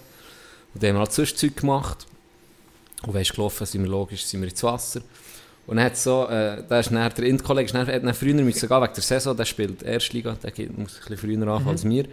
[0.73, 2.05] Und dann haben wir halt sonst Zeug gemacht.
[3.03, 5.01] Und wenn es gelaufen sind wir logisch sind wir ins Wasser.
[5.65, 8.81] Und dann hat so, äh, da ist dann, der dann, hat dann früher müssen gehen
[8.81, 12.05] wegen der Saison, der spielt Erstliga, der geht, muss ein bisschen früher anfangen als wir.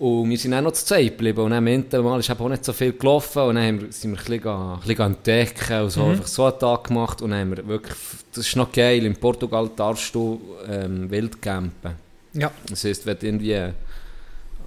[0.00, 1.40] Und wir sind dann noch zu zweit geblieben.
[1.40, 3.42] Und dann am Ende Mal ist auch nicht so viel gelaufen.
[3.42, 6.44] Und dann haben wir, sind wir ein bisschen, ein bisschen entdecken und so, einfach so
[6.46, 7.20] einen Tag gemacht.
[7.20, 7.98] Und dann haben wir wirklich,
[8.32, 11.96] das ist noch geil, in Portugal darfst du ähm, wild campen.
[12.32, 12.50] Ja.
[12.66, 13.72] Das heisst, wenn du irgendwie an,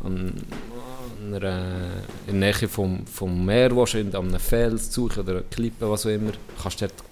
[0.03, 1.63] an einer,
[2.27, 6.05] in der Nähe vom, vom Meer willst, in einem Fels suchen oder eine Klippe, was
[6.05, 7.03] auch immer, kannst du dort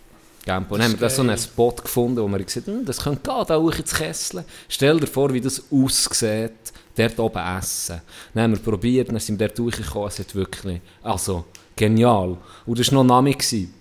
[0.46, 0.74] campen.
[0.74, 3.00] Und dann haben wir da so einen Spot gefunden, wo wir gesagt haben, hm, das
[3.02, 4.46] könnte gehen, da hoch ins Kessel.
[4.70, 6.52] Stell dir vor, wie das aussieht,
[6.96, 8.02] dort oben essen.
[8.34, 11.46] Dann haben wir probiert, dann sind wir dort durchgekommen, es hat wirklich, also,
[11.76, 12.38] genial.
[12.66, 13.32] Und das war noch Name.
[13.34, 13.74] gewesen.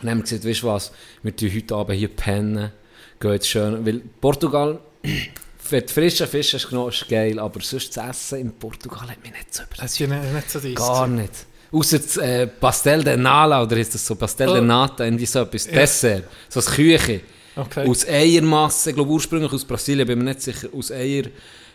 [0.00, 2.72] Dann haben wir gesagt, weißt du was, wir tun heute Abend hier pennen,
[3.20, 4.78] gehen jetzt schön, weil Portugal,
[5.70, 9.22] wenn du frischen Fisch hast genommen, ist geil, aber sonst das Essen in Portugal hat
[9.22, 10.34] mich nicht so Das ist überzeugt.
[10.34, 10.74] nicht, so.
[10.74, 11.32] Gar nicht.
[11.72, 14.64] Außer das äh, Pastel de Nala, oder ist das so Pastel de Oh.
[14.64, 17.20] Nata, irgendwie so etwas, Dessert, so ein Küche.
[17.54, 17.86] Okay.
[17.88, 20.90] Aus Eiermasse, ich glaube ursprünglich aus Brasilien, bin mir nicht sicher, aus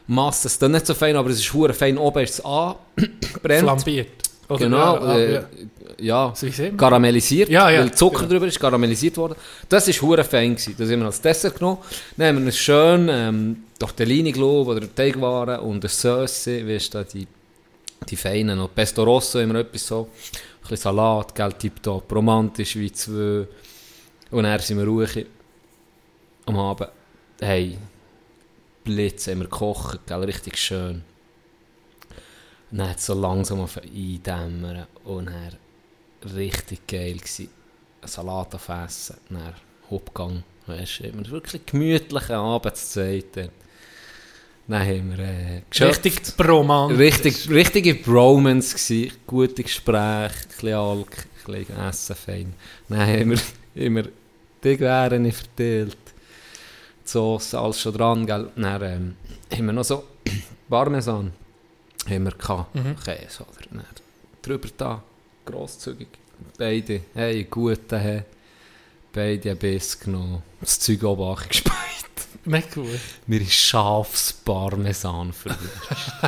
[0.07, 0.47] Eiermasse.
[0.47, 1.97] Es ist dann nicht so fein, aber es ist hure fein.
[1.97, 3.63] Oben ist es angebrennt.
[3.63, 4.07] Flambiert.
[4.47, 5.33] Oder Genau, Ja, äh,
[5.99, 6.33] ja.
[6.33, 6.33] ja,
[6.77, 8.29] karamellisiert, Ja, ja, weil Zucker genau.
[8.29, 9.35] drüber ist, karamellisiert worden.
[9.67, 10.55] Das war hure fein.
[10.55, 10.75] Gewesen.
[10.77, 11.79] Das haben wir als Dessert genommen.
[12.15, 16.93] Dann haben wir einen schön ähm, Tortellini, glaube oder Teigwaren und eine Sauce, wie ist
[16.93, 17.27] da die,
[18.07, 20.09] die feinen, noch Pesto Rosso, immer etwas so.
[20.11, 23.47] Ein bisschen Salat, gell, tipptopp, romantisch wie zwei.
[24.31, 25.25] Und dann sind wir ruhig
[26.45, 26.89] am Abend.
[27.39, 27.77] Hey,
[28.85, 31.03] Blitz haben wir gekocht, gell, richtig schön.
[32.71, 37.49] Und dann hat es so langsam auf eindämmern und dann richtig geil gsi.
[38.01, 39.53] Ein Salat auf Essen, dann
[39.89, 43.49] Hauptgang, weißt du, immer wirklich gemütlichen Abend zu zweit.
[44.67, 45.61] Dann haben wir äh.
[45.83, 46.95] Richtig Broman.
[46.95, 52.53] Richtig, richtige Bromance gsi, gute Gespräche, ein bisschen Alk, ein bisschen Essen fein.
[52.87, 53.39] Dann haben wir
[53.83, 54.03] immer
[54.63, 55.97] die Gewähren verteilt.
[57.05, 58.49] Sauce, alles schon dran, gell.
[58.55, 59.15] Dann ähm,
[59.51, 60.03] haben wir noch so
[60.69, 61.31] Parmesan
[62.09, 62.75] haben wir gehabt.
[62.75, 62.95] Mhm.
[63.03, 63.67] Käse, oder?
[63.71, 63.85] Dann
[64.41, 65.01] drüber da,
[65.45, 66.07] grosszügig.
[66.57, 68.23] Beide, hey, guten, hey.
[69.13, 70.43] Beide ein Biss genommen.
[70.59, 71.75] Das Zeug oben angespeit.
[72.43, 72.99] Nicht gut.
[73.25, 75.71] Mir ist Schafsparmesan verwischt.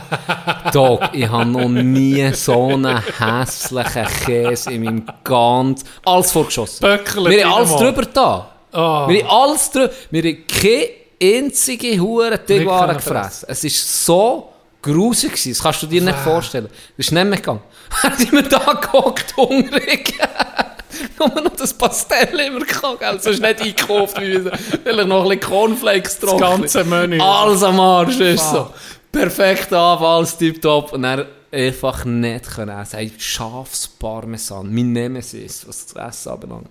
[0.73, 5.83] Dog, ich habe noch nie so einen hässlichen Käse in meinem ganz...
[6.05, 6.79] Alles vorgeschossen.
[6.79, 8.56] Böckle Wir haben alles drüber da.
[8.77, 9.07] Ah.
[9.07, 9.89] Wir haben alles drüber...
[10.11, 10.89] Wir haben keine
[11.21, 13.47] einzige hure können gefressen.
[13.49, 14.49] Es war so
[14.81, 15.31] grusig.
[15.31, 16.67] gewesen, Das kannst du dir nicht vorstellen.
[16.95, 17.61] Das ist nicht mehr gegangen.
[18.03, 20.13] Hat immer da gehockt, hungrig.
[21.19, 23.19] nur noch das Pastell immer gell?
[23.19, 26.39] Sonst nicht eingekauft, wie wir vielleicht noch ein bisschen Cornflakes Das drauf.
[26.39, 27.19] ganze Menü.
[27.19, 28.69] Alles am Arsch, ist so.
[29.11, 30.93] Perfekt ab, alles tipptopp.
[30.93, 33.11] Und dann einfach nicht können essen.
[33.17, 36.67] Schafsparmesan, mein Nemesis, was das Essen anbelangt.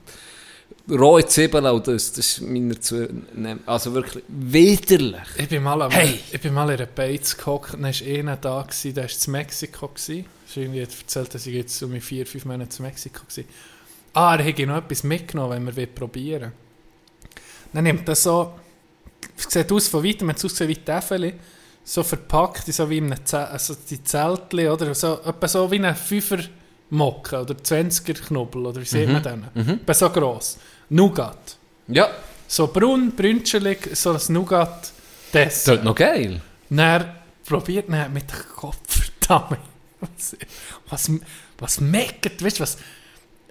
[0.89, 3.09] Rohe Zwiebeln und das, das ist meiner zu...
[3.35, 5.21] ne- Also wirklich widerlich.
[5.37, 6.21] Ich bin mal, am, Hey!
[6.31, 9.33] ich bin mal in einer Beiz gehockt, dann war einer da, gewesen, der war in
[9.33, 9.89] Mexiko.
[9.89, 10.27] Gewesen.
[10.55, 13.45] Irgendwie erzählt, dass ich jetzt um vier, fünf Monate in Mexiko war.
[14.15, 16.53] Ah, er hätte noch etwas mitgenommen, wenn wir probieren wollen.
[17.73, 18.53] Dann nimmt er so,
[19.37, 21.35] es sieht aus von weitem, man hat es ausgesehen wie Täfeli,
[21.85, 25.85] so verpackt, so wie in einem Zelt, also die Zeltli, oder so, etwa so wie
[25.85, 26.39] ein Fünfer
[26.91, 29.45] Mocke oder 20er Knubbel, oder wie sieht man den?
[29.81, 30.59] Etwa so gross.
[30.89, 31.57] Nougat.
[31.89, 32.09] Ja,
[32.49, 34.93] So braun, brünschelig, so ein Nougat.
[35.33, 36.41] das ist noch geil.
[36.71, 37.13] Dann
[37.45, 39.59] probiert man mit dem Kopf, verdammt.
[40.01, 40.37] Was,
[40.89, 41.11] was,
[41.59, 42.77] was meckert, weißt du, was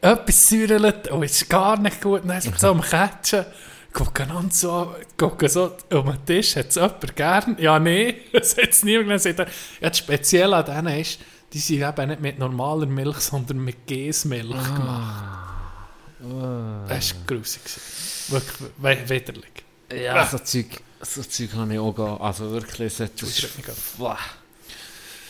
[0.01, 2.21] etwas säurelt und ist gar nicht gut.
[2.25, 3.45] Dann ist man so am Catchen,
[3.91, 4.87] gucken an so, an,
[5.17, 7.57] gucken so um den Tisch, hat es jemand gern?
[7.59, 9.39] Ja, nein, das hat es niemand gesagt.
[9.39, 11.19] Ja, das Spezielle an denen ist,
[11.51, 15.54] die sind eben nicht mit normaler Milch, sondern mit Gäsmilch gemacht.
[16.19, 17.61] Das war grusig.
[18.29, 19.51] Wirklich we- widerlich.
[19.93, 20.67] Ja, so Zeug,
[21.01, 22.17] so Zeug kann ich auch gehen.
[22.21, 23.47] Also wirklich, Das ist
[23.97, 24.17] Wow.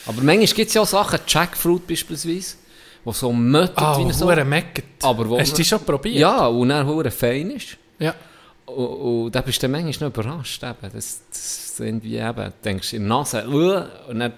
[0.07, 2.56] Aber manchmal gibt es ja auch Sachen, Jackfruit beispielsweise,
[3.03, 4.28] wo so möttet Ah, wie so.
[4.28, 4.86] meckert.
[5.02, 6.16] Aber wo Hast du die schon probiert?
[6.18, 7.78] Ja, und dann hure fein ist.
[7.99, 8.14] Ja.
[8.68, 8.76] Und,
[9.26, 10.64] und da bist du manchmal noch überrascht.
[10.64, 10.91] Eben.
[10.94, 14.34] Das, das irgendwie eben, du denkst in der Nase, uh, und dann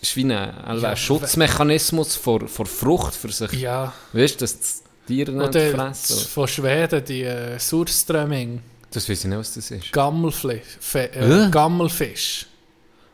[0.00, 3.52] ist wie ein, ein Ja, Schutzmechanismus vor, vor Frucht für sich.
[3.52, 3.92] Ja.
[4.12, 6.28] Weißt du, dass die Tiere nicht Oder fressen.
[6.28, 8.60] von Schweden, die äh, Surströmming,
[8.90, 9.92] Das weiß ich nicht, was das ist.
[9.92, 10.94] Gammelfisch.
[10.94, 11.50] Äh, Äh?
[11.50, 12.46] Gammelfisch.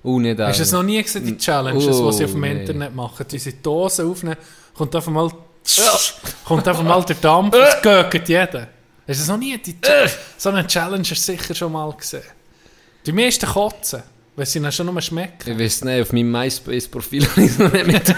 [0.02, 2.40] Oh, nicht Hast du es noch nie gesehen, die Challenges, Oh, die sie auf dem
[2.40, 2.52] nee.
[2.60, 3.26] Internet machen?
[3.30, 4.36] Diese Dosen aufnehmen,
[4.74, 5.30] kommt einfach mal,
[6.44, 8.68] kommt einfach mal der Dampf, es gögt jeder.
[9.06, 9.58] Hast du es noch nie?
[9.58, 10.06] Die Cha-
[10.38, 12.22] so eine Challenge hast du sicher schon mal gesehen.
[13.04, 14.02] Die meisten kotzen,
[14.40, 15.52] weil sie dann schon nur schmecken.
[15.52, 18.16] Ich weiß nicht, auf meinem MySpace-Profil habe ich es noch nicht mit.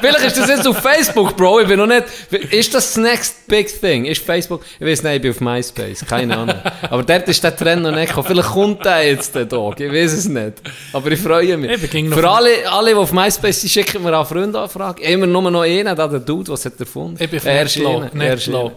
[0.00, 1.60] Vielleicht ist das jetzt auf Facebook, Bro.
[1.60, 2.04] Ich bin noch nicht.
[2.52, 4.04] Ist das das next big thing?
[4.04, 4.62] Ist Facebook?
[4.78, 6.04] Ich weiß nicht, ich bin auf MySpace.
[6.06, 6.56] Keine Ahnung.
[6.82, 8.26] Aber dort ist der Trend noch nicht gekommen.
[8.26, 9.80] Vielleicht kommt der jetzt, der Tag.
[9.80, 10.60] Ich weiß es nicht.
[10.92, 11.82] Aber ich freue mich.
[11.82, 15.02] Ich Für alle, alle, die auf MySpace sind, schicken mir auch Freundanfragen.
[15.02, 17.16] Immer nur noch einen, der Dude, was hat er erfunden?
[17.18, 17.64] Ich bin auf Er.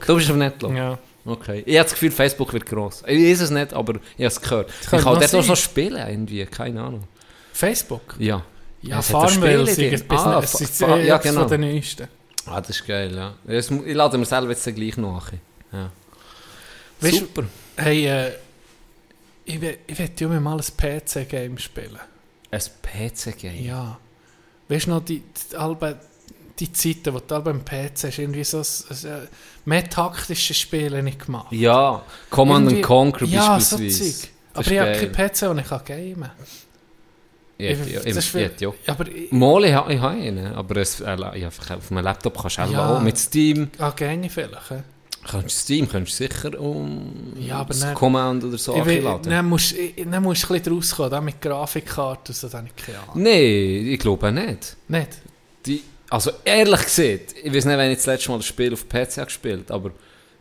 [0.08, 0.74] Du bist auf Netlog?
[0.78, 0.98] Ja.
[1.26, 1.64] Okay.
[1.66, 3.04] Ich habe das Gefühl, Facebook wird gross.
[3.08, 4.70] Ich weiß es nicht, aber ich habe es gehört.
[4.82, 6.46] Ich könnte kann noch dort auch so spielen, irgendwie.
[6.46, 7.04] Keine Ahnung.
[7.54, 8.16] Facebook?
[8.20, 8.44] Ja.
[8.82, 9.94] Ja, Farmville, sind drin.
[9.94, 11.46] es Ah, sind Fa- ja, genau.
[11.46, 12.08] den neuesten.
[12.46, 13.34] Ah, das ist geil, ja.
[13.46, 15.32] Das Ich lade mir selber jetzt gleich nach.
[15.72, 15.90] Ja.
[17.00, 17.44] Weißt Super.
[17.78, 18.32] Hey, äh,
[19.46, 22.00] ich will, ich will ja mal ein PC-Game spielen.
[22.52, 23.64] Ein PC-Game.
[23.64, 23.98] Ja.
[24.68, 25.22] Weißt du noch, die,
[25.52, 26.00] die, Albe,
[26.60, 28.64] die Zeiten, wo du Albe am PC hast, irgendwie so ein,
[29.12, 29.28] äh,
[29.66, 31.52] mehr taktische Spiele nicht gemacht.
[31.52, 34.28] Ja, Command Irgendwie- and Conquer ja, so beispielsweise.
[34.54, 36.30] Das Aber ich habe keinen PC, den ich kann gamen
[37.58, 38.72] Ich ja- Das ich- ich ja.
[38.88, 42.40] Aber ich, Mal, ich habe ich habe einen, aber es, äh, ja, auf einem Laptop
[42.40, 43.00] kannst du auch Ja.
[43.00, 43.70] mit Steam.
[43.80, 44.70] ah, gerne vielleicht.
[44.72, 44.84] hä?
[45.26, 48.86] Kannst du Steam kannst du sicher um Ja, aber das dann- Command oder so Ich
[48.86, 49.30] will, laden.
[49.32, 52.68] dann musst ich- dann du ein bisschen rauskommen, da mit Grafikkarte und so, da habe
[52.76, 53.24] ich keine Ahnung.
[53.24, 54.76] Nein, ich glaube nicht.
[54.90, 55.10] Nicht?
[55.66, 55.82] Die,
[56.14, 59.18] also ehrlich gesagt, ich weiß nicht, wenn ich das letzte Mal das Spiel auf PC
[59.18, 59.92] habe gespielt aber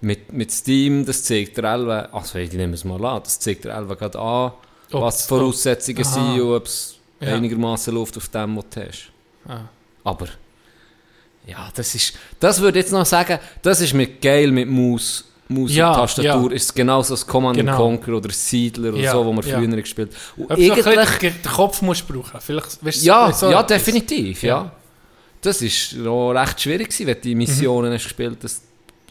[0.01, 3.65] mit, mit Steam, das zeigt der Elva, also ich nehme es mal an, das zeigt
[3.65, 4.53] der Elva gerade an,
[4.93, 6.13] Ob- was die Voraussetzungen Aha.
[6.13, 7.35] sind und ob es Ja.
[7.37, 9.13] einigermaßen läuft auf dem, was du hast.
[9.49, 9.61] Ah.
[10.05, 10.27] Aber,
[11.47, 15.25] ja, das ist, das würde ich jetzt noch sagen, das ist mit geil mit Maus,
[15.49, 16.57] Maus Ja, und Tastatur, ja.
[16.57, 17.77] ist genauso als Command Genau.
[17.77, 19.43] Conquer oder Siedler oder Ja, so, wo ja.
[19.43, 20.43] früher gespielt haben.
[20.43, 24.43] Und Ob du eigentlich, den Kopf musst brauchen Vielleicht, weißt du, ja, so ja, definitiv,
[24.43, 24.71] ja.
[25.43, 28.63] Das war auch recht schwierig, gewesen, wenn du die Missionen hast gespielt hast.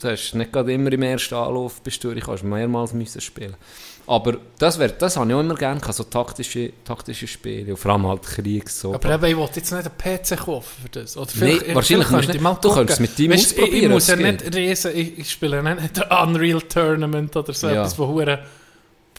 [0.01, 3.55] Du hast nicht gerade immer im ersten Anlauf bist du, ich kannst mehrmals müssen spielen.
[4.07, 7.77] Aber das, wär, das habe ich auch immer gerne, gehabt, so taktische, taktische Spiele, und
[7.77, 8.67] vor allem halt Krieg.
[8.67, 8.95] So.
[8.95, 11.15] Aber eben, ich wollte jetzt nicht einen PC kaufen für das.
[11.15, 12.19] Oder Nee, wahrscheinlich nicht.
[12.21, 14.91] könnte ich mal Du könntest mit deinem Weisst, ich, ich ausprobieren, muss ja nicht riesen,
[14.95, 17.73] ich, ich spiele nicht ein Unreal Tournament oder so Ja.
[17.83, 18.07] etwas, wo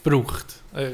[0.03, 0.45] Hure braucht.
[0.75, 0.89] Äh,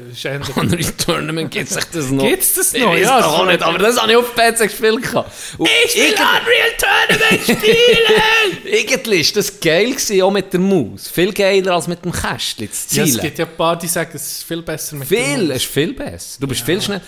[0.56, 2.24] Unreal Tournament gibt es das noch.
[2.24, 2.92] Gibt's das Ich noch?
[2.92, 5.14] weiss Ja, auch nicht, aber das habe ich auf PC gespielt.
[5.14, 8.58] Und Ich will Unreal Tournament spielen!
[8.64, 11.08] Irgendwie ist das geil gewesen, auch mit der Maus.
[11.08, 13.16] Viel geiler als mit dem Kästchen zu ja, zielen.
[13.16, 15.62] es gibt ja ein paar, die sagen, es ist viel besser mit Viel, der es
[15.64, 16.40] ist viel besser.
[16.40, 17.02] Du bist viel schneller.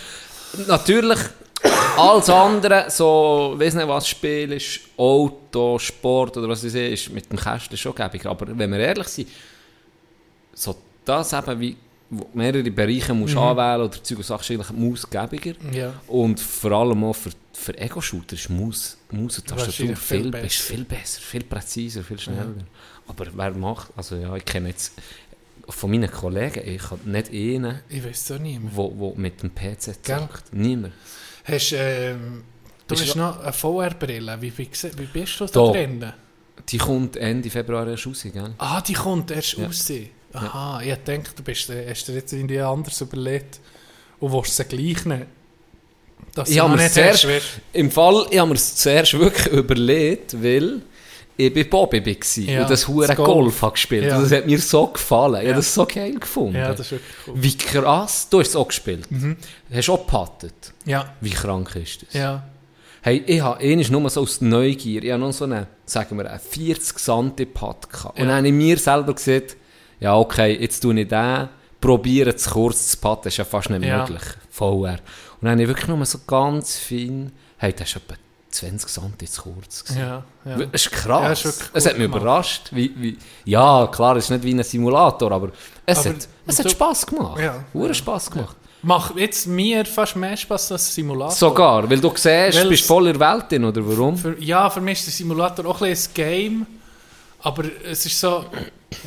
[0.66, 1.18] Natürlich,
[1.98, 7.10] alles andere, so, weiß nicht was Spiel ist, Auto, Sport oder was ich sehe, ist
[7.10, 8.24] mit dem Kästchen schon gäbig.
[8.24, 9.28] Aber wenn wir ehrlich sind,
[10.54, 10.74] so
[11.04, 11.76] das eben wie,
[12.14, 15.54] wo mehrere Bereiche musst anwählen oder Zeug und Sachen, ist eigentlich mausgebiger.
[15.72, 15.94] Ja.
[16.08, 20.44] Und vor allem auch für, für Ego-Shooter ist Maus, Maus und Tastatur viel besser.
[20.46, 22.54] ist viel besser, viel präziser, viel schneller.
[23.08, 24.92] Aber wer macht, also ja, ich kenne jetzt
[25.68, 28.58] von meinen Kollegen, ich habe nicht einen, Ich weiß auch mehr.
[28.62, 30.52] wo, wo mit dem PC zockt.
[30.52, 30.92] Niemand.
[31.44, 32.42] Hast, ähm,
[32.86, 34.36] du hast noch eine VR-Brille.
[34.40, 34.68] Wie, wie,
[34.98, 35.72] wie bist du da Da.
[35.72, 36.12] drin?
[36.68, 38.54] Die kommt Ende Februar erst raus, gell?
[38.58, 39.64] Ah, die kommt erst Ja.
[39.66, 39.90] raus.
[40.34, 43.60] Aha, ich denke, du bist, äh, hast dir jetzt irgendwie anders überlegt
[44.20, 45.26] und willst sie gleich nehmen.
[46.46, 47.26] Ich du habe mir zuerst,
[47.74, 50.80] im Fall, ich habe mir es zuerst wirklich überlegt, weil
[51.36, 53.62] ich bei Bobby war Ja, und das hure das Golf, Golf.
[53.62, 54.04] habe gespielt.
[54.06, 54.16] Ja.
[54.16, 55.34] Und das hat mir so gefallen.
[55.34, 55.56] Ich habe Ja.
[55.56, 56.56] das so geil gefunden.
[56.56, 57.34] Ja, das ist cool.
[57.36, 59.06] Wie krass, du hast es auch gespielt.
[59.72, 60.72] Hast auch gepattet.
[60.86, 62.14] Ja, Wie krank ist das?
[62.14, 62.44] ja.
[63.04, 66.30] Hey, ich habe einmal nur so aus Neugier, ich habe noch so einen, sagen wir,
[66.30, 68.16] einen 40 Santi Putt gehabt.
[68.16, 68.28] Und Ja.
[68.28, 69.56] dann habe ich mir selber gesagt,
[70.02, 71.48] ja okay, jetzt tue ich den,
[71.80, 73.98] probiere zu kurz zu putten, ist ja fast nicht Ja.
[73.98, 74.22] möglich.
[74.50, 74.92] VR.
[74.92, 74.98] Und
[75.42, 78.14] dann habe ich wirklich nur so ganz fein, hey, das ist etwa
[78.50, 80.00] 20 Santi zu kurz gewesen.
[80.00, 80.56] Ja, ja.
[80.58, 81.38] Das ist Ja, krass.
[81.38, 82.20] ist wirklich es hat mich gemacht.
[82.22, 82.68] überrascht.
[82.72, 85.50] Wie, wie, ja, klar, es ist nicht wie ein Simulator, aber
[85.86, 87.40] es Aber hat, es hat Spass gemacht.
[87.40, 87.64] Ja.
[87.72, 87.94] Ja.
[87.94, 88.56] Spass gemacht.
[88.84, 91.30] Macht jetzt mir fast mehr Spaß als ein Simulator.
[91.34, 94.16] Sogar, weil du siehst, Weil du bist es- voll in der Welt drin, oder warum?
[94.18, 96.66] Für, ja, für mich ist der Simulator auch ein bisschen ein Game.
[97.40, 98.44] Aber es ist so.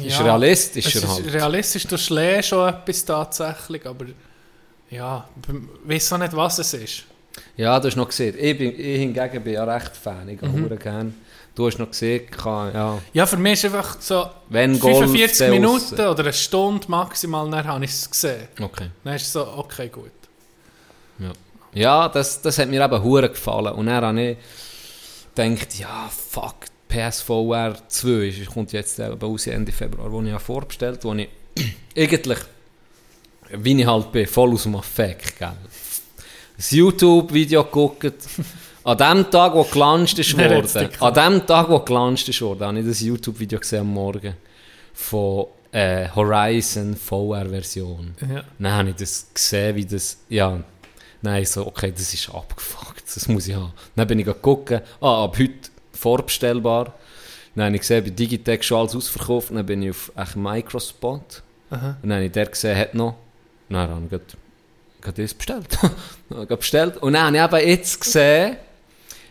[0.04, 1.34] Ist realistischer es ist halt.
[1.34, 4.06] Realistisch, du schlägst schon etwas tatsächlich, aber.
[4.90, 5.28] Ja,
[5.84, 7.04] weiß auch nicht, was es ist.
[7.58, 8.36] Ja, du hast noch gesehen.
[8.38, 10.30] Ich, bin, ich hingegen bin ja recht Fan.
[10.30, 10.78] Ich mhm.
[10.80, 11.14] gerne.
[11.54, 13.00] Du hast noch gesehen, kann, ja.
[13.14, 14.30] Ja, für mich ist einfach so.
[14.50, 18.50] Wenn Golf, 45 dann Minuten oder eine Stunde maximal, dann habe ich es gesehen.
[18.60, 18.90] Okay.
[19.04, 20.12] Dann ist es so, okay, gut.
[21.18, 21.32] Ja,
[21.74, 23.74] ja das, das hat mir eben hure gefallen.
[23.74, 24.38] Und dann habe ich
[25.34, 26.56] gedacht, ja, fuck,
[26.96, 31.28] PSVR 2 ist, kommt jetzt eben raus Ende Februar, wo ich ja vorbestellt wo ich
[31.98, 32.40] eigentlich,
[33.52, 35.52] wie ich halt bin, voll aus dem Affekt, gell.
[36.56, 38.14] Das YouTube-Video geguckt.
[38.86, 42.80] An dem Tag, wo gelauncht ist worden, an dem Tag, wo gelauncht ist worden, habe
[42.80, 44.36] ich das YouTube-Video gesehen am Morgen
[44.94, 48.14] von äh, Horizon VR-Version.
[48.22, 48.44] Ja.
[48.60, 50.64] Dann habe ich das gesehen, wie das, ja,
[51.24, 53.74] nein, so, okay, das ist abgefuckt, das muss ich haben.
[53.96, 56.94] Dann bin ich gucken, ah, ab heute vorbestellbar.
[57.56, 61.42] Dann habe ich gesehen, bei Digitec schon alles ausverkauft, dann bin ich auf echt Microspot.
[61.70, 61.98] Aha.
[62.02, 63.16] Und dann habe ich der gesehen, hat noch,
[63.70, 64.38] dann habe ich grad,
[65.02, 65.78] grad das bestellt.
[66.60, 66.98] Bestellt.
[66.98, 68.58] Und dann habe ich eben jetzt gesehen,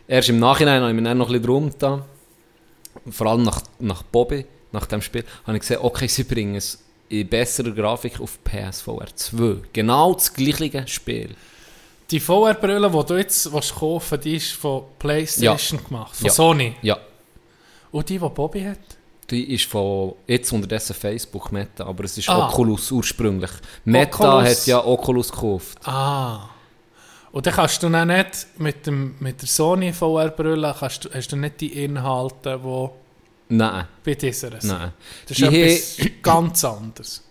[0.09, 2.03] erst im Nachhinein habe ich mich dann noch ein bisschen drum getan,
[3.11, 6.82] vor allem nach, nach Bobby, nach dem Spiel, habe ich gesehen, okay, sie bringen es
[7.09, 9.57] in besserer Grafik auf PSVR 2.
[9.73, 11.31] Genau das gleiche Spiel.
[12.10, 16.32] Die VR-Brille, die du jetzt willst kaufen willst, die ist von PlayStation gemacht, von Ja.
[16.32, 16.74] Sony.
[16.82, 16.98] Ja,
[17.90, 18.78] Und die, die Bobby hat?
[19.31, 22.47] die ist von jetzt unterdessen Facebook Meta, aber es ist Ah.
[22.48, 23.51] Oculus ursprünglich.
[23.86, 24.51] Meta Oculus.
[24.60, 25.78] hat ja Oculus gekauft.
[25.89, 26.51] Ah.
[27.32, 31.60] Und dann kannst du dann nicht mit, dem, mit der Sony VR-Brille, hast du nicht
[31.60, 32.89] die Inhalte, die
[33.48, 34.64] Nein, bei dieser sind.
[34.64, 34.93] nein.
[35.26, 37.22] Das Die ist etwas ganz anderes.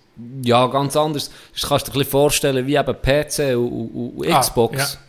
[0.44, 1.32] Ja, ganz anders.
[1.54, 4.78] Das kannst du dir ein bisschen vorstellen wie eben PC und, und, und Ah, Xbox.
[4.78, 5.00] ja.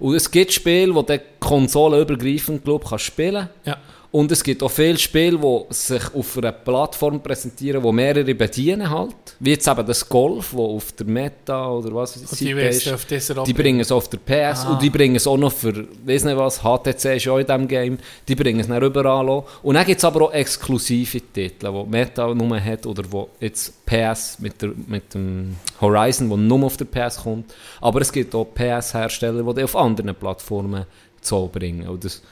[0.00, 3.76] Und es gibt Spiele, die du konsolenübergreifend glaub, kannst spielen Ja.
[4.10, 8.88] Und es gibt auch viele Spiele, die sich auf einer Plattform präsentieren, die mehrere bedienen
[8.88, 9.14] halt.
[9.38, 13.46] Wie jetzt eben das Golf, wo auf der Meta oder was weiß Und die ist.
[13.46, 14.70] Die bringen es auf der PS Ah.
[14.72, 17.68] und die bringen es auch noch für, weiß nicht was, HTC ist auch in diesem
[17.68, 19.44] Game, die bringen es dann überall auch.
[19.62, 23.84] Und dann gibt es aber auch exklusive Titel, die Meta nur hat oder wo jetzt
[23.84, 27.52] PS mit, der, mit dem Horizon, wo nur auf der PS kommt.
[27.82, 30.86] Aber es gibt auch PS-Hersteller, die die auf anderen Plattformen
[31.20, 31.86] zu bringen.
[31.88, 32.22] Und das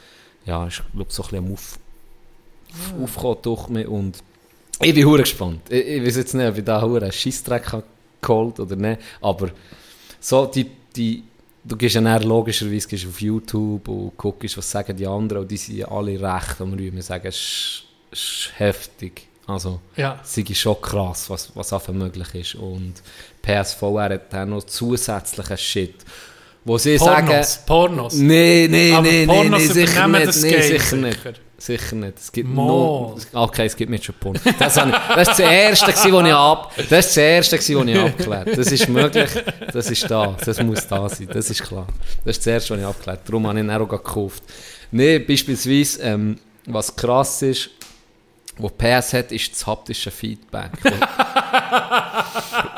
[0.47, 1.79] ja, ist glaube so ein bisschen am auf,
[2.73, 3.03] Ah.
[3.05, 4.17] aufkommen durch mich und
[4.83, 5.61] ich bin hure gespannt.
[5.71, 7.65] Ich, ich weiß jetzt nicht, ob ich da hure einen Scheissdreck
[8.21, 9.51] geholt oder nicht, aber
[10.21, 11.23] so die, die
[11.65, 15.51] du gehst ja dann logischerweise gehst auf YouTube und guckst, was sagen die anderen und
[15.51, 19.27] die sind ja alle recht am Rühmen, sagen, es ist, ist heftig.
[19.47, 20.21] Also, Ja.
[20.51, 22.55] ist schon krass, was, was einfach möglich ist.
[22.57, 22.95] Und
[23.43, 25.95] PSVR hat dann noch zusätzlichen Shit,
[26.67, 27.29] wo sie sagen...
[27.29, 27.59] Pornos.
[27.65, 28.15] Pornos.
[28.15, 30.27] Nee, nee, Aber nee, Pornos sicher nicht.
[30.27, 31.21] das Nee, sicher nicht.
[31.59, 32.19] Sicher nicht.
[32.19, 33.17] Es gibt noch...
[33.33, 34.39] Okay, es gibt mit schon Porno.
[34.59, 36.73] Das, habe ich, das ist das Erste, was ich ab...
[36.77, 39.31] Das ist das Erste, was ich abgeklärt Das ist möglich.
[39.73, 40.37] Das ist da.
[40.45, 41.29] Das muss da sein.
[41.33, 41.87] Das ist klar.
[42.25, 44.43] Das ist das Erste, was ich abgeklärt Darum habe ich ihn auch gekauft.
[44.91, 47.71] Nee, beispielsweise, ähm, was krass ist,
[48.59, 50.71] was PS hat, ist das haptische Feedback.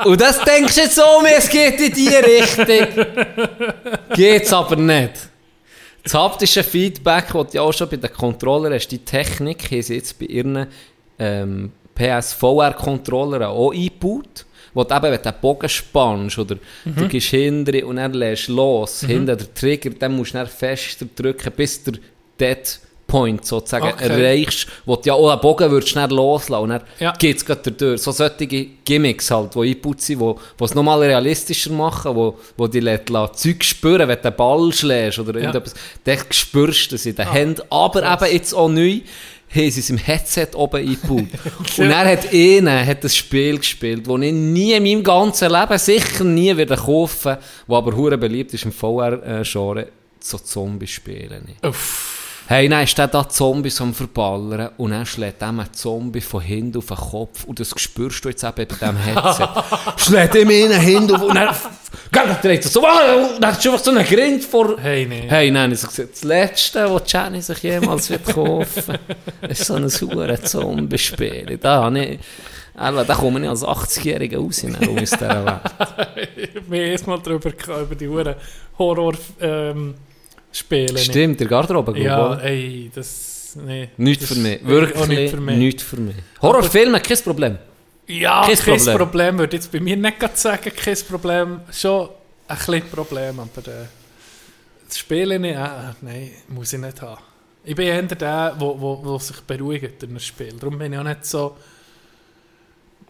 [0.04, 1.02] Und das denkst du jetzt so,
[1.36, 3.06] es geht in die Richtung.
[4.14, 5.12] Geht's aber nicht.
[6.04, 9.82] Das haptische Feedback, das du ja auch schon bei den Controllern hast, die Technik haben
[9.82, 10.66] sie jetzt bei ihren
[11.18, 17.08] ähm, PS-VR-Controller auch eingebaut, wo du eben, wenn du den Bogen spannst oder du Mhm.
[17.08, 21.52] gehst hinten und dann lässt los, hinten der Trigger, dann musst du dann fester drücken,
[21.56, 21.94] bis der
[22.40, 24.06] Dead Point sozusagen Okay.
[24.06, 27.12] erreichst, wo du ja auch einen Bogen würdest schnell loslassen und dann Ja.
[27.18, 28.02] geht es gerade durch.
[28.02, 32.80] So solche Gimmicks halt, die eingebaut sind, die es nochmal realistischer machen, wo, wo die
[32.80, 35.74] lässt, lässt Zeug spüren, wenn du den Ball schlägst oder irgendetwas,
[36.04, 37.62] dann spürst du es in den Händen.
[37.70, 39.00] Aber eben jetzt auch neu,
[39.50, 41.28] haben sie es im Headset oben eingebaut.
[41.78, 45.78] Und er hat einer hat ein Spiel gespielt, das ich nie in meinem ganzen Leben
[45.78, 49.88] sicher nie wieder kaufen das aber hure beliebt ist im VR-Genre,
[50.20, 51.40] so Zombie-Spiele.
[52.50, 56.40] Hey, dann ist der da Zombies am Verballern und dann schlägt ihm ein Zombie von
[56.40, 59.48] hinten auf den Kopf und das spürst du jetzt eben bei diesem Headset.
[59.98, 63.84] schlägt ihm einen hinten auf und dann, dreht er so, «Ah!» und dann du einfach
[63.84, 64.78] so einen Grind vor...
[64.80, 65.24] Hey, nee.
[65.28, 68.96] Hey, nein, ich gesagt, das Letzte, was Jenny sich jemals wird kaufen
[69.46, 71.58] ist so ein sauer Zombie-Spiel.
[71.60, 72.18] Da habe ich...
[72.76, 75.60] Alter, Da komme ich als 80-Jähriger raus in aus dieser Welt.
[76.66, 77.50] Wir haben erstmal darüber
[77.82, 78.34] über die Huren
[80.52, 80.98] Horror-Spiele.
[80.98, 82.42] Stimmt, der Garderobe, Ja, oder?
[82.42, 83.56] ey, das...
[83.64, 83.88] Nee.
[83.96, 84.60] Nichts das für mich.
[84.60, 85.56] ist Wirklich nicht für mich.
[85.56, 86.16] nichts für mich.
[86.42, 87.58] Horrorfilme, kein Problem.
[88.06, 88.96] Ja, Kein kein, Problem.
[88.98, 89.38] Problem.
[89.38, 91.60] würde jetzt bei mir nicht sagen, kein Problem.
[91.72, 92.08] Schon
[92.46, 93.86] ein bisschen Problem, aber äh,
[94.86, 95.68] das Spielen nicht, äh,
[96.00, 97.20] nein, muss ich nicht haben.
[97.64, 100.54] Ich bin eher der, wo, wo, wo sich beruhigt in einem Spiel.
[100.58, 101.56] Darum bin ich auch nicht so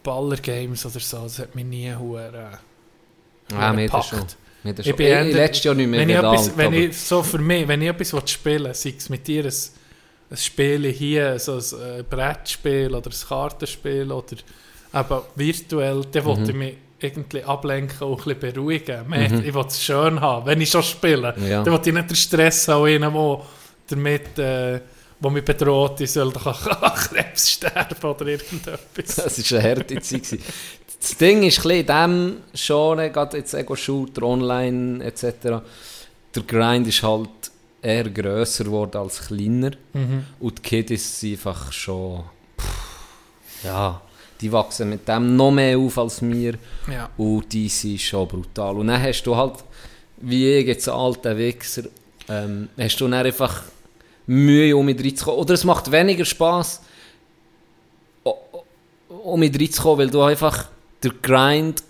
[0.02, 2.58] Baller-Games oder so, das hat mich nie hure
[3.54, 4.24] Ah, hure mir das schon.
[4.64, 7.38] Ich bin Ich- eher- letztes Jahr nicht mehr wenn ich, etwas, wenn ich so für
[7.38, 9.52] mich, wenn ich etwas spielen will, sei es mit dir ein,
[10.30, 14.36] ein Spiel hier, so ein äh, Brettspiel oder ein Kartenspiel oder
[14.94, 16.36] eben virtuell, dann Mhm.
[16.38, 19.08] will ich mich irgendwie ablenken und ein bisschen beruhigen.
[19.08, 21.34] Mehr, Ich will es schön haben, wenn ich schon spiele.
[21.48, 21.62] Ja.
[21.62, 23.40] Dann will ich nicht den Stress haben, einen, der
[23.88, 24.80] damit, äh,
[25.20, 29.14] wo mich bedroht, ich soll doch an Krebs sterben oder irgendetwas.
[29.16, 30.38] Das war eine harte Zeit.
[31.00, 35.62] Das Ding ist ein in diesem Genre, gerade jetzt Ego-Shooter, Online etc.,
[36.34, 37.30] der Grind ist halt
[37.80, 39.70] eher grösser geworden als kleiner.
[39.92, 40.24] Mhm.
[40.40, 42.24] Und die Kiddies sind einfach schon...
[42.60, 44.00] pff, ja,
[44.40, 46.54] die wachsen mit dem noch mehr auf als wir.
[46.90, 47.10] Ja.
[47.16, 48.76] Und die sind schon brutal.
[48.76, 49.64] Und dann hast du halt,
[50.18, 51.84] wie ich jetzt, alten Wichser,
[52.28, 53.62] ähm, hast du dann einfach
[54.26, 55.40] Mühe, um mit reinzukommen.
[55.40, 56.82] Oder es macht weniger Spass,
[59.08, 60.68] um mit reinzukommen, weil du einfach
[61.02, 61.82] der Grind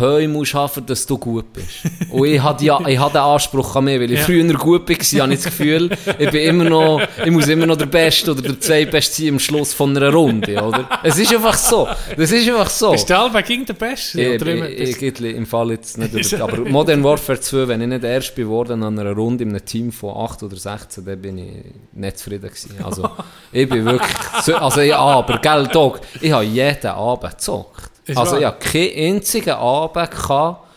[0.00, 1.84] Heu musst haben, dass du gut bist.
[2.10, 4.24] Und ich hatte ja, ich hatte den Anspruch an mich, weil ich Ja.
[4.26, 7.76] früher gut war, habe ich das Gefühl, ich bin immer noch, ich muss immer noch
[7.76, 10.88] der Beste oder der Zweitbeste sein am Schluss von einer Runde, oder?
[11.04, 11.86] Es ist einfach so.
[12.16, 12.90] Das ist einfach so.
[12.90, 14.18] Bist du Alba gegen den Besten?
[14.18, 17.86] Ich, oder immer- ich, ich, im Fall jetzt nicht aber Modern Warfare 2, wenn ich
[17.88, 21.38] nicht erst geworden an einer Runde in einem Team von 8 oder 16, dann bin
[21.38, 22.74] ich nicht zufrieden gewesen.
[22.82, 23.08] Also,
[23.52, 24.10] ich bin wirklich,
[24.42, 27.92] so- also ja, aber, gell, Dog, ich habe jeden Abend gezockt.
[28.06, 28.44] Ist Also, wahr?
[28.44, 30.10] habe keinen einzigen Abend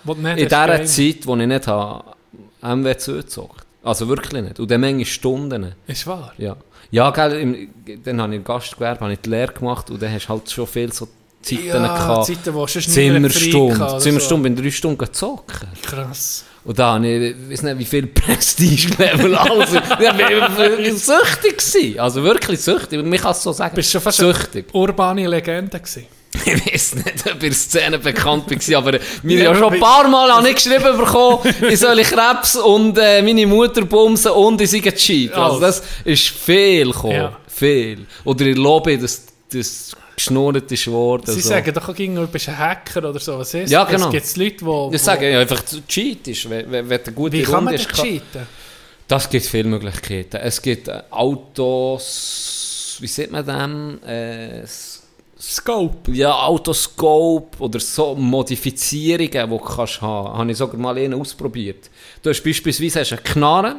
[0.05, 2.03] du in dieser Zeit, wo ich nicht habe,
[2.61, 3.65] MW2 gezockt.
[3.83, 4.59] Also wirklich nicht.
[4.59, 5.73] Und dann Menge Stunden.
[5.87, 6.33] Ist wahr?
[6.37, 6.55] Ja,
[6.91, 7.69] ja gell, im,
[8.03, 10.49] dann habe ich im Gastgewerbe habe ich die Lehre gemacht und dann hast du halt
[10.51, 11.07] schon viel so
[11.41, 12.25] Zeiten Ja, gehabt.
[12.25, 13.77] Zeiten, wo sonst Zimmerstunde.
[13.77, 15.65] kann Zimmerstunde, bin drei Stunden gezockt.
[15.83, 16.43] Krass.
[16.65, 18.07] Und da habe ich, ich weiß nicht, wie viel
[18.59, 19.69] Prestige-Level alles.
[19.71, 21.57] Ich war süchtig.
[21.57, 21.99] Gewesen.
[21.99, 23.01] Also wirklich süchtig.
[23.03, 23.73] Man kann es so sagen.
[23.75, 24.65] Bist du schon fast süchtig.
[24.73, 26.05] eine urbane Legende gewesen?
[26.45, 30.07] Ich weiß nicht, ob ihr Szene bekannt war, aber mir Ja, ja schon ein paar
[30.07, 31.39] Mal habe ich geschrieben bekommen,
[31.69, 35.33] ich soll Krebs und äh, meine Mutter bumsen und ich sei gescheit.
[35.33, 37.13] Also das ist viel gekommen.
[37.13, 37.37] Ja.
[37.47, 38.05] Viel.
[38.23, 41.33] Oder ich lobe, dass das geschnurrt ist worden.
[41.33, 41.49] Sie so.
[41.49, 43.39] sagen doch auch gegen, du bist ein Hacker oder so.
[43.39, 43.93] Was ist Ja, das?
[43.93, 44.07] genau.
[44.13, 44.95] Es gibt Leute, die...
[44.95, 47.85] Ich sage ja einfach, cheat ist, wenn, wenn wenn eine gute Wie kann man denn
[47.87, 48.47] cheaten?
[49.07, 50.37] Das gibt viele Möglichkeiten.
[50.37, 54.03] Es gibt äh, Autos, wie sieht man dem?
[54.07, 54.63] Äh,
[55.39, 56.11] Scope.
[56.11, 60.37] ja, Autoscope oder so Modifizierungen, die du kannst haben.
[60.37, 61.89] Habe ich sogar mal einen ausprobiert.
[62.21, 63.75] Du hast beispielsweise hast eine Knarre,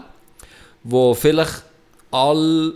[0.83, 1.63] wo vielleicht
[2.11, 2.73] all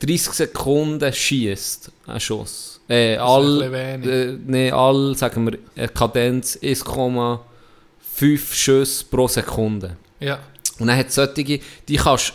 [0.00, 2.80] 30 Sekunden schießt, ein Schuss.
[2.88, 9.96] Äh, all, äh, nee, all, sagen wir, eine Kadenz 1,5 Schüsse pro Sekunde.
[10.20, 10.38] Ja.
[10.78, 12.34] Und dann hat es solche, die kannst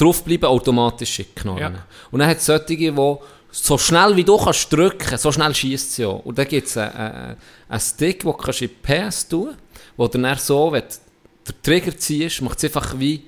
[0.00, 1.74] draufbleiben, automatisch knallen.
[1.74, 1.86] Ja.
[2.10, 3.16] Und dann hat es solche, die
[3.52, 6.24] so schnell wie du kannst drücken, so schnell schießt sie auch.
[6.24, 7.36] Und dann gibt es einen, einen,
[7.68, 9.56] einen Stick, den du kannst in die PS tun
[10.00, 13.22] wo du dann so, wenn du den Trigger ziehst, macht es einfach wie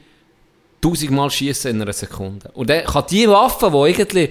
[0.80, 2.50] tausendmal schießen in einer Sekunde.
[2.54, 4.30] Und dann kann die Waffe, die irgendwie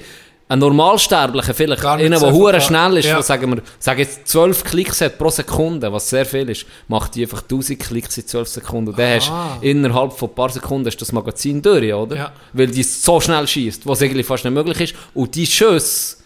[0.51, 3.17] ein Normalsterblicher, vielleicht einer, der hure schnell ist, Ja.
[3.17, 7.15] wo, sagen wir, sagen jetzt 12 Klicks hat pro Sekunde, was sehr viel ist, macht
[7.15, 8.89] die einfach 1000 Klicks in 12 Sekunden.
[8.89, 12.15] Und dann hast innerhalb von ein paar Sekunden du das Magazin durch, oder?
[12.17, 12.31] Ja.
[12.51, 14.95] Weil die so schnell schießt, was eigentlich fast nicht möglich ist.
[15.13, 16.17] Und die Schüsse,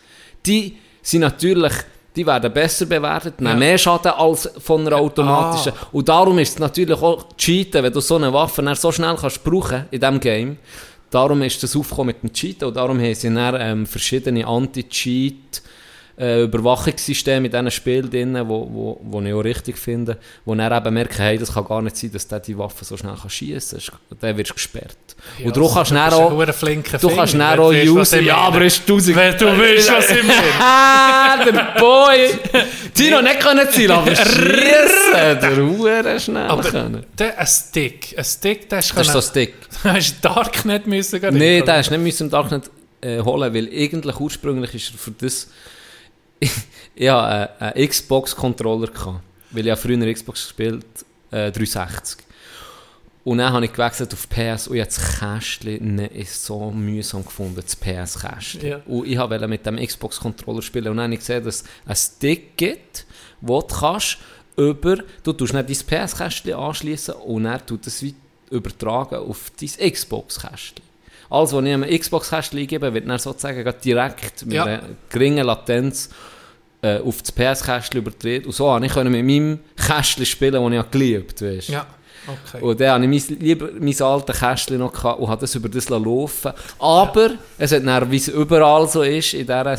[0.44, 1.74] die sind natürlich,
[2.16, 5.74] die werden besser bewertet, nehmen mehr Schaden als von einer automatischen.
[5.74, 5.88] Ah.
[5.92, 9.44] Und darum ist es natürlich auch cheaten, wenn du so eine Waffe so schnell kannst
[9.44, 10.58] brauchen in diesem Game.
[11.10, 15.62] Darum ist das aufgekommen mit dem Cheaten und darum haben sie dann ähm, verschiedene Anti-Cheat
[16.18, 20.72] äh, Überwachungssysteme in diesen Spielen drin, wo, wo, wo ich auch richtig finde, wo dann
[20.72, 23.30] eben merken, hey, das kann gar nicht sein, dass der die Waffe so schnell kann
[23.30, 24.18] schiessen kann.
[24.22, 24.98] Dann wirst du gesperrt.
[25.40, 26.30] Ja, und du kannst dann ein auch...
[27.00, 29.16] Du kannst dann auch ich Ja, aber es ist 1000...
[29.16, 30.42] Wenn du weißt, was ich meine.
[30.60, 32.30] Ah, der Boy!
[32.94, 35.14] Tino, nicht können zielen, aber schiessen!
[35.14, 37.06] Der Huren schnell Aber können.
[37.18, 39.54] der, ein Stick, ein Stick, der ist Das ist so Stick.
[39.84, 41.20] Du hast Darknet müssen.
[41.22, 42.72] Nein, hast du nicht müssen im Darknet
[43.02, 45.48] äh, holen, weil eigentlich ursprünglich ist er für das...
[46.40, 49.22] ich hatte äh, einen Xbox-Controller, gehabt,
[49.52, 50.86] weil ich ja früher Xbox gespielt
[51.32, 52.26] äh, 360.
[53.26, 57.26] Und dann habe ich gewechselt auf PS und ich habe das Kästchen nicht so mühsam
[57.26, 58.68] gefunden, das PS-Kästchen.
[58.70, 58.82] Ja.
[58.86, 61.96] Und ich wollte mit dem Xbox-Controller spielen und dann habe ich gesehen, dass es einen
[61.96, 63.08] Stick gibt,
[63.42, 64.20] wo du kannst
[64.58, 68.06] über, du tust nicht dein PS-Kästchen anschließen und dann tut es
[68.52, 70.85] übertragen auf dein Xbox-Kästchen.
[71.30, 74.64] Alles, was ich einem Xbox-Kästchen eingebe, wird dann sozusagen direkt mit Ja.
[74.66, 76.10] einer geringen Latenz
[76.82, 78.46] äh, auf das PS-Kästchen übertragen.
[78.46, 81.60] Und so konnte ich mit meinem Kästchen spielen, das ich ja geliebt habe.
[81.68, 81.86] Ja,
[82.28, 82.62] okay.
[82.64, 85.70] Und dann hatte ich mein, lieber mein altes Kästchen noch gehabt und habe das über
[85.70, 89.76] das laufen Aber es hat dann, wie es überall so ist, in, dieser,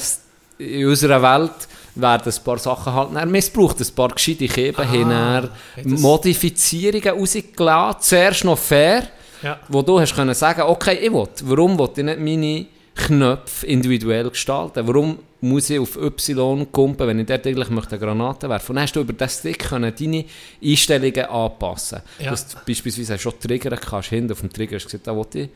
[0.59, 1.53] in unserer Welt,
[1.95, 3.81] werden ein paar Sachen halt dann missbraucht.
[3.81, 8.01] Ein paar gescheite Keben haben dann das- Modifizierungen rausgelassen.
[8.03, 9.05] Zuerst noch fair,
[9.43, 9.59] Ja.
[9.69, 14.31] wo du hast können sagen, okay, ich will, warum will ich nicht meine Knöpfe individuell
[14.31, 14.87] gestalten?
[14.87, 18.71] Warum muss ich auf Y kumpen, wenn ich dort eigentlich möchte eine Granate werfen?
[18.71, 20.25] Und dann hast du über den Stick können deine
[20.65, 22.01] Einstellungen anpassen.
[22.19, 22.31] Ja.
[22.31, 25.27] Dass du beispielsweise schon triggern kannst, hinten auf dem Trigger hast du gesagt, da will
[25.35, 25.49] ich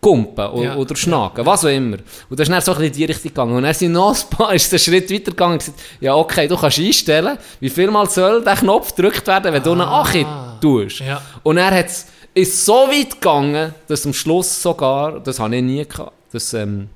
[0.00, 0.76] kumpen o- Ja.
[0.76, 1.96] oder schnacken, was auch immer.
[2.28, 3.56] Und das ist dann so ein bisschen in die Richtung gegangen.
[3.56, 6.56] Und dann sind noch ein paar, ist der Schritt weitergegangen und gesagt, ja okay, du
[6.56, 10.24] kannst einstellen, wie viel mal soll der Knopf gedrückt werden, wenn du einen Achi
[10.60, 11.00] tust.
[11.00, 11.20] Ja.
[11.42, 12.06] Und er hat's,
[12.42, 16.88] ist so weit gegangen, dass am Schluss sogar, das habe ich nie gehabt, dass, ähm,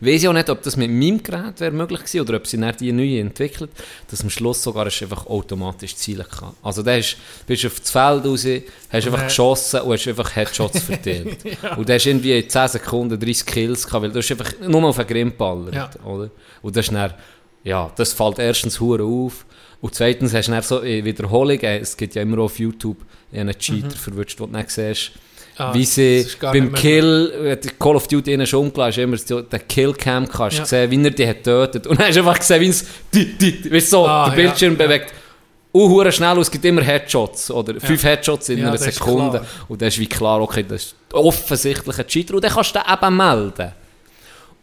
[0.00, 2.58] weiß ich auch nicht, ob das mit meinem Gerät wäre möglich gewesen oder ob sie
[2.58, 3.70] dann die neue entwickelt,
[4.10, 6.52] dass am Schluss sogar hast du einfach automatisch zielen kann.
[6.62, 7.16] Also da bist
[7.62, 8.46] du auf das Feld raus,
[8.90, 11.38] hast einfach geschossen und hast einfach Headshots verteilt.
[11.76, 14.84] Und du hast irgendwie in 10 Sekunden 30 Kills gehabt, weil du hast einfach nur
[14.84, 15.90] auf einen Grimm ballert, Ja.
[16.04, 16.30] oder?
[16.62, 17.12] Und das ist dann,
[17.64, 19.44] ja, das fällt erstens hure auf
[19.84, 22.96] und zweitens hast du dann so in Wiederholung, äh, es gibt ja immer auf YouTube
[23.30, 25.12] einen Cheater verwünscht, wo du dann siehst,
[25.56, 29.40] Ah, wie sie beim nicht Kill, Call of Duty innen schon umgelassen, ist immer so,
[29.42, 30.64] der Killcam kannst Ja.
[30.64, 31.86] sehen, wie er die hat getötet.
[31.86, 34.30] Und dann hast du einfach gesehen, wie es, die, die, die, weißt du, so, Ah,
[34.30, 34.86] der Bildschirm ja, ja.
[34.86, 35.12] bewegt.
[35.72, 39.44] Uh, hure schnell, es gibt immer Headshots, oder fünf Headshots in Ja, einer Sekunde.
[39.68, 42.34] Und dann ist wie klar, okay, das ist offensichtlich ein Cheater.
[42.34, 43.72] Und dann kannst du den eben melden.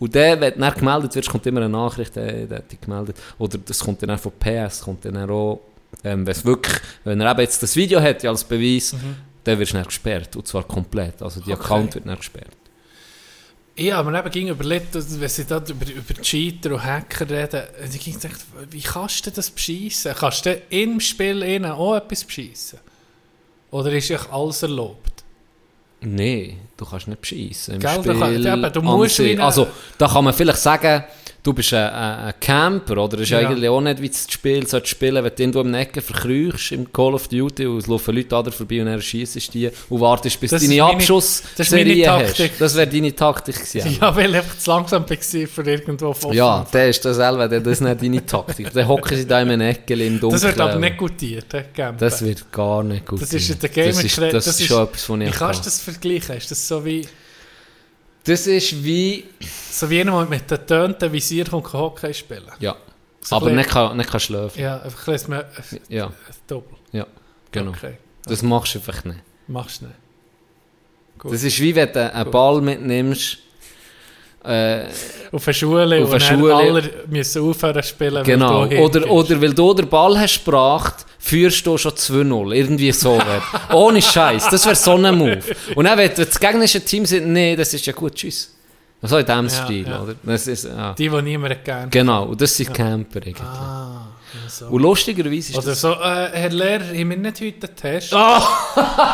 [0.02, 2.82] Und der, wenn du dann gemeldet wirst, kommt immer eine Nachricht, äh, der hat dich
[2.82, 3.16] gemeldet.
[3.38, 5.62] Oder das kommt dann auch von PS, kommt dann auch,
[6.04, 8.96] ähm, wirklich, wenn er eben jetzt das Video hat, ja, als Beweis,
[9.44, 10.36] dann wirst du dann gesperrt.
[10.36, 11.22] Und zwar komplett.
[11.22, 11.52] Also, Mhm.
[11.52, 11.54] Okay.
[11.54, 12.50] Account wird dann gesperrt.
[13.76, 17.62] Ich habe mir eben ging überlegt, wenn sie da über, über Cheater und Hacker reden,
[17.94, 20.14] ich ging gedacht, wie kannst du das beschissen?
[20.18, 22.80] Kannst du im Spiel innen auch etwas beschissen?
[23.70, 25.21] Oder ist echt alles erlaubt?
[26.04, 27.76] Nein, du kannst nicht bescheissen.
[27.76, 28.34] Im Gell, Spiel kann-
[28.64, 29.28] eben, du musst sich.
[29.28, 29.68] wie eine- Also,
[29.98, 31.04] da kann man vielleicht sagen,
[31.44, 33.18] du bist ein, ein, Camper, oder?
[33.18, 33.40] Das ist Ja.
[33.40, 36.72] eigentlich auch nicht, wie du das Spiel sollst spielen wenn du irgendwo im Ecken verkrüchst
[36.72, 39.70] im Call of Duty und es laufen Leute an dir vorbei und dann schießt die
[39.90, 42.26] und wartest, bis Das deine Abschussserie das hast.
[42.38, 42.52] Taktik.
[42.60, 43.98] Das wäre deine Taktik gewesen.
[44.02, 47.48] Ja, weil ich einfach zu langsam war für irgendwo von Ja, der ist das selber,
[47.48, 48.72] das ist nicht deine Taktik.
[48.74, 50.32] Dann hocken sie da in einem Ecken im Dunkeln.
[50.32, 52.00] Das wird aber nicht gutiert, he, Gampen.
[52.00, 53.22] Das wird gar nicht gut.
[53.22, 55.34] Das ist der das Gamer ist, das ist schon etwas, was ich Wie kann.
[55.48, 56.38] kannst du das vergleichen?
[56.38, 57.08] Ist das so wie,
[58.24, 59.26] Das ist wie...
[59.40, 62.52] so wie jemand, der mit den tönten Visier kommt Hockey spielen?
[62.60, 62.76] Ja.
[63.22, 64.60] So aber nicht kann, nicht kann schlafen.
[64.60, 66.08] Ja, einfach ein bisschen Ja.
[66.08, 66.14] ein
[66.48, 66.78] Doppel.
[66.92, 67.06] Ja,
[67.52, 67.72] genau.
[67.72, 67.98] Okay.
[68.26, 69.20] Das machst du einfach nicht.
[69.48, 69.98] Machst du nicht.
[71.18, 71.34] Gut.
[71.34, 73.38] Das ist wie wenn du einen Ball mitnimmst.
[74.44, 74.86] Äh,
[75.32, 76.56] Auf der Schule Auf und dann Schule.
[76.56, 78.66] alle müssen aufhören zu spielen, weil genau.
[78.66, 82.54] du Oder, oder weil du den Ball hast gebracht, führst du schon 2-0.
[82.54, 83.18] Irgendwie so.
[83.18, 83.42] wär.
[83.76, 84.50] Ohne Scheiß.
[84.50, 85.40] Das wäre so ein Move.
[85.76, 88.54] Und dann, wenn wenn das gegnerische Team sagt, nee, das ist ja gut, tschüss.
[89.04, 90.02] So in diesem Ja, Stil, ja.
[90.02, 90.16] oder?
[90.24, 90.94] Das ist, ja.
[90.94, 91.92] Die, die niemand kennt.
[91.92, 93.42] Genau, und das sind Camper eigentlich.
[93.42, 94.68] Ah, ja, so.
[94.68, 95.82] Und lustigerweise ist Oder das...
[95.82, 98.14] so, äh, Herr Lehrer, haben wir nicht heute einen Test?
[98.14, 98.42] Ah!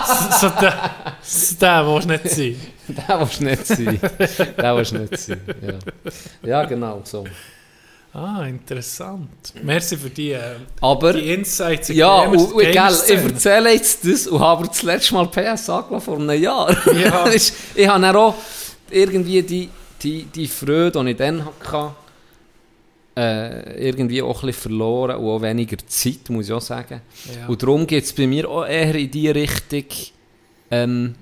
[0.06, 2.56] so, so der, so der willst du nicht sein.
[3.08, 4.54] Der willst du nicht sein.
[4.58, 6.50] Der willst du nicht sein, ja.
[6.50, 7.24] Ja, genau, so.
[8.18, 9.30] Ah, interessant.
[9.62, 11.14] Merci für die, äh, Aber...
[11.14, 11.92] die Insights.
[11.92, 15.70] in Ja, und, und gell, ich erzähle jetzt das und habe das letzte Mal PS
[15.70, 16.76] angelassen vor einem Jahr.
[16.96, 17.30] Ja.
[17.32, 18.34] ich, ich habe dann auch
[18.90, 19.70] irgendwie die,
[20.02, 21.94] die, die Freude, die ich dann hatte,
[23.16, 27.02] äh, irgendwie auch ein bisschen verloren und auch weniger Zeit, muss ich auch sagen.
[27.36, 27.48] Ja.
[27.48, 29.86] Und darum geht es bei mir auch eher in die Richtung,
[30.72, 31.14] ähm,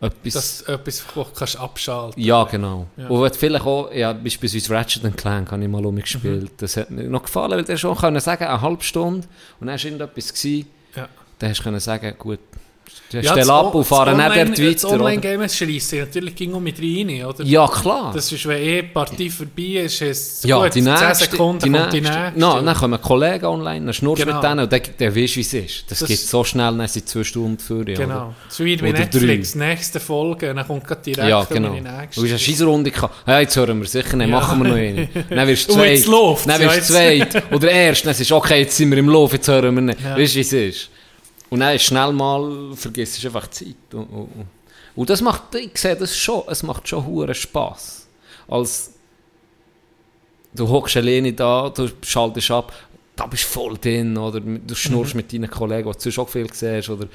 [0.00, 0.32] etwas...
[0.32, 1.04] Dass du etwas
[1.36, 2.86] kannst abschalten ja, genau.
[2.96, 3.08] Ja.
[3.08, 6.44] Und vielleicht auch, ja, beispielsweise Ratchet Clank habe ich mal umgespielt.
[6.44, 6.56] Mhm.
[6.56, 9.26] Das hat mir noch gefallen, weil du schon können sagen, eine halbe Stunde
[9.60, 10.66] und dann war irgendetwas, gewesen,
[10.96, 11.08] Ja.
[11.38, 12.40] dann hast du können sagen, gut,
[13.10, 14.94] du Ja, stell das ab und fahren das nicht dort Das weiter.
[14.94, 15.04] oder?
[15.04, 17.44] Online-Game schreissen natürlich ging um mit rein, oder?
[17.44, 18.12] Ja, klar.
[18.14, 21.14] Das ist, wenn eh die Partie vorbei ist, ist es ja, gut, die 10 nächste,
[21.30, 22.20] Sekunden die kommt die nächste.
[22.20, 22.40] nächste.
[22.40, 24.40] No, dann kommen Kollegen online, dann schnurst du Genau.
[24.40, 25.84] mit denen und dann, dann weißt du, wie es ist.
[25.90, 27.98] Das, Das- geht so schnell, dann sind zwei Stunden für dich.
[27.98, 28.34] Genau.
[28.48, 31.70] So wie bei Netflix, nächste Folge, dann kommt gerade direkt Ja, genau.
[31.74, 32.20] die Du nächste.
[32.22, 33.14] hast eine Scheissrunde gehabt.
[33.28, 34.26] Ja, jetzt hören wir sicher, dann Ja.
[34.28, 35.08] machen wir noch eine.
[35.30, 36.06] Dann wirst du zweit.
[36.46, 37.42] Dann wirst du zweit.
[37.52, 40.00] Oder erst, dann ist okay, jetzt sind wir im Lauf, jetzt hören wir nicht.
[40.00, 40.16] Ja.
[40.16, 40.88] Weißt du, wie es ist?
[41.50, 43.94] Und dann ist schnell mal, vergisst du einfach die Zeit.
[43.94, 44.46] Und, und, und.
[44.94, 48.06] und das macht, ich sehe das schon, es macht schon hure Spass.
[48.48, 48.92] Als
[50.54, 52.72] du hockst alleine da, du schaltest ab,
[53.16, 56.28] da bist du voll drin, oder du schnurrst mit deinen Kollegen, die du sonst auch
[56.28, 57.06] viel siehst, oder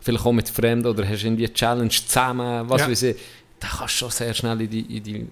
[0.00, 2.88] vielleicht auch mit Fremden, oder hast irgendwie eine Challenge zusammen, was Ja.
[2.90, 3.16] weiß ich.
[3.60, 5.26] Da kannst du schon sehr schnell in die, in die,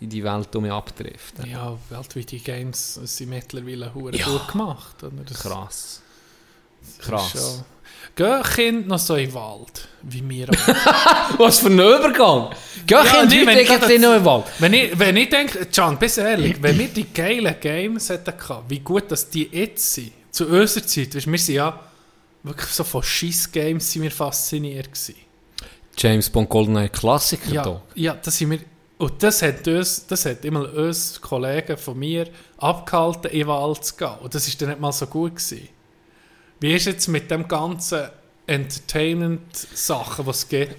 [0.00, 1.48] in die Welt um mich abdriften.
[1.48, 4.26] Ja, weltweite Games sind mittlerweile hure Ja.
[4.26, 5.02] gut gemacht.
[5.04, 5.12] Oder?
[5.24, 6.02] Das, Krass.
[6.98, 7.64] das Krass.
[8.16, 11.38] Gehen Kinder noch so in den Wald, wie wir auch.
[11.38, 12.50] Was für ein Übergang!
[12.86, 14.44] Geh Ja, ja, nee, heute nicht noch im Wald.
[14.58, 18.36] Wenn ich, wenn ich denke, Can, bist du ehrlich, wenn wir die geilen Games hätten
[18.36, 21.80] gehabt, wie gut dass die jetzt sind, zu unserer Zeit, weißt, wir sind ja
[22.42, 25.16] wirklich so von Schiss-Games sind wir fasziniert gewesen.
[25.96, 27.82] James Bond GoldenEye Klassiker Ja, da.
[27.94, 28.60] ja, das sind wir,
[28.98, 32.28] und das hat uns, das hat immer uns Kollegen von mir
[32.58, 34.14] abgehalten, in den Wald zu gehen.
[34.22, 35.68] Und das ist dann nicht mal so gut gewesen.
[36.60, 38.08] Wie ist jetzt mit dem ganzen
[38.46, 40.76] Entertainment-Sachen, was es gibt,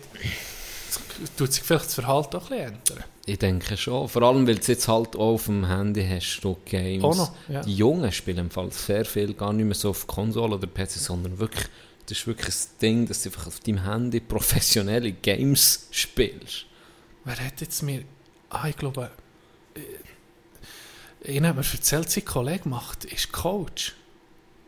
[1.38, 3.04] tut sich vielleicht das Verhalten auch ein bisschen ändern?
[3.26, 4.08] Ich denke schon.
[4.08, 7.04] Vor allem, weil du jetzt halt auch auf dem Handy hast, du Games.
[7.04, 7.62] Auch noch, ja.
[7.62, 10.92] Die Jungen spielen im Fall sehr viel, gar nicht mehr so auf Konsole oder PC,
[10.92, 11.66] sondern wirklich,
[12.08, 16.66] das ist wirklich ein Ding, dass du einfach auf deinem Handy professionelle Games spielst.
[17.24, 18.04] Wer hat jetzt mir,
[18.50, 19.12] ah, ich glaube,
[19.76, 19.80] äh,
[21.24, 23.96] ich habe mir erzählt, sein Kollege macht, ist Coach.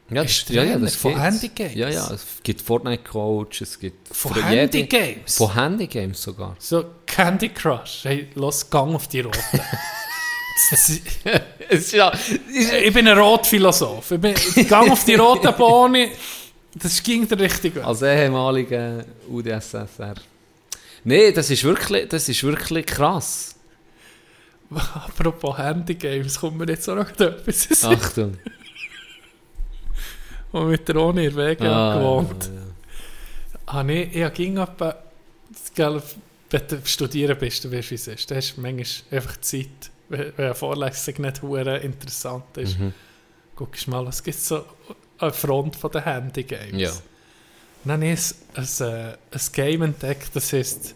[0.09, 1.19] Ja, Ist ja, ja, das von.
[1.19, 1.75] Handygames?
[1.75, 4.15] Ja, ja, es gibt Fortnite-Coach, es gibt...
[4.15, 5.37] Von Handygames?
[5.37, 6.55] Von Handygames sogar.
[6.59, 9.39] So Candy Crush, hey, los, gang auf die Rote.
[10.69, 12.13] Das ja...
[12.47, 14.11] ich bin ein Rotphilosoph.
[14.11, 14.35] Ich bin,
[14.67, 16.09] gang auf die rote Bohne,
[16.75, 17.85] das ging der richtige Weg.
[17.85, 20.13] Als ehemaliger UdSSR.
[21.03, 23.55] Nee, das ist wirklich, das ist wirklich krass.
[24.73, 27.83] Apropos Handygames, kommt mir jetzt auch noch etwas.
[27.83, 28.37] Achtung.
[30.53, 32.49] Und mit der Ohne in Wege Ah, gewohnt.
[33.65, 34.95] Ah, nee, ich ging etwa,
[35.75, 38.29] wenn du studieren bist, du weißt, wie es ist.
[38.29, 38.85] Da hast du manchmal
[39.19, 42.79] einfach Zeit, wenn, eine Vorlesung nicht interessant ist.
[42.79, 42.93] Mhm.
[43.55, 44.63] Guckst mal, es gibt so
[45.17, 46.81] eine Front von den Handygames.
[46.81, 46.91] Ja.
[47.85, 48.19] Dann habe ich
[48.55, 50.95] ein, ein, äh, ein Game entdeckt, das heißt,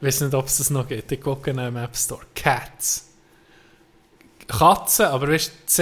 [0.00, 3.06] ich weiß nicht, ob es das noch gibt, ich gucke in einem App Store, Cats.
[4.46, 5.72] Katzen, aber weißt du,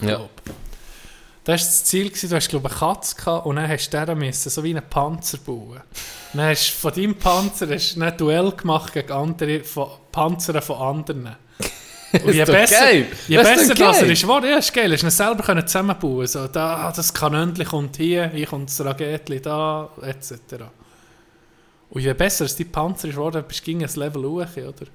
[0.00, 0.16] Ja.
[0.16, 0.30] glaub.
[1.44, 3.90] Das war das Ziel, gewesen, du hast glaube ich eine Katze gehabt und dann hast
[3.90, 5.80] du müssen, so wie einen Panzer bauen.
[6.34, 10.60] Dann hast du von deinem Panzer hast du ein Duell gemacht gegen andere von Panzer
[10.60, 11.36] von anderen.
[12.12, 13.06] Und je ist besser, geil.
[13.28, 14.96] je Das ist besser das er ist, war, ja, ist geil.
[14.96, 18.84] Du ihn selber können zusammenbauen so, da, ah, das Kanönchen kommt hier, hier kommt das
[18.84, 20.64] Raketli da, etc.
[21.90, 24.86] Und je besser es die Panzer ist geworden, bist du gegen ein Level hoch, oder?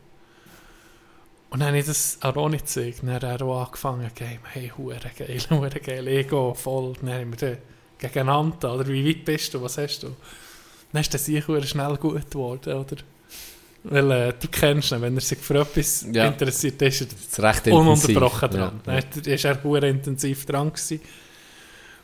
[1.56, 4.74] Und dann habe ich das an Ronny gezeigt, dann hat er auch angefangen, Game, hey,
[4.78, 7.58] hure geil, hure geil, Ego, voll, dann haben wir den
[7.98, 10.10] gegeneinander, oder wie weit bist du, was hast du?
[10.92, 12.98] Dann ist der sicher schnell gut geworden, oder?
[13.86, 16.26] Weil äh, du kennst ihn, wenn er sich für etwas Ja.
[16.28, 18.82] interessiert, ist er ist recht ununterbrochen intensiv.
[18.84, 18.96] dran.
[18.98, 21.00] Ja, Dann ist er hure intensiv dran gewesen.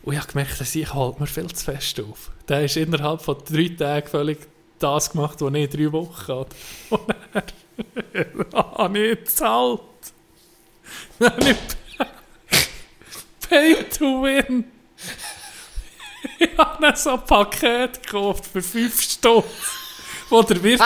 [0.04, 2.32] Und ich habe gemerkt, dass ich holt mir viel zu fest auf.
[2.48, 4.38] Der ist innerhalb von drei Tagen völlig
[4.80, 6.56] das gemacht, was ich in drei Wochen hatte.
[8.54, 9.82] Habe ich gezahlt.
[11.20, 11.58] Dann habe ich
[13.50, 14.66] Pay to win.
[16.38, 19.50] Ich habe dann so ein Paket gekauft für 5 Stunden,
[20.30, 20.82] wo der Wirt,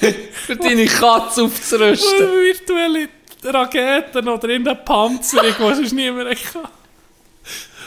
[0.32, 2.18] Für deine Katze aufzurüsten.
[2.18, 3.08] virtuelle
[3.44, 6.68] Raketen oder in der Panzerung, die sonst niemand kann.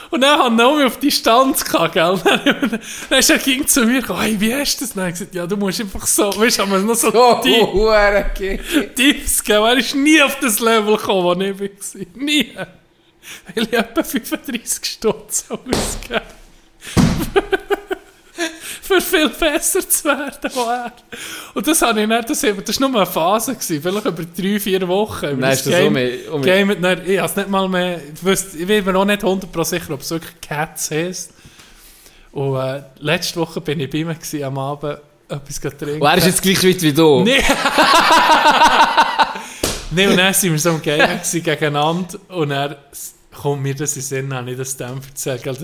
[0.09, 2.19] Und dann hat Naomi auf Distanz gehabt, gell?
[2.23, 2.79] Dann
[3.09, 4.93] dann ist er ging zu mir gekommen, hey, wie hast du das?
[4.93, 7.13] Dann habe ich gesagt, ja, du musst einfach so, weißt du, haben wir noch so
[7.13, 7.67] Oh, tief.
[8.95, 9.65] Tipps gegeben.
[9.65, 12.05] Er ist nie auf das Level gekommen, wo ich war.
[12.15, 12.53] Nie.
[13.53, 16.21] Weil ich etwa 35 Stutz ausgegeben
[18.87, 20.91] für viel besser zu werden als er.
[21.53, 24.59] Und das habe ich nicht, das, das war nur eine Phase, gewesen, vielleicht über drei,
[24.59, 25.39] vier Wochen.
[25.39, 27.99] Nein, ist das um mich- um mich- Game, nein, ich habe es nicht mal mehr,
[28.13, 31.31] ich, wüsste, ich bin mir auch nicht 100% sicher, ob es wirklich Cats heisst.
[32.31, 34.99] Und äh, letzte Woche bin ich bei ihm gewesen, am Abend
[35.29, 36.01] etwas trinken.
[36.01, 37.23] Und er ist jetzt gleich weit wie du.
[37.23, 37.43] Nee.
[39.91, 42.77] nee, und dann sind wir so am Game gegeneinander und er
[43.35, 45.43] kommt mir das in den Sinn, habe ich das dem erzählt.
[45.43, 45.57] gell.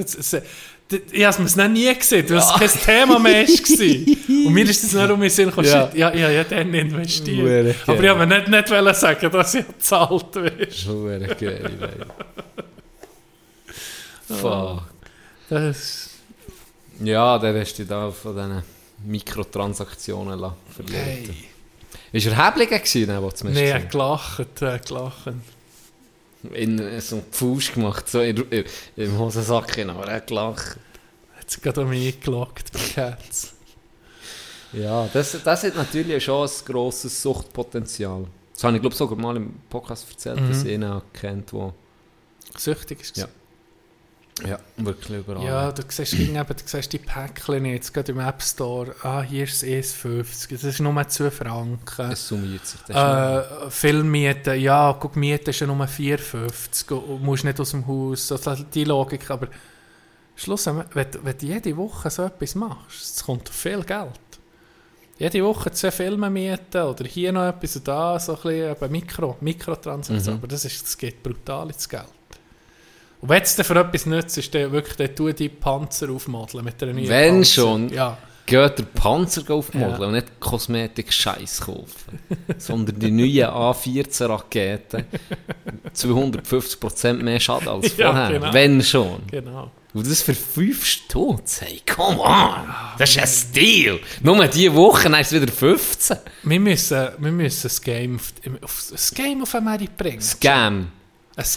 [1.12, 3.48] Ich habe es noch nie gesehen, weil es kein Thema mehr war.
[4.48, 5.88] Und mir ist das nicht um den Sinn gekommen, Ja.
[5.88, 7.38] shit, ja, ja, ja, dann investiert.
[7.38, 8.16] Hure Aber ich geil.
[8.16, 10.68] mir nicht, nicht wollen sagen, dass ich gezahlt werde.
[10.88, 12.06] Hure geil, ey.
[14.38, 14.84] Fuck.
[15.50, 16.10] Das
[17.02, 18.64] Ja, dann hast du dich da von diesen
[19.06, 20.40] Mikrotransaktionen
[20.76, 21.02] verlieren.
[21.04, 21.30] hey.
[22.12, 25.24] Ist er Häbligen gewesen, Nee, er hat gelacht, er hat gelacht.
[26.52, 28.66] In so einen Pfusch gemacht, so in, in,
[28.98, 30.78] im Hosensack hinein, aber er hat gelacht.
[31.38, 32.48] Hat sich gerade an mich bei
[32.94, 33.54] Cats.
[34.74, 38.26] Ja, das, das hat natürlich schon ein grosses Suchtpotenzial.
[38.54, 41.74] Das habe ich glaube sogar mal im Podcast erzählt, dass ich ihn kennt, wo
[42.58, 43.18] Süchtig ist.
[43.18, 43.28] Ja.
[44.48, 45.44] Ja, wirklich überall.
[45.46, 48.96] Ja, du siehst, eben, du siehst die Päckchen jetzt, gerade im App Store.
[49.04, 52.12] Ah, hier ist es 50, das ist nur 2 Franken.
[52.12, 52.96] Es summiert sich das.
[53.66, 57.86] Äh, Filmmiete, ja, guck, Miete ist ja nur 4,50 und du musst nicht aus dem
[57.88, 59.48] Haus, also die Logik, aber
[60.36, 64.20] schlussendlich, wenn, du- wenn du jede Woche so etwas machst, es kommt viel Geld.
[65.20, 68.92] Jede Woche zwei Filme mieten oder hier noch etwas und da, so ein bisschen eben
[68.92, 70.40] Mikro, Mikrotransaktion, Mhm.
[70.40, 72.08] aber das, ist, das geht brutal ins Geld.
[73.24, 76.66] Und wenn es dir für etwas nützt, ist dann wirklich, dann tu die Panzer aufmodeln
[76.66, 77.54] mit einer neuen Wenn Panzer.
[77.62, 77.88] schon.
[77.88, 78.18] Ja.
[78.46, 80.08] Geht der Panzer aufmodeln Ja.
[80.08, 82.20] und nicht Kosmetik-Scheiß kaufen.
[82.58, 85.06] sondern die neuen A14-Raketen.
[85.96, 88.40] 250% mehr Schaden als Ja, vorher.
[88.40, 88.54] genau.
[88.54, 89.22] Wenn schon.
[89.32, 89.72] Genau.
[89.94, 91.62] Und das für 5 Stutz.
[91.62, 92.56] Hey, come on!
[92.98, 94.00] Das ist ein Stil!
[94.22, 96.18] Nur diese Woche ist es wieder 15.
[96.44, 98.34] Wir müssen, wir müssen das Game auf,
[98.64, 100.20] auf, das Game auf Amerika bringen.
[100.20, 100.88] Scam.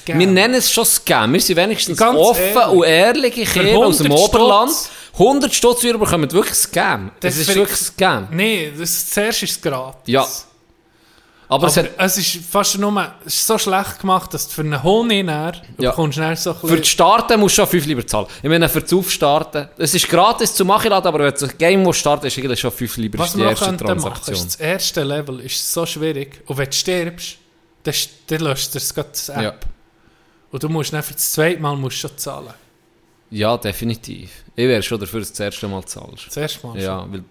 [0.07, 1.33] Wir nennen es schon Scam.
[1.33, 2.67] Wir sind wenigstens Ganz offen ehrlich.
[2.69, 4.71] und ehrliche Kinder aus dem 100 Oberland.
[4.71, 4.91] Stutz.
[5.19, 7.11] 100 Stutz wir bekommen wirklich Scam.
[7.21, 8.29] Das, ist für- wirklich Scam.
[8.31, 10.01] Nein, das, zuerst ist es gratis.
[10.07, 10.27] Ja.
[11.49, 14.55] Aber, Aber es hat, es ist fast nur es ist so schlecht gemacht, dass du
[14.55, 15.91] für einen Honig näher Ja.
[15.91, 16.89] bekommst schnell so für das.
[16.89, 18.27] Starten musst du schon 5 lieber zahlen.
[18.43, 21.93] Ich meine, für das Aufstarten, es ist gratis zu machen, aber wenn du ein Game
[21.93, 24.35] starten ist eigentlich schon 5 lieber Was die erste könnten machen, Transaktion.
[24.35, 27.37] ist das erste Level ist so schwierig und wenn du stirbst,
[27.87, 27.95] dann,
[28.29, 29.43] dann löscht das gerade das App.
[29.43, 29.55] Ja.
[30.51, 32.55] Und du musst dann für das zweite Mal musst schon zahlen.
[33.31, 34.31] Ja, definitiv.
[34.55, 36.27] Ich wäre schon dafür, dass du das erste Mal zahlst.
[36.29, 37.25] Das erste Mal Ja, weil...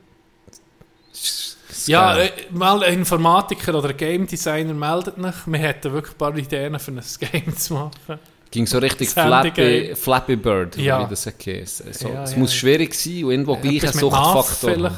[1.88, 5.36] Ja, äh, mal ein Informatiker oder ein Game Designer meldet mich.
[5.46, 7.02] Wir hätten wirklich ein paar Ideen für ein
[7.32, 8.20] Game zu machen.
[8.52, 9.96] Ging so richtig Flappy.
[9.96, 11.04] Flappy Bird, Ja.
[11.06, 11.78] wie das heisst.
[12.00, 12.38] So, Ja, es ja.
[12.38, 14.92] muss schwierig sein und irgendwo gleich ein Suchtfaktor.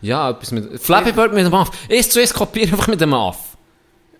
[0.00, 0.80] Ja, etwas mit...
[0.80, 1.70] Flappy Bird mit dem Aff.
[1.88, 3.38] Erst zuerst kopieren, einfach mit dem Aff.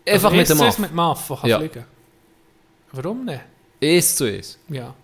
[0.09, 0.69] Einfach mit dem Aff.
[0.69, 0.78] Aff.
[0.78, 1.59] mit dem Aff, der kann Ja.
[1.59, 1.85] fliegen.
[2.93, 3.41] Warum nicht?
[3.81, 4.59] Erst zuerst.
[4.69, 4.95] Ja.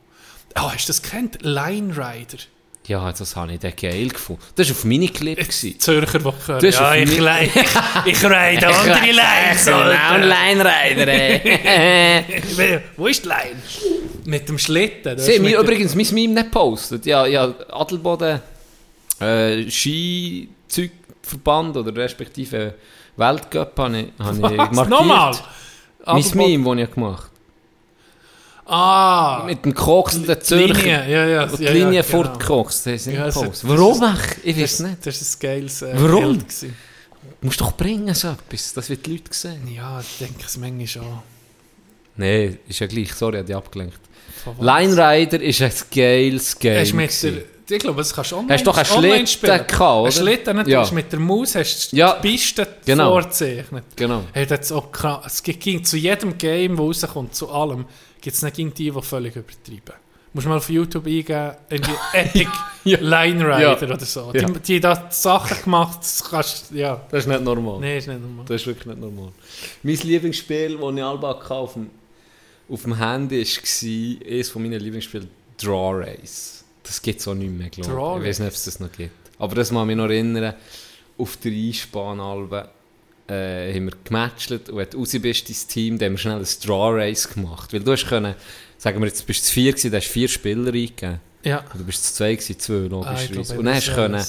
[0.57, 1.43] Oh, hast du das kennt?
[1.43, 2.39] Line Rider.
[2.89, 4.43] Ja, das habe ich dann geil gefunden.
[4.57, 5.39] Das war auf Miniclip.
[5.53, 6.59] Zürcher, die hören.
[6.61, 7.49] Du hast Ja, ich, leih-
[8.07, 9.69] ich reite andere Lines.
[9.69, 10.19] Alter.
[10.19, 12.81] Line-Rider, ey.
[12.97, 13.63] Wo ist die Line?
[14.25, 15.17] Mit dem Schlitten.
[15.19, 17.07] Sie haben übrigens mein Meme nicht gepostet.
[17.07, 18.41] Ja, ja, Adelboden
[19.21, 22.75] äh, Skizeugverband oder respektive
[23.17, 24.41] Weltcup habe ich, habe ich
[24.73, 24.89] markiert.
[24.89, 25.37] Nochmal?
[26.07, 27.31] Mein Meme, das ich gemacht
[28.65, 29.43] Ah.
[29.47, 30.73] Mit dem koksenden Zürcher.
[30.75, 31.43] Linie, ja, ja.
[31.45, 32.87] Und die ja, Linie ja, fortgekokst.
[32.87, 34.39] Das Ja, das- Warum ist-?
[34.45, 35.07] Ich weiß Das, nicht.
[35.07, 36.23] das ist ein geiles äh, Warum?
[36.23, 36.77] Bild gewesen.
[37.41, 39.69] Du musst doch bringen so etwas, das wird die Leute sehen.
[39.75, 41.19] Ja, ich denke es manchmal schon.
[42.17, 43.13] Nein, ist ja gleich.
[43.15, 43.99] Sorry, ich habe dich abgelenkt.
[44.61, 46.81] Line Rider ist ein geiles Game.
[46.81, 47.33] Hast du mit der,
[47.73, 49.67] ich glaube, das kannst du online, Hast du doch einen online Schlitten spielen.
[49.67, 50.05] gehabt, oder?
[50.07, 50.69] Ein Schlitten, nicht?
[50.69, 50.75] Ja.
[50.79, 52.19] Du hast mit der Maus hast du Ja.
[52.23, 53.11] die Piste Genau.
[53.13, 53.85] vorzeichnet.
[53.97, 54.23] Genau.
[54.33, 55.25] Hey, das ist auch krass.
[55.27, 57.87] Es gibt gibt zu jedem Game, das rauskommt, zu allem,
[58.21, 59.95] gibt es nicht die, die völlig übertreiben.
[60.35, 62.51] Musst mal auf YouTube eingeben, in die Epic
[62.85, 63.77] Line Rider Ja.
[63.83, 64.31] oder so.
[64.33, 64.47] Ja.
[64.47, 67.03] Die, die da Sachen gemacht, das kannst ja.
[67.11, 67.81] Das ist nicht normal.
[67.81, 68.45] Nein, ist nicht normal.
[68.49, 69.29] Das ist wirklich nicht normal.
[69.83, 71.91] Mein Lieblingsspiel, das ich Alba hatte auf dem,
[72.71, 75.29] auf dem Handy war, eines von meinen Lieblingsspielen,
[75.63, 76.62] Draw Race.
[76.85, 78.23] Das gibt es auch nicht mehr, glaube ich.
[78.25, 79.13] Ich weiß nicht, ob es das noch gibt.
[79.39, 80.55] Aber das muss mich noch erinnern,
[81.19, 82.69] auf der Einsbahnalbe
[83.29, 86.39] äh, haben wir gematcht und wenn du raus bist, dein Team, dann haben wir schnell
[86.39, 87.73] ein Straw Race gemacht.
[87.73, 88.35] Weil du hast können,
[88.79, 91.21] sagen wir jetzt, bist du zu vier gewesen, da hast du vier Spieler eingegeben.
[91.45, 91.59] Ja.
[91.73, 93.29] Und du bist zu zwei gewesen, zwei Ah, logischerweise.
[93.31, 94.25] glaube, und dann hast du können,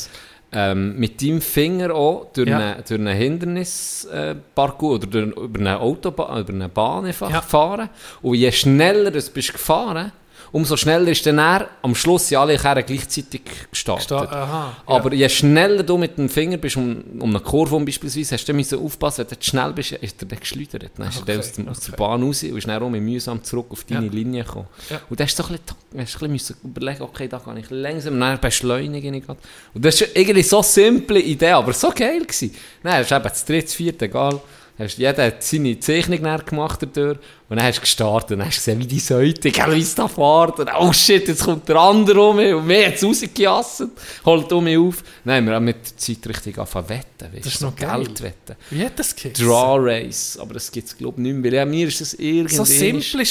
[0.56, 2.58] ähm, mit deinem Finger auch durch Ja.
[2.76, 7.40] einen, einen Hindernisparcours oder durch, über eine Autobahn, über eine Bahn einfach Ja.
[7.40, 7.90] gefahren.
[8.22, 10.12] Und je schneller du bist gefahren,
[10.54, 14.06] umso schneller ist dann er, am Schluss sind alle Kerren gleichzeitig gestartet.
[14.06, 17.84] Sta- aha, Aber je schneller du mit dem Finger bist, um, um eine Kurve um
[17.84, 20.92] beispielsweise, hast du müssen aufpassen, wenn du schnell bist, ist er dann geschleudert.
[20.96, 21.98] Dann ist er Okay, aus, dem, aus der.
[21.98, 24.12] Bahn raus und ist dann auch mühsam zurück auf deine Ja.
[24.14, 24.68] Linie gekommen.
[24.90, 25.02] Ja.
[25.10, 25.60] Und dann hast du so ein
[26.00, 29.38] bisschen, ein bisschen überlegen, okay, da kann ich langsam, dann beschleunige ich grad.
[29.74, 32.54] Und das ist irgendwie so eine simple Idee, aber so geil gewesen.
[32.84, 34.40] Dann hast du eben das dritte, vierte, egal,
[34.78, 37.18] hast, jeder hat seine Zeichnung gemacht dadurch,
[37.50, 40.08] und dann hast du gestartet und hast du gesehen, wie die gell, wie es da
[40.08, 43.92] fährt, und oh shit, jetzt kommt der andere um mich, und mir hat es rausgejasset,
[44.26, 45.04] holt um mich auf.
[45.26, 48.04] Haben wir auch mit der Zeit richtig angefangen wetten, weißt, Das ist so noch geil.
[48.04, 48.56] Geld wetten.
[48.72, 49.46] Wie hat das geheißen?
[49.46, 52.14] Draw Race, aber das gibt es glaube ich nicht mehr, weil ja, mir ist das
[52.16, 52.56] irgendwie...
[52.56, 53.24] So simple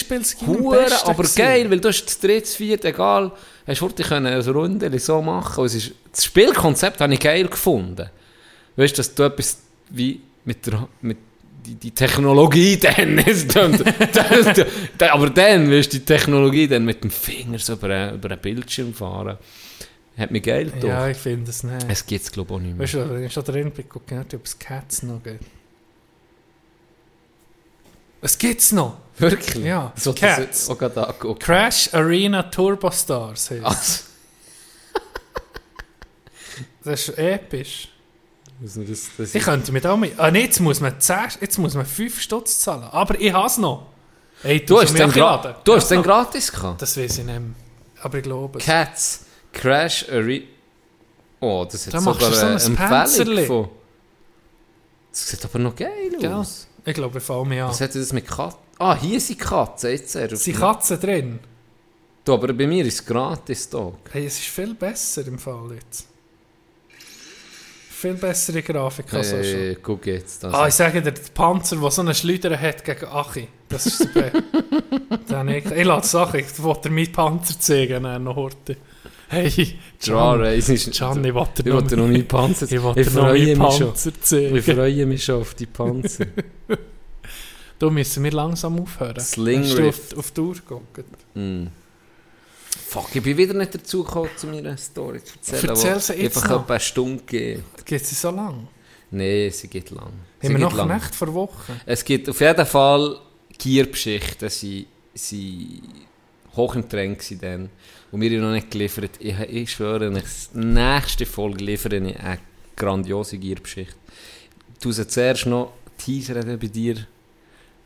[0.46, 3.32] Hure, besten aber geil, weil du hast das dritte, das vierte, egal,
[3.66, 5.60] hast können eine Runde so machen.
[5.60, 8.08] Und es ist, das Spielkonzept habe ich geil gefunden.
[8.76, 9.58] Weißt du, dass du etwas
[9.90, 11.18] wie mit der mit
[11.66, 12.76] die, die Technologie
[14.98, 18.40] dann, aber dann, du, die Technologie dann mit dem Finger so über, einen- über einen
[18.40, 19.38] Bildschirm fahren,
[20.16, 20.84] hat mich geil gedacht.
[20.84, 21.86] Ja, ich finde es nicht.
[21.88, 22.84] Es gibt es glaube ich auch nicht mehr.
[22.84, 23.88] Weißt du, wenn ich schon drin bin,
[24.34, 25.44] ob es Cats noch gibt.
[28.20, 28.98] Es gibt's noch.
[29.18, 29.64] Wirklich?
[29.64, 30.68] Ja, so, Cats.
[30.70, 30.78] auch
[31.08, 31.42] angeguckt.
[31.42, 33.64] Crash Arena Turbo Stars heisst.
[33.64, 34.02] Also,
[36.84, 37.88] Das ist episch.
[38.62, 40.18] Also das, das Ich könnte mit auch mit.
[40.18, 42.84] Ah, nee, jetzt muss man 10, jetzt muss man 5 Stutz zahlen.
[42.84, 43.88] Aber ich has noch.
[44.42, 46.80] Hey, du hast den, gra du hast has den gratis gehabt.
[46.82, 47.42] Das weiß ich nicht mehr.
[48.02, 48.64] Aber ich glaube es.
[48.64, 50.46] Cats Crash Arena.
[51.40, 53.68] Oh, das hat Da sogar so eine Empfehlung von.
[55.10, 56.32] Das sieht aber noch geil Gell?
[56.32, 56.66] aus.
[56.84, 57.68] Ich glaube, ich fange mich an.
[57.68, 58.58] Was hat das mit Katzen?
[58.78, 59.90] Ah, hier sind Katzen.
[59.90, 60.34] Jetzt er.
[60.34, 61.40] Sind Katzen drin?
[62.24, 63.92] Du, aber bei mir ist es gratis da.
[64.10, 66.06] Hey, es ist viel besser im Fall jetzt.
[68.02, 69.44] Viel bessere Grafik als auch schon.
[69.44, 70.44] Hey, guck jetzt.
[70.44, 70.56] Also.
[70.56, 73.98] Ah, ich sage dir, der Panzer, der so einen Schleuder hat gegen Achi, das ist
[73.98, 74.24] super.
[75.28, 78.76] Dann ich, ich lasse Sache, ich wollte dir meinen Panzer zeigen, dann noch heute.
[79.28, 80.98] Hey, Draw Race ist.
[80.98, 82.66] Can, ich wollte Ich wollte noch nie Panzer.
[82.72, 83.86] Ich wollte Ich noch meinen schon.
[83.88, 84.62] Panzer Ich zeigen.
[84.62, 86.26] freue mich schon auf die Panzer.
[87.78, 89.18] Da müssen wir langsam aufhören.
[89.20, 91.04] Sling Hast du auf, auf die Uhr geguckt?
[91.34, 91.66] Mm.
[92.92, 95.70] Fuck, ich bin wieder nicht dazu gekommen, zu meiner Story zu erzählen.
[95.70, 96.68] Erzähl sie jetzt einfach noch.
[96.68, 97.62] eine Stunde geht.
[97.86, 98.68] Geht sie so lang?
[99.10, 100.12] Nein, sie geht lang.
[100.42, 100.88] Sie Haben wir geht noch lang.
[100.88, 101.80] Knecht vor Wochen?
[101.86, 103.18] Es gibt auf jeden Fall
[103.56, 105.80] Gierbeschichten, sie sie
[106.54, 107.70] hoch im Trend dann.
[108.10, 109.12] Und wir haben noch nicht geliefert.
[109.20, 112.40] Ich, ich schwöre, in der nächsten Folge liefere ich eine
[112.76, 113.94] grandiose Gierbeschichte.
[114.82, 117.06] Du sie zuerst noch teasern bei dir.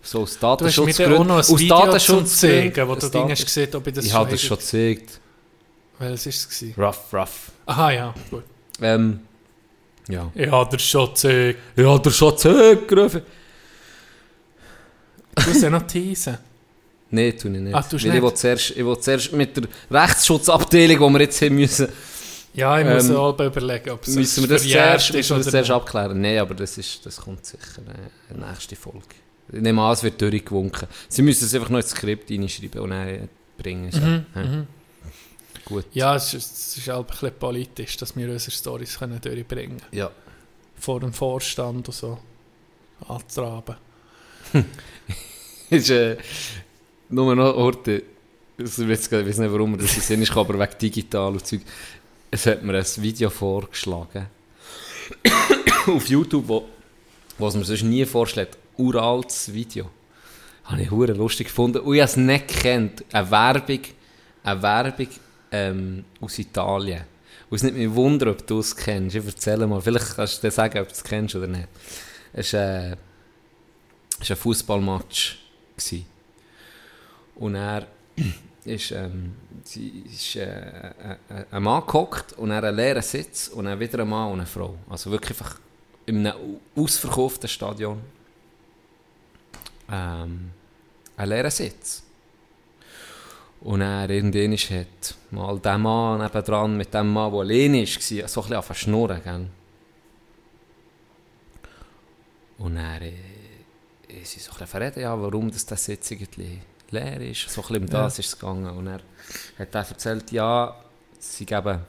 [0.07, 1.31] So aus Datenschutzgründen.
[1.31, 2.27] aus Datenschutzgründen.
[2.73, 5.20] zeigen, wo du Dinge gesehen, ob ich das Ich habe das schon gezeigt.
[5.99, 6.49] Welches war es?
[6.49, 6.74] gewesen?
[6.81, 7.51] Rough, rough.
[7.66, 8.45] Aha, ja, gut.
[8.81, 9.20] Ähm,
[10.09, 10.31] ja.
[10.35, 11.59] Ich habe dir schon gezeigt.
[11.74, 12.91] Ich habe dir schon gezeigt.
[12.93, 13.20] Du
[15.49, 16.39] musst ja noch teasen.
[17.11, 17.74] Nein, tue ich nicht.
[17.74, 18.05] Ah, Weil nicht?
[18.15, 21.89] Ich will, zuerst, ich will zuerst mit der Rechtsschutzabteilung, die wir jetzt haben müssen,
[22.55, 25.37] Ja, ich muss Ähm, auch überlegen, ob es müssen wir das zuerst, ist müssen wir
[25.39, 26.20] das oder zuerst abklären.
[26.20, 29.01] Nein, aber das, ist, das kommt sicher äh, in der nächsten Folge.
[29.52, 30.89] Ich nehme an, es wird durchgewunken.
[31.09, 33.93] Sie müssen es einfach noch ins Skript reinschreiben und dann bringen.
[33.93, 34.01] So.
[34.01, 34.43] Mhm, Ja.
[34.44, 34.66] mhm.
[35.64, 35.85] Gut.
[35.93, 39.78] Ja, es ist, es ist halt ein bisschen politisch, dass wir unsere Storys können durchbringen
[39.78, 39.90] können.
[39.93, 40.10] Ja.
[40.78, 42.18] Vor dem Vorstand und so.
[43.09, 43.77] Antraben.
[45.70, 46.16] ist äh,
[47.09, 48.02] nur noch Orte.
[48.59, 51.62] Ich weiß nicht, warum das gesehen ist, aber wegen digital und Zeug.
[52.31, 54.27] Es hat mir ein Video vorgeschlagen.
[55.86, 56.68] auf YouTube, wo,
[57.39, 58.56] was mir sonst nie vorschlägt.
[58.78, 59.90] Uraltes Video.
[60.65, 61.78] Habe ich hure lustig gefunden.
[61.78, 63.05] Und ich habe es nicht gekannt.
[63.12, 63.81] Eine Werbung,
[64.43, 65.09] eine Werbung
[65.53, 67.05] ähm, aus Italien.
[67.48, 69.15] Und es nicht mich wundern, ob du es kennst.
[69.15, 69.81] Ich erzähle mal.
[69.81, 71.69] Vielleicht kannst du dir sagen, ob du es kennst oder nicht.
[72.32, 72.90] Es ist, äh,
[74.19, 75.39] war ein Fußballmatch.
[77.36, 77.86] Und er
[78.65, 79.35] ist, ähm,
[79.65, 84.01] ist äh, äh, äh, ein Mann gehockt und er einen leeren Sitz und dann wieder
[84.01, 84.74] ein Mann und eine Frau.
[84.89, 85.59] Also wirklich einfach
[86.07, 88.01] in einem ausverkauften Stadion.
[89.91, 90.51] Ähm,
[91.17, 92.03] einen leeren Sitz.
[93.61, 98.29] Und er irgendwann ist hat mal der Mann nebendran mit dem Mann, der alleine war,
[98.29, 99.23] so ein bisschen schnurren.
[99.23, 99.47] Gell?
[102.59, 103.13] Und er äh,
[104.23, 106.61] ist sie so ein bisschen verreden, ja, warum das der Sitz irgendwie
[106.91, 107.49] leer ist.
[107.51, 108.03] So ein bisschen um Ja.
[108.05, 108.71] das ist es gegangen.
[108.71, 109.01] Und er
[109.59, 110.77] hat dann erzählt, ja,
[111.19, 111.81] sie geben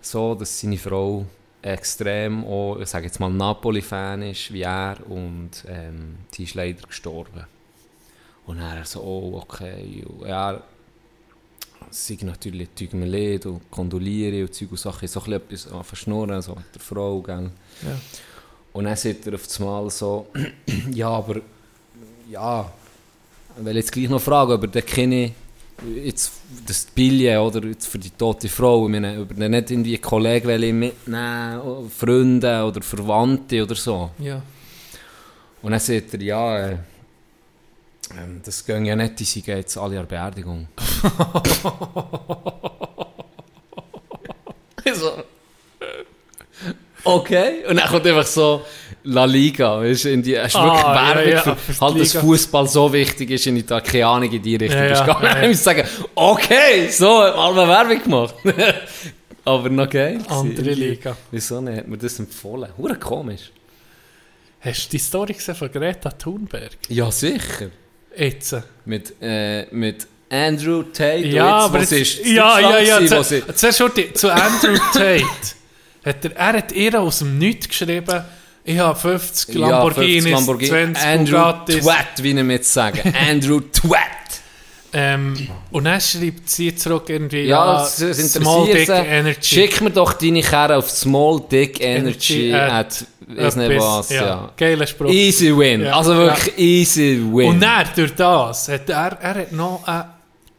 [0.00, 1.24] so, dass seine Frau
[1.64, 6.86] extrem auch, ich sage jetzt mal, Napoli-Fan ist, wie er, und ähm, die ist leider
[6.86, 7.44] gestorben.
[8.46, 10.62] Und er so, oh, okay, und er
[11.90, 15.86] sei natürlich, tut mir leid und kondoliere und Zeug und Sachen, so ein bisschen etwas
[15.86, 17.50] verschnurren, so mit der Frau, gell.
[17.82, 17.98] Ja.
[18.72, 20.26] Und dann sagt er auf das Mal so,
[20.92, 21.40] ja, aber,
[22.28, 22.70] ja,
[23.56, 25.32] ich will jetzt gleich noch fragen, aber der kenne ich
[26.02, 26.32] jetzt
[26.66, 30.48] das Billett oder jetzt für die tote Frau, ich meine, über den nicht irgendwie Kollegen
[30.48, 34.10] will ich mitnehmen, oder Freunde oder Verwandte oder so.
[34.18, 34.42] Ja.
[35.62, 36.76] Und dann sagt er, ja, äh,
[38.18, 40.68] ähm, das gehen ja nicht, die sind jetzt alle an Beerdigung.
[44.94, 45.22] so.
[47.02, 48.62] Okay, und dann kommt einfach so
[49.06, 52.00] La Liga, weißt du, in die, es ist wirklich Ah, ja, Werbung ja, für, halt,
[52.00, 52.12] dass.
[52.14, 54.78] Fußball so wichtig ist in Italien, keine Ahnung in die Richtung.
[54.80, 55.34] Ja, ist ja, gar nicht.
[55.34, 55.50] ja, ja.
[55.50, 58.34] Ich sagen, okay, so, haben wir Werbung gemacht.
[59.44, 60.20] Aber noch geil.
[60.28, 60.70] Andere.
[60.70, 61.16] Liga.
[61.30, 61.76] Wieso nicht?
[61.78, 62.70] Hat mir das empfohlen?
[62.78, 63.50] Hure komisch.
[64.60, 66.70] Hast du die Story gesehen von Greta Thunberg?
[66.88, 67.68] Ja, sicher.
[68.16, 68.56] Jetzt.
[68.86, 71.26] Mit, äh, mit Andrew Tate.
[71.26, 73.82] Ja, aber jetzt, jetzt, sie ist ja, ja, ja, sie- Zuerst
[74.14, 75.26] zu Andrew Tate.
[76.04, 78.24] Hat er, er hat ihr aus dem Nichts geschrieben,
[78.64, 80.70] ich habe 50 Ja, Lamborghinis, 50 Lamborghini.
[80.70, 81.84] 20 Andrew Bugattis.
[81.84, 83.14] Twat, wie ich jetzt sagen.
[83.30, 84.00] Andrew Twat.
[84.96, 89.54] Ähm, und dann schreibt sie zurück irgendwie, Ja, ja, es Small Dick Energy.
[89.54, 94.24] Schick mir doch deine Kerne auf Small Dick Energy, Energy at, weiss nicht was, ja.
[94.24, 94.52] ja.
[94.56, 95.10] Geiler Spruch.
[95.10, 95.82] Easy win.
[95.82, 95.96] Ja.
[95.96, 97.48] Also wirklich easy win.
[97.48, 100.04] Und dann, durch das, hat er, er hat noch ein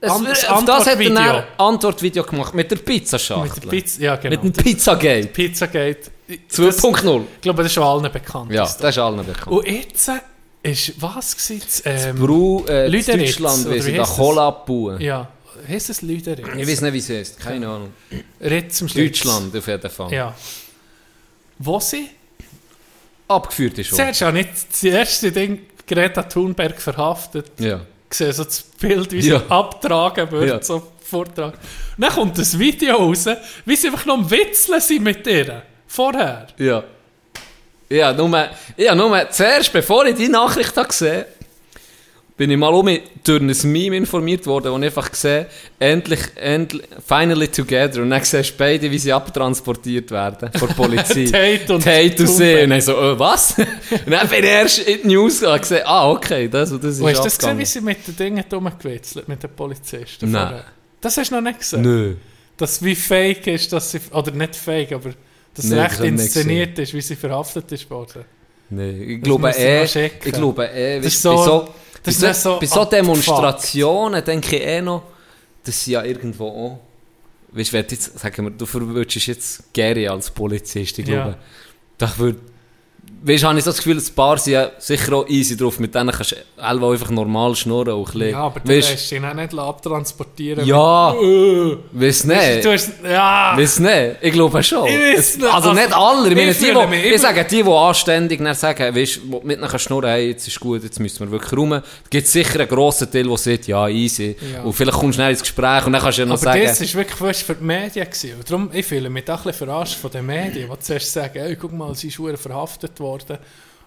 [0.06, 0.12] Es-
[0.46, 1.22] an- auf ein das hat er Antwortvideo.
[1.22, 3.50] ein Antwortvideo gemacht mit der Pizzaschachtel.
[3.54, 4.44] Mit der Pizza, ja genau.
[4.44, 5.28] Mit dem Pizzagate.
[5.28, 6.00] Pizzagate.
[6.50, 7.22] 2.0.
[7.36, 8.52] Ich glaube, das ist schon allen bekannt.
[8.52, 9.48] Ja, das ist allen bekannt.
[9.48, 10.10] Und jetzt
[10.64, 11.82] ist was gewesen?
[11.86, 14.04] Ähm, Bru, äh, in Lüderitz, Deutschland, wie sie da?
[14.04, 15.00] Cola abbauen.
[15.00, 15.28] Ja,
[15.68, 16.48] heisst es Lüderitz?
[16.58, 17.40] Ich weiß nicht, wie es heißt.
[17.40, 17.94] Keine Ahnung.
[18.42, 19.04] Ritz zum Schluss.
[19.06, 20.12] Deutschland auf jeden Fall.
[20.14, 20.34] Ja.
[21.60, 22.10] Wo sie?
[23.28, 23.98] Abgeführt ist schon.
[23.98, 27.52] Zuerst auch nicht das erste Ding Greta Thunberg verhaftet.
[27.60, 27.82] Ja.
[28.18, 29.42] Gesehen, so das Bild, wie sie Ja.
[29.50, 30.62] abtragen wird, Ja.
[30.62, 31.54] so Vortrag.
[31.54, 31.60] Und
[32.04, 33.26] dann kommt das Video raus,
[33.66, 35.62] wie sie einfach noch am Witzeln sind mit ihr.
[35.88, 36.48] Vorher.
[36.58, 36.84] Ja.
[37.90, 38.48] Ja, nur,
[38.78, 41.26] ja, nur zuerst, bevor ich die Nachricht habe gesehen
[42.38, 42.90] bin ich mal um
[43.24, 45.46] durch ein Meme informiert worden, wo ich einfach gesehen
[45.80, 48.02] endlich, endlich, finally together.
[48.02, 51.26] Und dann siehst du beide, wie sie abtransportiert werden von der Polizei.
[51.32, 52.64] Tate und Tate und sie.
[52.64, 53.58] Und dann so, äh, was?
[53.58, 53.68] und
[54.12, 57.10] dann bin ich erst in die News und gesehen, ah, okay, das das ist Und
[57.10, 60.30] hast du das gesehen, wie sie mit den Dingen rumgewitzelt, mit den Polizisten?
[60.30, 60.48] Nein.
[60.48, 60.66] vorher?
[61.00, 61.82] Das hast du noch nicht gesehen?
[61.84, 62.16] Nö.
[62.58, 65.12] Dass wie fake ist, dass sie, oder nicht fake, aber
[65.54, 68.26] dass Nein, das recht ich inszeniert ist, wie sie verhaftet ist worden.
[68.70, 71.70] Nee, ich Das glaube eh, ich glaube eh, Das ist so- so,
[72.06, 72.86] das bei so, so bei so.
[72.86, 75.04] Demonstrationen denke ich eh noch,
[75.64, 76.80] dass sie ja irgendwo auch,
[77.52, 81.24] weißt du, jetzt, sagen wir, du verwünschst jetzt Gary als Polizist, ich Ja.
[81.24, 81.38] glaube,
[81.98, 82.40] da würde,
[83.28, 85.80] weißt du, habe ich so das Gefühl, ein paar sind ja sicher auch easy drauf,
[85.80, 89.12] mit denen kannst du einfach normal schnurren, auch ein bisschen, Ja, aber du weißt, lässt
[89.12, 90.66] ihn auch nicht abtransportieren.
[90.66, 91.14] Ja.
[91.20, 91.78] mit- Äh.
[91.94, 93.54] weiss Du nicht, hast, ja.
[93.58, 96.54] weiss nicht, ich glaube schon, Ich weiss Es- nicht, also nicht also, alle, ich meine,
[96.54, 99.80] die, mich ich sage, die, die anständig dann sagen, weißt du, mit ihnen kannst du
[99.80, 102.70] schnurren, hey, jetzt ist gut, jetzt müssen wir wirklich rum, da gibt es sicher einen
[102.70, 104.64] grossen Teil, der sagt, ja, easy, Ja.
[104.64, 106.64] und vielleicht kommst du schnell ins Gespräch und dann kannst du ja noch Aber sagen,
[106.64, 108.06] das war wirklich fast für die Medien.
[108.06, 108.34] Gewesen.
[108.38, 111.40] Und darum, ich fühle mich auch ein bisschen verarscht von den Medien, die zuerst sagen,
[111.40, 113.15] hey, guck mal, sie ist verhaftet worden.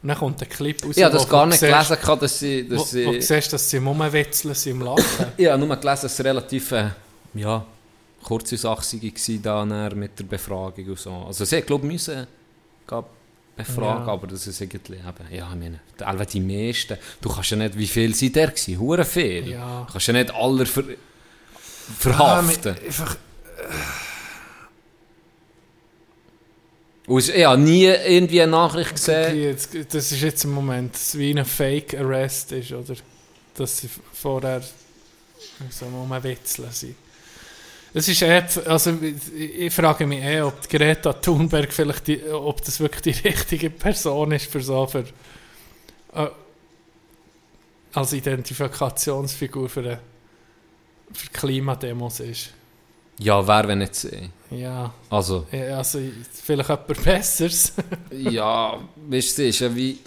[0.00, 2.38] Und dann kommt ein Clip raus, ich habe das gar nicht siehst- gelesen, gehabt, dass
[2.38, 5.02] sie, Wo, dass wo du sie siehst, dass sie im Rumwitzeln sind, im Lachen.
[5.50, 6.90] habe nur gelesen, dass es relativ, äh,
[7.34, 7.64] ja,
[8.22, 12.26] kurze Sache war da mit der Befragung und so, also sie, glaube ich, müssen
[13.56, 14.12] befragen, Ja.
[14.12, 17.76] aber das ist irgendwie eben, ja, ich meine, alle die meisten, du kannst ja nicht,
[17.76, 19.84] wie viel sind der gewesen, hure viel, Ja.
[19.84, 20.84] du kannst ja nicht alle ver
[21.98, 22.70] verhaften.
[22.70, 24.07] Ah, mit- einfach, Und
[27.08, 29.56] ich habe nie irgendwie eine Nachricht gesehen.
[29.90, 32.94] das ist jetzt im Moment wie ein Fake-Arrest ist, oder?
[33.54, 34.62] Dass sie vorher
[35.70, 36.96] so rumwitzeln sind.
[37.94, 38.98] Es ist eher, also
[39.34, 44.32] ich, frage mich eh, ob Greta Thunberg vielleicht, die, ob das wirklich die richtige Person
[44.32, 45.04] ist für so, für,
[46.14, 46.28] äh,
[47.94, 50.00] als Identifikationsfigur für, eine,
[51.12, 52.50] für Klimademos ist.
[53.18, 54.30] Ja, wer wenn nicht sie?
[54.50, 55.98] Ja, Also, eh, also
[56.44, 57.72] vielleicht etwas Besseres.
[58.10, 59.98] ja, weißt du, ist ja wie.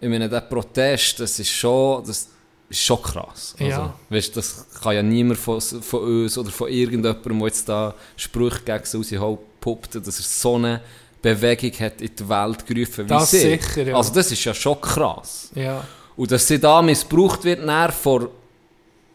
[0.00, 2.28] Ich meine, der Protest, das ist schon, das
[2.68, 3.54] ist schon krass.
[3.58, 3.94] Also, Ja.
[4.10, 8.60] Weißt, das kann ja niemand von, von uns oder von irgendjemandem, der jetzt da Sprüche
[8.64, 10.80] gegen sie rauspuppt, dass er so eine
[11.20, 13.38] Bewegung hat in die Welt gerufen wie Das sie.
[13.40, 13.96] sicher, ja.
[13.96, 15.50] Also, das ist ja schon krass.
[15.54, 15.84] ja.
[16.16, 17.60] Und dass sie da missbraucht wird,
[17.92, 18.28] von,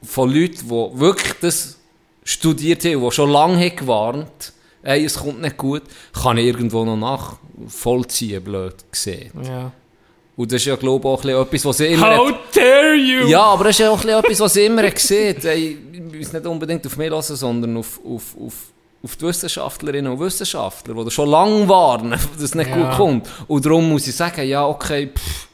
[0.04, 1.78] von Leuten, die wirklich das
[2.24, 5.84] studiert haben und die schon lange haben gewarnt ey, es kommt nicht gut,
[6.22, 9.32] kann ich irgendwo noch nachvollziehen, blöd gesehen.
[9.44, 9.72] Ja.
[10.36, 12.18] Und das ist ja, glaube ich, auch ein bisschen etwas, was sie immer...
[12.18, 13.28] How dare you!
[13.28, 16.02] Ja, aber das ist ja auch ein bisschen etwas, was ich immer gesehen ey, Ich
[16.20, 18.54] muss nicht unbedingt auf mich hören, sondern auf, auf, auf,
[19.04, 22.76] auf die Wissenschaftlerinnen und Wissenschaftler, die schon lange warnen, dass es nicht Ja.
[22.90, 23.30] gut kommt.
[23.48, 25.48] Und darum muss ich sagen, ja, okay, pff,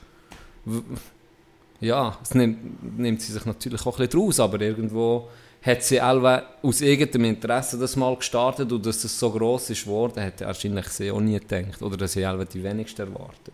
[1.81, 5.27] ja, es nimmt, nimmt sie sich natürlich auch ein bisschen draus, aber irgendwo
[5.61, 9.83] hat sie alle aus irgendeinem Interesse das mal gestartet und dass das so gross ist
[9.83, 11.81] geworden, hätte wahrscheinlich sie auch nie gedacht.
[11.81, 13.53] Oder dass sie alle die wenigsten erwartet.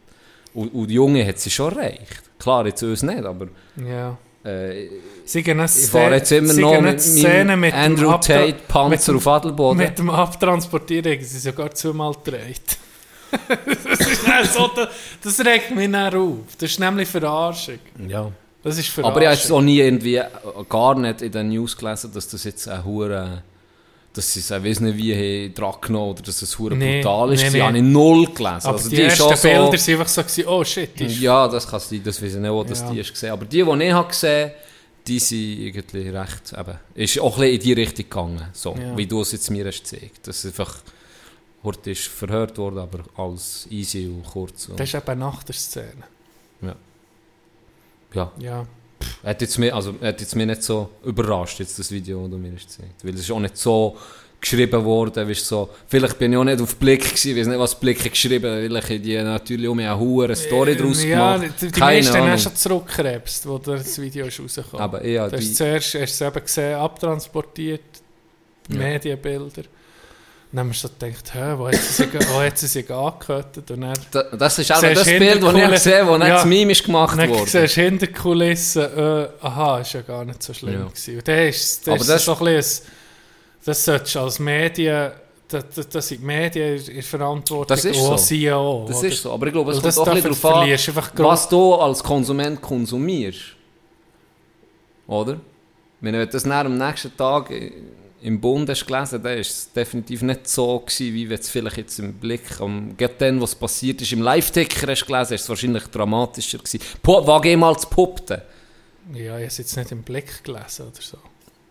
[0.53, 2.21] Und, und die Junge hat sie schon erreicht.
[2.39, 3.47] Klar, jetzt uns nicht, aber
[3.83, 4.17] Ja.
[4.43, 4.87] äh,
[5.25, 8.45] Sie gehen eine ich fahre jetzt immer noch mit Szene mit dem Andrew Abtra- Tate
[8.47, 9.77] mit Panzer dem- auf Adelboden.
[9.77, 12.77] Mit dem Abtransportieren haben sie sogar zweimal gedreht.
[13.49, 14.89] das, ist so, das,
[15.23, 16.37] das regt mich dann auf.
[16.59, 17.79] Das ist nämlich Verarschung.
[18.07, 18.31] Ja.
[18.65, 19.11] Das ist Verarschung.
[19.11, 20.25] Aber ich habe jetzt auch nie irgendwie, äh,
[20.67, 23.43] gar nicht in den News gelesen, dass das jetzt ein hure
[24.13, 27.33] dass sie es, ich weiß nicht wie, dran genommen oder dass es hure Nee, brutal
[27.33, 27.41] ist.
[27.43, 27.63] nee, Sie nee.
[27.63, 28.67] habe ich null gelesen.
[28.67, 31.19] Aber also die, die ersten schon so, Bilder waren einfach so, gewesen, oh shit, ist
[31.19, 32.91] Ja, das kann sein, das weiß ich nicht, wo das Ja.
[32.91, 33.31] die ist gesehen.
[33.31, 34.51] Aber die, die ich habe gesehen
[35.05, 38.97] die sind irgendwie recht, eben, ist auch ein bisschen in die Richtung gegangen, so, Ja.
[38.97, 40.19] wie du es jetzt mir hast gezeigt.
[40.27, 40.77] Das ist einfach,
[41.63, 44.69] heute ist verhört worden, aber alles easy und kurz.
[44.69, 46.03] Und, Das ist eben nach der Szene.
[46.61, 46.73] ja.
[48.13, 48.65] Ja.
[49.23, 52.37] Hat jetzt mir, also, hat jetzt mir nicht so überrascht, jetzt das Video, das du
[52.37, 53.03] mir hast gezeigt.
[53.03, 53.97] Weil es ist auch nicht so
[54.39, 57.59] geschrieben worden, weißt, so, vielleicht bin ich auch nicht auf Blick gewesen, ich weiß nicht,
[57.59, 61.53] was Blick hat geschrieben, weil ich die natürlich um eine hure Story draus ja, gemacht.
[61.59, 62.37] die, die Keine meisten Ahnung.
[62.37, 64.81] schon zurückgekrebst, wo das Video ist rausgekommen.
[64.83, 67.81] Aber eher Du hast zuerst hast es eben gesehen, abtransportiert,
[68.69, 68.77] Ja.
[68.77, 69.63] Medienbilder.
[70.55, 73.57] Dann haben wir so gedacht, hä, wo hat sie sich, wo hat sie sich angehört?
[73.57, 76.35] Und dann, Da- Das ist auch das Bild, das ich gesehen habe, Ja.
[76.35, 77.45] das Meme ist gemacht dann wurde.
[77.49, 80.85] siehst du hinter den Kulissen, äh, aha, ist ja gar nicht so schlimm Ja.
[80.85, 81.17] gewesen.
[81.17, 82.85] Und dann ist, das Aber ist das- so ein bisschen,
[83.65, 85.11] das solltest du als Medien,
[85.49, 88.15] das, das, das sind die Medien in Verantwortung, Das ist so.
[88.15, 88.85] sie auch.
[88.87, 89.07] Das oder?
[89.09, 91.73] ist so, aber ich glaube, es kommt das auch ein bisschen darauf an, was du
[91.75, 93.41] als Konsument konsumierst.
[95.07, 95.37] Oder?
[95.99, 97.51] Wenn du das nach am nächsten Tag
[98.25, 101.77] im Bund hast gelesen, dann war es definitiv nicht so, gewesen, wie wenn es vielleicht
[101.77, 105.49] jetzt im Blick, am, gerade dann, was passiert ist, im Live-Ticker hast gelesen, ist es
[105.49, 106.79] wahrscheinlich dramatischer gewesen.
[107.03, 108.41] Po, wage mal zu puppten.
[109.13, 111.17] Ja, ich habe es jetzt nicht im Blick gelesen oder so.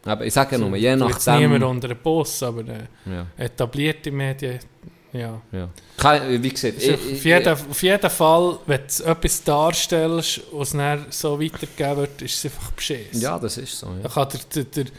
[0.05, 1.39] Aber ich sage ja nur, je Jetzt nachdem...
[1.41, 3.27] niemand unter den Boss, aber äh, Ja.
[3.37, 4.61] etablierte Medien,
[5.13, 5.41] ja.
[5.51, 5.69] Ja.
[5.97, 11.07] Kein- Wie gesagt, ich- auf, jeden, auf jeden Fall, wenn du etwas darstellst, was dann
[11.11, 13.21] so weitergegeben wird, ist es einfach beschissen.
[13.21, 13.87] Ja, das ist so.
[13.87, 14.93] Da Ja, kann der, der, der,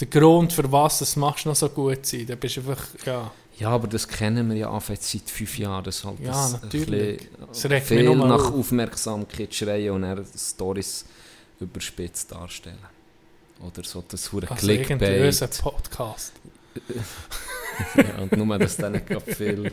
[0.00, 2.26] der Grund, für was du es machst, noch so gut sein.
[2.26, 3.30] Da bist einfach, ja.
[3.58, 5.84] ja aber das kennen wir ja einfach seit fünf Jahren.
[5.84, 7.18] Das halt Ja, das natürlich.
[7.50, 8.54] bisschen Das viel nach auf.
[8.54, 11.04] Aufmerksamkeit schreien und dann Stories
[11.60, 12.78] überspitzt darstellen.
[13.66, 15.60] Oder so das hure Also Clickbait.
[15.62, 16.32] Podcast.
[17.96, 19.04] ja, und nur, dass dann nicht
[19.36, 19.72] viel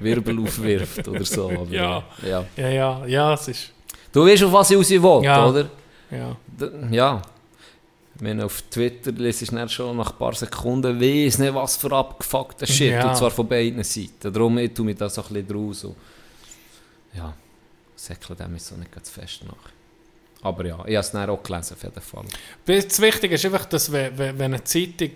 [0.00, 1.50] Wirbel aufwirft oder so.
[1.50, 2.04] Aber, Ja.
[2.22, 2.44] ja.
[2.56, 3.70] Ja, ja, ja, es ist,
[4.12, 5.46] Du weißt, auf was ich raus will, Ja.
[5.48, 5.68] oder?
[6.10, 6.36] ja.
[6.92, 7.22] Ja.
[8.20, 12.66] Wenn auf Twitter lesest, dann schon nach ein paar Sekunden, weiss nicht, was für abgefuckter
[12.66, 12.92] Shit.
[12.92, 13.10] Ja.
[13.10, 14.32] Und zwar von beiden Seiten.
[14.32, 15.84] Darum ich tue mir das so ein bisschen draus.
[15.84, 15.96] Und
[17.14, 17.34] ja,
[17.96, 19.72] säckle dem ist so nicht ganz fest nach.
[20.42, 22.24] Aber ja, ich habe es dann auch gelesen, auf jeden Fall.
[22.66, 25.10] Das Wichtige ist einfach, dass wenn, eine Zeitung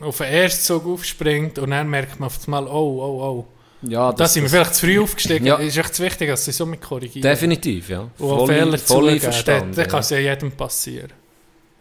[0.00, 3.46] auf den ersten Zug aufspringt und dann merkt man auf einmal, oh, oh, oh.
[3.82, 5.46] Ja, Da sind wir vielleicht zu früh aufgestiegen.
[5.46, 5.56] Ja.
[5.56, 7.22] ist echt wichtig, dass sie so mit korrigieren.
[7.22, 8.08] Definitiv, ja.
[8.18, 9.42] Und auch Fehler voll zugeben.
[9.46, 9.98] Dann, dann kann ja.
[10.00, 11.12] es ja jedem passieren.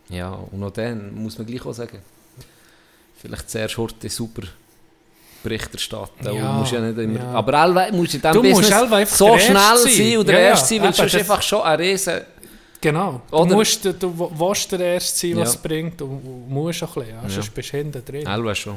[0.10, 2.00] Ja, und auch dann muss man gleich auch sagen,
[3.22, 4.44] vielleicht zuerst heute super
[5.44, 6.26] Bericht erstatten.
[6.26, 7.32] Ja, und musst ja nicht immer, ja.
[7.32, 10.18] Aber allweil musst du in diesem Du musst Business so schnell sein sein.
[10.18, 10.48] und der Ja.
[10.50, 12.22] Erste sein, weil sonst das- einfach schon ein riesen...
[12.80, 13.22] Genau.
[13.32, 16.02] Du, Oder- musst, du, du willst der Erste sein, was es bringt.
[16.02, 17.24] Und und musst auch ein bisschen.
[17.24, 17.30] Ja.
[17.30, 18.28] Sonst bist du hinten drin.
[18.28, 18.76] Allweil schon.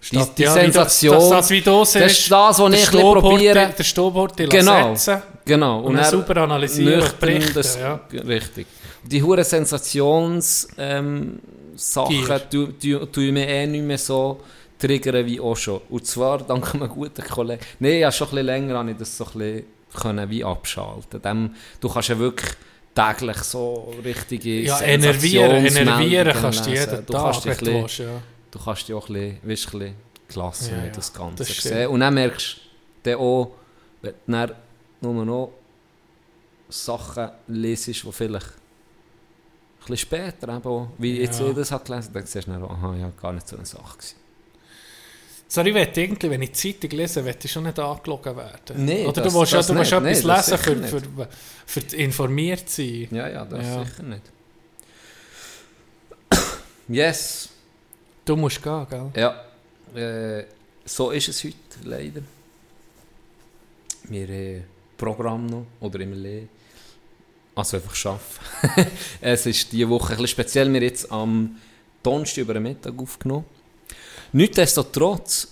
[0.00, 3.72] Die, Statt- die du- Sensation, das du das siehst, ist das, was ich probiere.
[3.76, 4.94] Der Stobhorti Genau.
[4.94, 5.80] setzen Genau.
[5.80, 7.54] und, dann er super analysieren und nüchtern berichten.
[7.54, 7.78] das-.
[8.26, 8.66] Richtig.
[9.04, 11.40] Die hure Sensations ähm,
[11.76, 12.50] Sachen Gier.
[12.50, 14.40] tu, tu, tu mich eh nicht mehr so
[14.78, 15.80] triggern wie auch schon.
[15.90, 17.62] Und zwar dank einem guten Kollegen.
[17.78, 19.64] Nein, ja, schon ein bisschen länger habe ich das so ein bisschen
[19.94, 21.20] können wie abschalten.
[21.20, 22.50] Dem, du kannst ja wirklich
[22.94, 27.98] täglich so richtige Ja, enervieren, enervieren kannst du jeden du Tag, kannst dich bisschen, willst,
[27.98, 28.22] ja.
[28.50, 29.94] du kannst dich auch ein bisschen, ein bisschen
[30.70, 31.88] Ja, ja, das Ganze das sehen.
[31.88, 32.56] Und dann merkst
[33.02, 33.52] du auch,
[34.00, 34.54] wenn du
[35.00, 35.52] nur noch
[36.68, 38.61] Sachen lesest, die vielleicht
[39.86, 41.48] bisschen später, eben auch, wie jetzt Ja.
[41.48, 43.96] ich das habe gelesen, dann siehst du dann, aha, ja, gar nicht so eine Sache
[43.98, 44.16] gewesen.
[45.48, 48.84] Sorry, ich will irgendwie, wenn ich die Zeitung lese, will ich schon nicht angelogen werden.
[48.86, 51.28] Nee, Oder das- du willst ja, du willst etwas das lesen, für, für,
[51.66, 53.08] für, für informiert zu sein.
[53.10, 53.84] Ja, ja, das Ja.
[53.84, 54.22] sicher nicht.
[56.88, 57.48] Yes,
[58.24, 59.10] Du musst gehen, gell?
[59.16, 59.44] ja.
[59.94, 60.46] Äh,
[60.84, 62.22] so ist es heute, leider.
[64.04, 64.64] Wir haben
[64.96, 66.44] Programm noch, oder immer leer.
[67.54, 68.90] Also einfach arbeiten.
[69.20, 70.68] es ist diese Woche ein bisschen speziell.
[70.68, 71.56] Wir haben jetzt am
[72.02, 73.44] Donnerstag über den Mittag aufgenommen.
[74.32, 75.48] Nichtsdestotrotz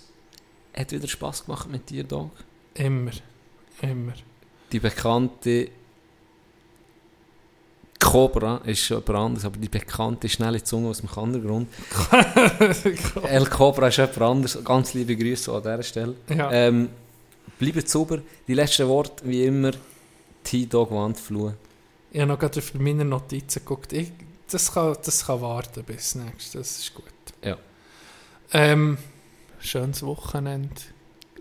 [0.75, 2.31] hat wieder Spass gemacht mit dir, Dog.
[2.75, 3.13] Immer.
[3.83, 4.15] Immer.
[4.73, 5.69] Die bekannte
[7.99, 11.69] Cobra ist schon jemand anderes, aber die bekannte schnelle Zunge aus dem Kandergrund.
[13.25, 14.65] El Cobra ist jemand anderes.
[14.65, 16.15] Ganz liebe Grüße an dieser Stelle.
[16.35, 16.51] Ja.
[16.51, 16.89] Ähm,
[17.59, 18.21] bleibt sauber.
[18.49, 19.73] Die letzten Worte, wie immer,
[20.45, 21.55] T-Dog Wandflur.
[22.13, 23.93] Ich habe noch gerade auf meine Notizen geguckt.
[23.93, 24.11] Ich,
[24.51, 26.53] das, kann, das kann warten bis nächstes.
[26.53, 27.05] Das ist gut.
[27.45, 27.57] Ja.
[28.53, 28.99] Ähm,
[29.61, 30.75] schönes Wochenende.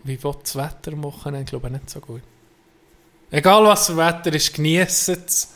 [0.03, 1.43] Wie wird das Wetter am Wochenende?
[1.43, 2.21] Ich glaube nicht so gut.
[3.31, 5.53] Egal was für Wetter ist, genießt es.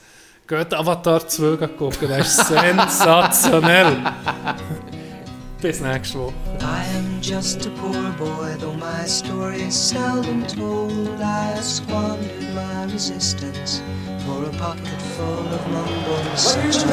[0.48, 3.98] Geht Avatar 2 gucken, das ist sensationell.
[5.62, 6.53] Bis nächste Woche.
[6.62, 11.22] I am just a poor boy, though my story is seldom told.
[11.22, 13.82] I have squandered my resistance
[14.26, 16.42] for a pocket full of mumbles.
[16.42, 16.86] Such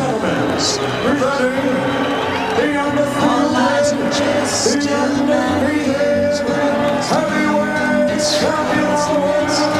[3.22, 6.80] All lies and jest, and memories when
[8.16, 9.80] it's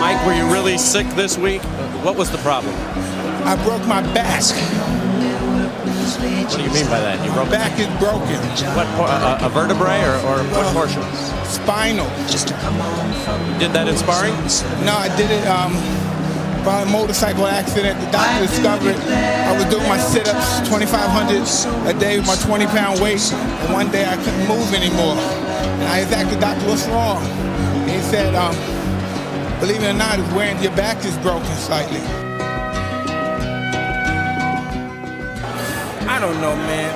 [0.00, 1.62] Mike, were you really sick this week?
[2.04, 2.74] What was the problem?
[3.46, 4.42] I broke my back.
[6.44, 7.24] What do you mean by that?
[7.24, 8.36] You broke Back is broken.
[8.76, 8.86] what?
[8.96, 11.02] por- A, a vertebrae or, or what portion?
[11.44, 12.06] Spinal.
[12.28, 14.34] Just to come on from Did that in sparring?
[14.84, 15.72] No, I did it um,
[16.64, 17.98] by a motorcycle accident.
[18.00, 18.96] The doctor discovered
[19.48, 24.04] I was doing my sit-ups, 2,500 a day with my 20-pound weight, and one day
[24.04, 25.16] I couldn't move anymore.
[25.80, 27.22] And I asked the doctor, what's wrong?
[27.22, 28.54] And he said, um,
[29.60, 32.00] believe it or not, it's wearing your back is broken slightly.
[36.06, 36.92] I don't know, man.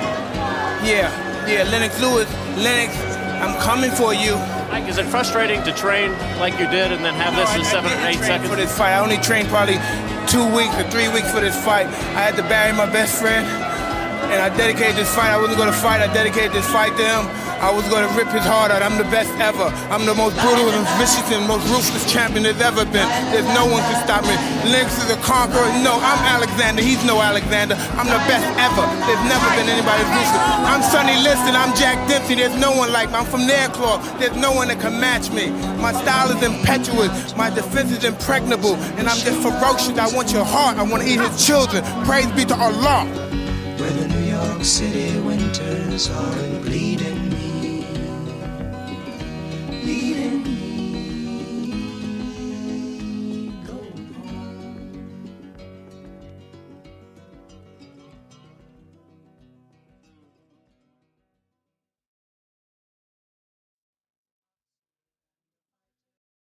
[0.85, 1.11] Yeah,
[1.45, 2.95] yeah, Lennox Lewis, Lennox,
[3.43, 4.35] I'm coming for you.
[4.71, 7.91] Mike, is it frustrating to train like you did and then have this in seven
[7.91, 8.49] or didn't eight train seconds?
[8.49, 9.81] For this fight, I only trained probably
[10.29, 11.87] two weeks or three weeks for this fight.
[12.15, 13.43] I had to bury my best friend,
[14.29, 15.33] and I dedicated this fight.
[15.33, 16.01] I wasn't gonna fight.
[16.01, 17.25] I dedicated this fight to him.
[17.59, 18.79] I was gonna rip his heart out.
[18.79, 19.67] I'm the best ever.
[19.91, 23.03] I'm the most brutal and vicious and most ruthless champion there's ever been.
[23.35, 24.31] There's no one can stop me.
[24.71, 25.67] Lynx is a conqueror.
[25.83, 26.79] No, I'm Alexander.
[26.79, 27.75] He's no Alexander.
[27.99, 28.87] I'm the best ever.
[29.03, 30.39] There's never been anybody ruthless.
[30.71, 31.51] I'm Sonny Liston.
[31.51, 32.39] I'm Jack Dempsey.
[32.39, 33.19] There's no one like me.
[33.19, 33.99] I'm from Nairclaw.
[34.19, 35.51] There's no one that can match me.
[35.83, 37.11] My style is impetuous.
[37.35, 38.79] My defense is impregnable.
[38.95, 39.99] And I'm just ferocious.
[39.99, 40.77] I want your heart.
[40.77, 41.83] I want to eat his children.
[42.07, 43.03] Praise be to Allah.
[43.75, 47.18] Where the New York City winters are bleeding